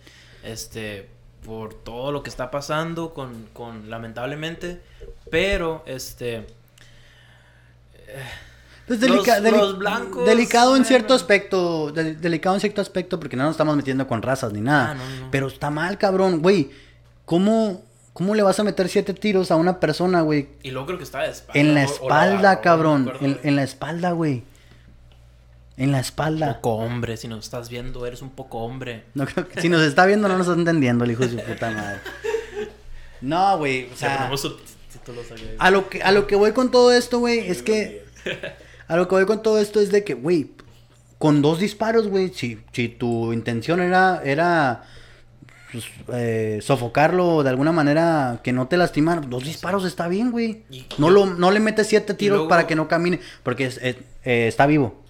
este, 0.43 1.08
por 1.45 1.73
todo 1.73 2.12
lo 2.12 2.23
que 2.23 2.30
está 2.30 2.52
pasando 2.52 3.13
con, 3.13 3.47
con 3.54 3.89
lamentablemente, 3.89 4.80
pero, 5.32 5.84
este, 5.86 6.45
Es 8.88 8.99
Los- 8.99 8.99
delica- 9.02 9.39
deli- 9.39 9.58
los 9.58 9.78
blancos, 9.78 10.25
delicado 10.25 10.75
en 10.75 10.84
cierto 10.84 11.13
aspecto, 11.13 11.91
de- 11.91 12.15
delicado 12.15 12.56
en 12.56 12.62
cierto 12.62 12.82
aspecto 12.82 13.19
porque 13.19 13.36
no 13.38 13.43
nos 13.43 13.52
estamos 13.52 13.75
metiendo 13.75 14.08
con 14.08 14.21
razas 14.23 14.52
ni 14.52 14.62
nada. 14.62 14.91
Ah, 14.91 14.93
no, 14.95 15.25
no. 15.25 15.32
Pero 15.32 15.47
está 15.47 15.69
mal, 15.69 15.97
cabrón, 15.99 16.41
güey. 16.41 16.71
¿Cómo, 17.25 17.84
¿Cómo 18.13 18.34
le 18.34 18.41
vas 18.41 18.60
a 18.60 18.63
meter 18.63 18.89
siete 18.89 19.13
tiros 19.13 19.52
a 19.52 19.56
una 19.58 19.80
persona, 19.80 20.21
güey? 20.21 20.49
y 20.63 20.71
luego 20.71 20.88
creo 20.88 20.97
que 20.97 21.04
está 21.04 21.19
de 21.21 21.30
espalda. 21.30 21.60
En 21.62 21.75
la 21.75 21.82
o- 21.82 21.84
o 21.84 22.10
la 22.10 22.25
espalda, 22.25 22.62
cabrón. 22.62 23.06
me 23.06 23.12
acuerdo, 23.12 23.28
En, 23.43 23.47
en 23.47 23.56
la 23.56 23.63
espalda, 23.63 24.12
güey. 24.12 24.43
En 25.80 25.92
la 25.92 26.00
espalda. 26.00 26.56
Poco 26.58 26.76
hombre, 26.76 27.18
si 27.18 27.28
nos 27.28 27.44
estás 27.46 27.70
viendo, 27.70 28.06
eres 28.06 28.22
un 28.22 28.30
poco 28.30 28.60
hombre. 28.60 29.06
No 29.15 29.26
creo 29.26 29.48
que- 29.48 29.62
si 29.62 29.70
nos 29.70 29.82
está 29.82 30.06
viendo, 30.06 30.28
no 30.28 30.38
nos 30.38 30.48
está 30.48 30.60
entendiendo 30.60 31.06
el 31.06 31.12
hijo 31.12 31.24
de 31.26 31.30
su 31.30 31.38
puta 31.38 31.72
madre. 31.72 32.00
No, 33.22 33.58
güey. 33.58 33.89
O 33.92 33.98
sea, 33.98 34.30
a 35.60 35.72
lo 35.72 35.89
que, 35.89 36.02
a 36.02 36.12
lo 36.13 36.26
que 36.28 36.36
voy 36.38 36.54
con 36.54 36.72
todo 36.72 36.94
esto, 36.94 37.20
güey, 37.20 37.39
es 37.50 37.62
que. 37.63 38.06
A 38.88 38.96
lo 38.96 39.08
que 39.08 39.15
voy 39.15 39.26
con 39.26 39.44
todo 39.44 39.60
esto 39.60 39.82
es 39.82 39.92
de 39.92 40.04
que, 40.06 40.13
güey, 40.13 40.52
con 41.18 41.42
dos 41.42 41.60
disparos, 41.60 42.08
güey, 42.08 42.30
si, 42.34 42.60
si 42.72 42.88
tu 42.88 43.34
intención 43.34 43.82
era, 43.82 44.22
era 44.24 44.84
pues, 45.72 45.84
eh, 46.13 46.60
sofocarlo 46.62 47.44
de 47.44 47.50
alguna 47.50 47.72
manera 47.74 48.39
que 48.44 48.54
no 48.54 48.68
te 48.68 48.78
lastimara, 48.78 49.20
dos 49.22 49.44
disparos 49.44 49.84
está 49.86 50.08
bien, 50.08 50.32
güey. 50.32 50.63
No, 50.98 51.10
lo, 51.10 51.26
no 51.26 51.52
le 51.52 51.60
metes 51.60 51.88
siete 51.88 52.13
tiros 52.13 52.38
luego- 52.38 52.50
para 52.50 52.68
que 52.68 52.76
no 52.76 52.88
camine, 52.88 53.20
porque 53.44 53.65
es- 53.65 53.80
eh, 53.84 54.00
eh, 54.24 54.48
está 54.48 54.65
vivo. 54.65 55.04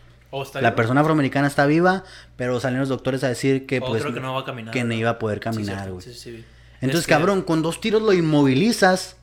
La 0.61 0.75
persona 0.75 1.01
afroamericana 1.01 1.47
está 1.47 1.65
viva, 1.65 2.03
pero 2.35 2.59
salieron 2.59 2.81
los 2.81 2.89
doctores 2.89 3.23
a 3.23 3.29
decir 3.29 3.65
que, 3.65 3.81
pues, 3.81 4.03
que 4.03 4.19
no 4.19 4.33
va 4.33 4.41
a 4.41 4.45
caminar, 4.45 4.73
que 4.73 4.83
no 4.83 4.89
¿verdad? 4.89 4.99
iba 4.99 5.09
a 5.11 5.19
poder 5.19 5.39
caminar, 5.39 5.91
güey. 5.91 6.03
sí, 6.03 6.13
sí, 6.13 6.19
sí. 6.37 6.45
Entonces, 6.81 7.07
cabrón, 7.07 7.41
con 7.41 7.61
dos 7.61 7.81
tiros 7.81 8.01
lo 8.01 8.13
inmovilizas 8.13 9.17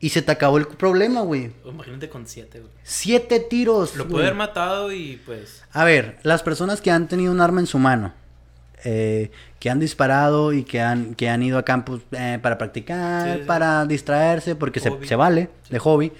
y 0.00 0.10
se 0.10 0.22
te 0.22 0.30
acabó 0.32 0.58
el 0.58 0.66
problema, 0.66 1.22
güey. 1.22 1.52
Imagínate 1.64 2.08
con 2.08 2.26
siete, 2.26 2.60
güey. 2.60 2.72
Siete 2.82 3.40
tiros. 3.40 3.96
Lo 3.96 4.06
puede 4.06 4.26
haber 4.26 4.36
matado 4.36 4.92
y 4.92 5.20
pues. 5.24 5.64
A 5.72 5.84
ver, 5.84 6.18
las 6.22 6.42
personas 6.42 6.80
que 6.80 6.90
han 6.90 7.08
tenido 7.08 7.32
un 7.32 7.40
arma 7.40 7.60
en 7.60 7.66
su 7.66 7.78
mano, 7.78 8.12
eh, 8.84 9.30
que 9.58 9.70
han 9.70 9.80
disparado 9.80 10.52
y 10.52 10.64
que 10.64 10.80
han, 10.80 11.14
que 11.14 11.28
han 11.28 11.42
ido 11.42 11.58
a 11.58 11.64
campus 11.64 12.02
eh, 12.12 12.38
para 12.40 12.58
practicar, 12.58 13.40
para 13.46 13.86
distraerse, 13.86 14.54
porque 14.54 14.80
se, 14.80 14.92
se 15.04 15.16
vale, 15.16 15.50
de 15.70 15.78
hobby, 15.78 16.12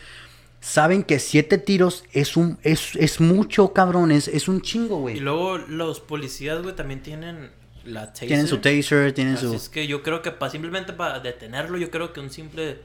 saben 0.60 1.02
que 1.04 1.18
siete 1.18 1.58
tiros 1.58 2.04
es 2.12 2.36
un 2.36 2.58
es, 2.62 2.96
es 2.96 3.20
mucho, 3.20 3.72
cabrón, 3.72 4.10
es, 4.10 4.28
es 4.28 4.48
un 4.48 4.60
chingo, 4.60 4.98
Y 4.98 5.00
güey. 5.00 5.20
luego 5.20 5.58
los 5.58 6.00
policías, 6.00 6.62
güey, 6.62 6.74
también 6.74 7.02
tienen 7.02 7.50
la 7.84 8.12
taser. 8.12 8.28
Tienen 8.28 8.46
su 8.46 8.58
taser, 8.58 9.12
tienen 9.12 9.34
Así 9.34 9.46
su... 9.46 9.54
es 9.54 9.68
que 9.68 9.86
yo 9.86 10.02
creo 10.02 10.20
que 10.22 10.30
para 10.30 10.50
simplemente 10.50 10.92
para 10.92 11.20
detenerlo, 11.20 11.78
yo 11.78 11.90
creo 11.90 12.12
que 12.12 12.20
un 12.20 12.30
simple. 12.30 12.78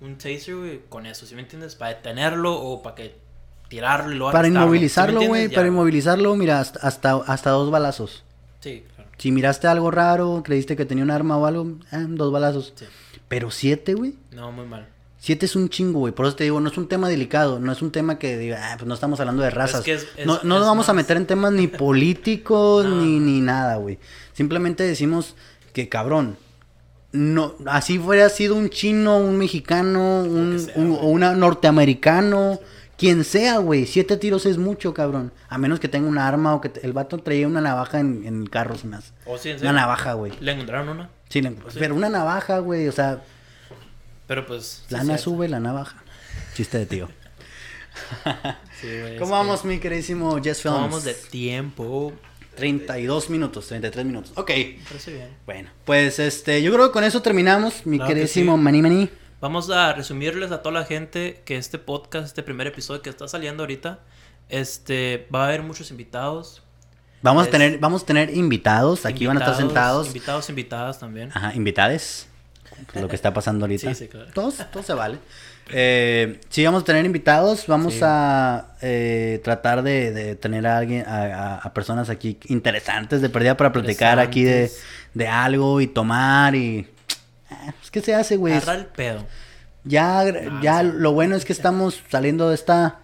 Un 0.00 0.16
taser, 0.16 0.54
güey, 0.54 0.80
con 0.88 1.06
eso, 1.06 1.26
¿sí 1.26 1.34
me 1.34 1.40
entiendes? 1.40 1.74
Para 1.74 1.94
detenerlo 1.96 2.54
o 2.54 2.82
para 2.82 2.94
que 2.94 3.16
tirarlo 3.68 4.14
y 4.14 4.18
Para 4.18 4.38
arrestarlo, 4.38 4.44
¿sí 4.44 4.50
me 4.50 4.60
inmovilizarlo, 4.60 5.20
güey, 5.22 5.48
para 5.48 5.66
inmovilizarlo, 5.66 6.36
mira, 6.36 6.60
hasta, 6.60 6.78
hasta, 6.86 7.16
hasta 7.16 7.50
dos 7.50 7.70
balazos. 7.70 8.22
Sí, 8.60 8.84
claro. 8.94 9.10
Si 9.18 9.32
miraste 9.32 9.66
algo 9.66 9.90
raro, 9.90 10.42
creíste 10.44 10.76
que 10.76 10.84
tenía 10.84 11.02
un 11.02 11.10
arma 11.10 11.36
o 11.36 11.46
algo, 11.46 11.66
eh, 11.92 12.06
dos 12.08 12.32
balazos. 12.32 12.72
Sí. 12.76 12.84
Pero 13.26 13.50
siete, 13.50 13.94
güey. 13.94 14.14
No, 14.30 14.52
muy 14.52 14.66
mal. 14.66 14.86
Siete 15.20 15.46
es 15.46 15.56
un 15.56 15.68
chingo, 15.68 15.98
güey. 15.98 16.12
Por 16.14 16.26
eso 16.26 16.36
te 16.36 16.44
digo, 16.44 16.60
no 16.60 16.68
es 16.70 16.78
un 16.78 16.88
tema 16.88 17.08
delicado. 17.08 17.58
No 17.58 17.72
es 17.72 17.82
un 17.82 17.90
tema 17.90 18.18
que 18.18 18.38
diga, 18.38 18.60
ah, 18.72 18.76
pues 18.78 18.86
no 18.86 18.94
estamos 18.94 19.18
hablando 19.20 19.42
de 19.42 19.50
razas. 19.50 19.82
que 19.82 19.94
es- 19.94 20.06
es- 20.16 20.26
no 20.26 20.38
no 20.44 20.58
nos 20.58 20.66
vamos 20.68 20.88
a 20.88 20.92
más- 20.92 21.02
meter 21.02 21.16
en 21.16 21.26
temas 21.26 21.52
ni 21.52 21.66
políticos 21.66 22.84
No. 22.86 22.96
ni, 23.02 23.18
ni 23.18 23.40
nada, 23.40 23.76
güey. 23.76 23.98
Simplemente 24.32 24.84
decimos 24.84 25.34
que, 25.72 25.88
cabrón, 25.88 26.36
no, 27.10 27.54
así 27.66 27.98
fuera 27.98 28.28
sido 28.28 28.54
un 28.54 28.68
chino, 28.70 29.18
un 29.18 29.36
mexicano, 29.38 30.22
un, 30.22 30.58
sea, 30.60 30.74
un- 30.76 31.40
norteamericano, 31.40 32.60
quien 32.96 33.24
sea, 33.24 33.58
güey. 33.58 33.86
Siete 33.86 34.16
tiros 34.16 34.46
es 34.46 34.58
mucho, 34.58 34.94
cabrón. 34.94 35.32
A 35.48 35.58
menos 35.58 35.80
que 35.80 35.88
tenga 35.88 36.08
un 36.08 36.18
arma 36.18 36.54
o 36.54 36.60
que 36.60 36.70
el 36.82 36.92
vato 36.92 37.18
traía 37.18 37.46
una 37.46 37.60
navaja 37.60 38.00
en, 38.00 38.24
en 38.24 38.42
el 38.42 38.50
carro, 38.50 38.76
se 38.76 38.86
me 38.86 38.96
hace. 38.96 39.12
O 39.26 39.38
sí, 39.38 39.50
en 39.50 39.60
Una 39.60 39.72
navaja, 39.72 40.12
güey. 40.14 40.32
Le 40.40 40.52
encontraron 40.52 40.88
una. 40.90 41.10
Sí, 41.28 41.40
le- 41.42 41.50
Sí. 41.50 41.76
pero 41.78 41.94
una 41.94 42.08
navaja, 42.08 42.58
güey. 42.58 42.88
O 42.88 42.92
sea, 42.92 43.22
Pero 44.28 44.46
pues. 44.46 44.84
lana 44.90 45.18
sube, 45.18 45.48
la 45.48 45.58
navaja. 45.58 45.96
Chiste 46.54 46.78
de 46.78 46.86
tío. 46.86 47.08
Sí, 48.80 48.86
güey, 48.86 49.16
¿Cómo 49.16 49.32
que- 49.32 49.38
vamos, 49.38 49.64
mi 49.64 49.80
queridísimo 49.80 50.36
Jess 50.40 50.62
Films? 50.62 50.76
¿Cómo 50.76 50.86
vamos 50.86 51.02
de 51.04 51.14
tiempo? 51.14 52.12
32 52.54 53.30
minutos, 53.30 53.66
33 53.68 54.04
minutos. 54.04 54.32
Ok. 54.36 54.50
Parece 54.86 55.12
bien. 55.12 55.28
Bueno, 55.46 55.70
pues 55.84 56.18
este, 56.18 56.62
yo 56.62 56.72
creo 56.72 56.88
que 56.88 56.92
con 56.92 57.04
eso 57.04 57.22
terminamos, 57.22 57.86
mi 57.86 57.96
Claro 57.96 58.08
que 58.08 58.14
queridísimo 58.14 58.56
sí. 58.56 58.62
Mani 58.62 58.82
Mani. 58.82 59.10
Vamos 59.40 59.70
a 59.70 59.92
resumirles 59.92 60.50
a 60.50 60.62
toda 60.62 60.80
la 60.80 60.84
gente 60.84 61.42
que 61.44 61.56
este 61.56 61.78
podcast, 61.78 62.26
este 62.26 62.42
primer 62.42 62.66
episodio 62.66 63.00
que 63.02 63.10
está 63.10 63.26
saliendo 63.28 63.62
ahorita, 63.62 64.00
este, 64.48 65.26
va 65.34 65.44
a 65.44 65.48
haber 65.48 65.62
muchos 65.62 65.90
invitados. 65.90 66.62
Vamos 67.22 67.46
a 67.46 67.50
tener, 67.50 67.78
vamos 67.78 68.02
a 68.02 68.06
tener 68.06 68.36
invitados, 68.36 69.06
aquí 69.06 69.26
van 69.26 69.38
a 69.38 69.40
estar 69.40 69.60
invitados, 69.60 70.06
sentados. 70.06 70.06
Invitados, 70.08 70.48
invitadas 70.50 70.98
también. 71.00 71.30
Ajá, 71.34 71.52
invitades. 71.54 72.27
Pues 72.92 73.02
lo 73.02 73.08
que 73.08 73.16
está 73.16 73.32
pasando 73.34 73.64
ahorita. 73.64 73.88
Sí, 73.94 74.04
sí, 74.04 74.08
claro. 74.08 74.30
Todos, 74.32 74.56
todo 74.70 74.82
se 74.82 74.94
vale. 74.94 75.18
Eh, 75.70 76.40
sí, 76.48 76.64
vamos 76.64 76.82
a 76.82 76.84
tener 76.86 77.04
invitados. 77.04 77.66
Vamos 77.66 77.94
Sí. 77.94 78.00
a 78.02 78.68
eh, 78.80 79.40
tratar 79.44 79.82
de, 79.82 80.12
de 80.12 80.34
tener 80.36 80.66
a 80.66 80.78
alguien, 80.78 81.04
a, 81.06 81.22
a- 81.24 81.54
a 81.58 81.74
personas 81.74 82.08
aquí 82.08 82.38
interesantes 82.46 83.20
de 83.20 83.28
perdida 83.28 83.56
para 83.56 83.72
platicar 83.72 84.18
aquí 84.18 84.44
de, 84.44 84.70
de 85.14 85.28
algo 85.28 85.80
y 85.80 85.86
tomar 85.86 86.54
y. 86.54 86.78
Eh, 86.78 87.72
pues, 87.78 87.90
¿Qué 87.90 88.00
se 88.00 88.14
hace, 88.14 88.36
güey? 88.36 88.54
Agarrar 88.54 88.78
el 88.78 88.86
pedo. 88.86 89.26
Ya, 89.84 90.20
Ah, 90.20 90.60
ya 90.62 90.80
sí. 90.80 90.90
lo 90.94 91.12
bueno 91.12 91.34
es 91.36 91.44
que 91.44 91.52
estamos 91.52 92.02
saliendo 92.10 92.48
de 92.48 92.54
esta 92.54 93.00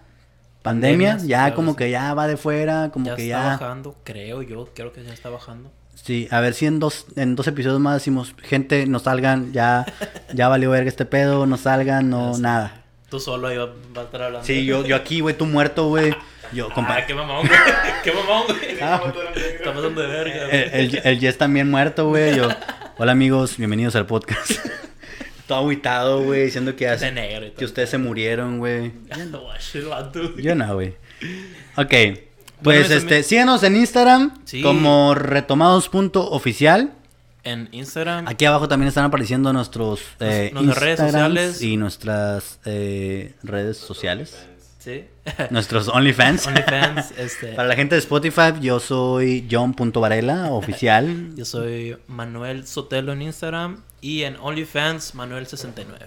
pandemia. 0.61 1.09
Pandemias, 1.11 1.27
ya 1.27 1.37
claro, 1.41 1.55
como 1.55 1.71
sí. 1.71 1.77
que 1.77 1.91
ya 1.91 2.13
va 2.15 2.27
de 2.27 2.37
fuera, 2.37 2.89
como 2.91 3.05
ya 3.05 3.15
que 3.15 3.23
está 3.29 3.43
ya. 3.43 3.47
bajando, 3.57 3.95
creo 4.03 4.41
yo, 4.41 4.69
creo 4.73 4.91
que 4.91 5.03
ya 5.03 5.13
está 5.13 5.29
bajando. 5.29 5.71
Sí, 6.05 6.27
a 6.29 6.39
ver 6.39 6.53
si 6.53 6.67
en 6.67 6.79
dos, 6.79 7.07
en 7.15 7.35
dos 7.35 7.47
episodios 7.47 7.79
más 7.79 7.95
decimos, 7.95 8.35
gente, 8.43 8.85
no 8.85 8.99
salgan, 8.99 9.51
ya, 9.53 9.87
ya 10.35 10.47
valió 10.47 10.69
verga 10.69 10.87
este 10.87 11.03
pedo, 11.03 11.47
no 11.47 11.57
salgan, 11.57 12.11
no, 12.11 12.37
nada. 12.37 12.83
Tú 13.09 13.19
solo 13.19 13.47
ahí 13.47 13.57
vas 13.57 13.69
va 13.97 14.01
a 14.01 14.05
estar 14.05 14.21
hablando. 14.21 14.45
Sí, 14.45 14.65
yo, 14.65 14.85
yo 14.85 14.95
aquí, 14.95 15.21
güey, 15.21 15.35
tú 15.35 15.47
muerto, 15.47 15.87
güey. 15.87 16.13
Yo. 16.53 16.69
Ah, 16.75 16.99
qué 17.07 17.15
mamón, 17.15 17.47
güey. 17.47 17.59
qué 18.03 18.11
mamón, 18.11 18.43
güey. 18.45 18.77
Ah. 18.83 19.01
Está 19.35 19.73
pasando 19.73 19.99
de 19.99 20.07
verga, 20.07 20.43
El, 20.51 20.89
güey. 20.89 21.01
el, 21.03 21.07
el 21.07 21.19
Jess 21.19 21.39
también 21.39 21.71
muerto, 21.71 22.07
güey. 22.09 22.35
Yo, 22.35 22.49
hola 22.99 23.13
amigos, 23.13 23.57
bienvenidos 23.57 23.95
al 23.95 24.05
podcast. 24.05 24.51
Todo 25.47 25.65
aguitado, 25.65 26.21
güey, 26.21 26.43
diciendo 26.45 26.75
que, 26.75 26.87
hace- 26.87 27.11
negro 27.11 27.51
que 27.57 27.65
ustedes 27.65 27.89
se 27.89 27.97
murieron, 27.97 28.59
güey. 28.59 28.91
Yo 30.37 30.53
no, 30.53 30.75
güey. 30.75 30.93
Ok. 31.77 31.93
Pues 32.65 32.91
este, 32.91 33.23
síganos 33.23 33.63
en 33.63 33.77
Instagram 33.77 34.33
Sí. 34.43 34.61
como 34.61 35.15
retomados.oficial. 35.15 36.91
En 37.43 37.69
Instagram. 37.71 38.27
Aquí 38.27 38.45
abajo 38.45 38.67
también 38.67 38.87
están 38.87 39.05
apareciendo 39.05 39.53
nuestros 39.53 40.01
eh, 40.19 40.49
Nuestras 40.53 40.79
redes 40.79 40.99
sociales. 40.99 41.61
y 41.61 41.77
nuestras 41.77 42.59
eh, 42.65 43.35
redes 43.43 43.77
sociales. 43.77 44.35
Sí. 44.79 45.03
Nuestros 45.51 45.87
OnlyFans. 45.87 46.45
OnlyFans, 46.47 47.11
este. 47.17 47.53
Para 47.53 47.67
la 47.67 47.75
gente 47.75 47.95
de 47.95 47.99
Spotify, 47.99 48.53
yo 48.61 48.79
soy 48.79 49.47
John.varela, 49.49 50.51
oficial. 50.51 51.33
Yo 51.35 51.45
soy 51.45 51.97
Manuel 52.07 52.67
Sotelo 52.67 53.13
en 53.13 53.21
Instagram 53.23 53.81
y 54.05 54.23
en 54.23 54.35
OnlyFans 54.35 55.15
Manuel69. 55.15 55.97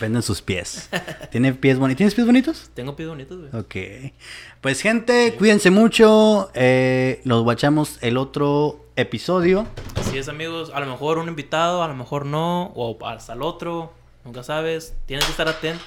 Venden 0.00 0.22
sus 0.22 0.42
pies. 0.42 0.88
¿Tiene 1.32 1.52
pies 1.54 1.76
bonitos? 1.76 1.96
¿Tienes 1.96 2.14
pies 2.14 2.24
bonitos? 2.24 2.70
Tengo 2.72 2.94
pies 2.94 3.08
bonitos, 3.08 3.36
güey. 3.36 3.50
Ok. 3.60 4.12
Pues 4.60 4.80
gente, 4.80 5.34
cuídense 5.36 5.72
mucho. 5.72 6.52
Eh, 6.54 7.20
los 7.24 7.42
guachamos 7.42 7.98
el 8.00 8.16
otro 8.16 8.86
episodio. 8.94 9.66
Así 9.96 10.18
es, 10.18 10.28
amigos. 10.28 10.70
A 10.72 10.78
lo 10.78 10.86
mejor 10.86 11.18
un 11.18 11.26
invitado, 11.26 11.82
a 11.82 11.88
lo 11.88 11.96
mejor 11.96 12.26
no, 12.26 12.66
o 12.76 12.96
hasta 13.04 13.32
el 13.32 13.42
otro. 13.42 13.92
Nunca 14.24 14.44
sabes. 14.44 14.94
Tienes 15.06 15.24
que 15.24 15.32
estar 15.32 15.48
atento. 15.48 15.82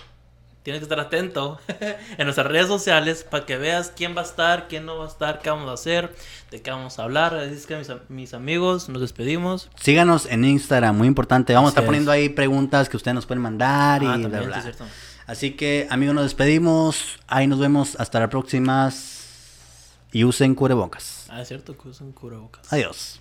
Tienes 0.64 0.80
que 0.80 0.84
estar 0.84 1.00
atento 1.00 1.60
en 2.18 2.26
nuestras 2.26 2.46
redes 2.48 2.68
sociales 2.68 3.26
para 3.30 3.46
que 3.48 3.58
veas 3.58 3.92
quién 3.96 4.16
va 4.16 4.22
a 4.22 4.26
estar, 4.26 4.68
quién 4.68 4.86
no 4.86 4.98
va 5.00 5.06
a 5.06 5.08
estar, 5.08 5.40
qué 5.40 5.50
vamos 5.50 5.68
a 5.70 5.74
hacer, 5.74 6.16
de 6.52 6.62
qué 6.62 6.70
vamos 6.70 7.00
a 7.00 7.04
hablar. 7.04 7.34
Así 7.34 7.54
es 7.56 7.66
que 7.66 7.76
mis, 7.78 7.88
mis 8.10 8.34
amigos, 8.36 8.88
nos 8.88 9.02
despedimos. 9.02 9.70
Síganos 9.82 10.28
en 10.28 10.46
Instagram, 10.46 10.96
muy 10.96 11.08
importante. 11.08 11.54
Vamos 11.56 11.70
a 11.70 11.72
estar 11.72 11.84
es. 11.84 11.88
poniendo 11.88 12.12
ahí 12.12 12.30
preguntas 12.30 12.90
que 12.90 12.98
ustedes 12.98 13.16
nos 13.16 13.26
pueden 13.26 13.42
mandar 13.42 14.04
y 14.04 14.06
Ah, 14.06 14.18
bla, 14.18 14.22
también, 14.30 14.46
bla. 14.46 14.62
sí, 14.62 14.70
es 14.70 14.76
cierto. 14.78 14.94
Así 15.26 15.52
que, 15.54 15.88
amigos, 15.90 16.14
nos 16.14 16.26
despedimos. 16.26 17.18
Ahí 17.28 17.48
nos 17.48 17.58
vemos. 17.60 17.96
Hasta 18.00 18.20
la 18.20 18.30
próxima. 18.30 18.92
Y 20.12 20.26
usen 20.26 20.54
cubrebocas. 20.56 21.26
Ah, 21.30 21.42
es 21.42 21.48
cierto 21.48 21.78
que 21.78 21.88
usan 21.90 22.12
cubrebocas. 22.12 22.72
Adiós. 22.72 23.20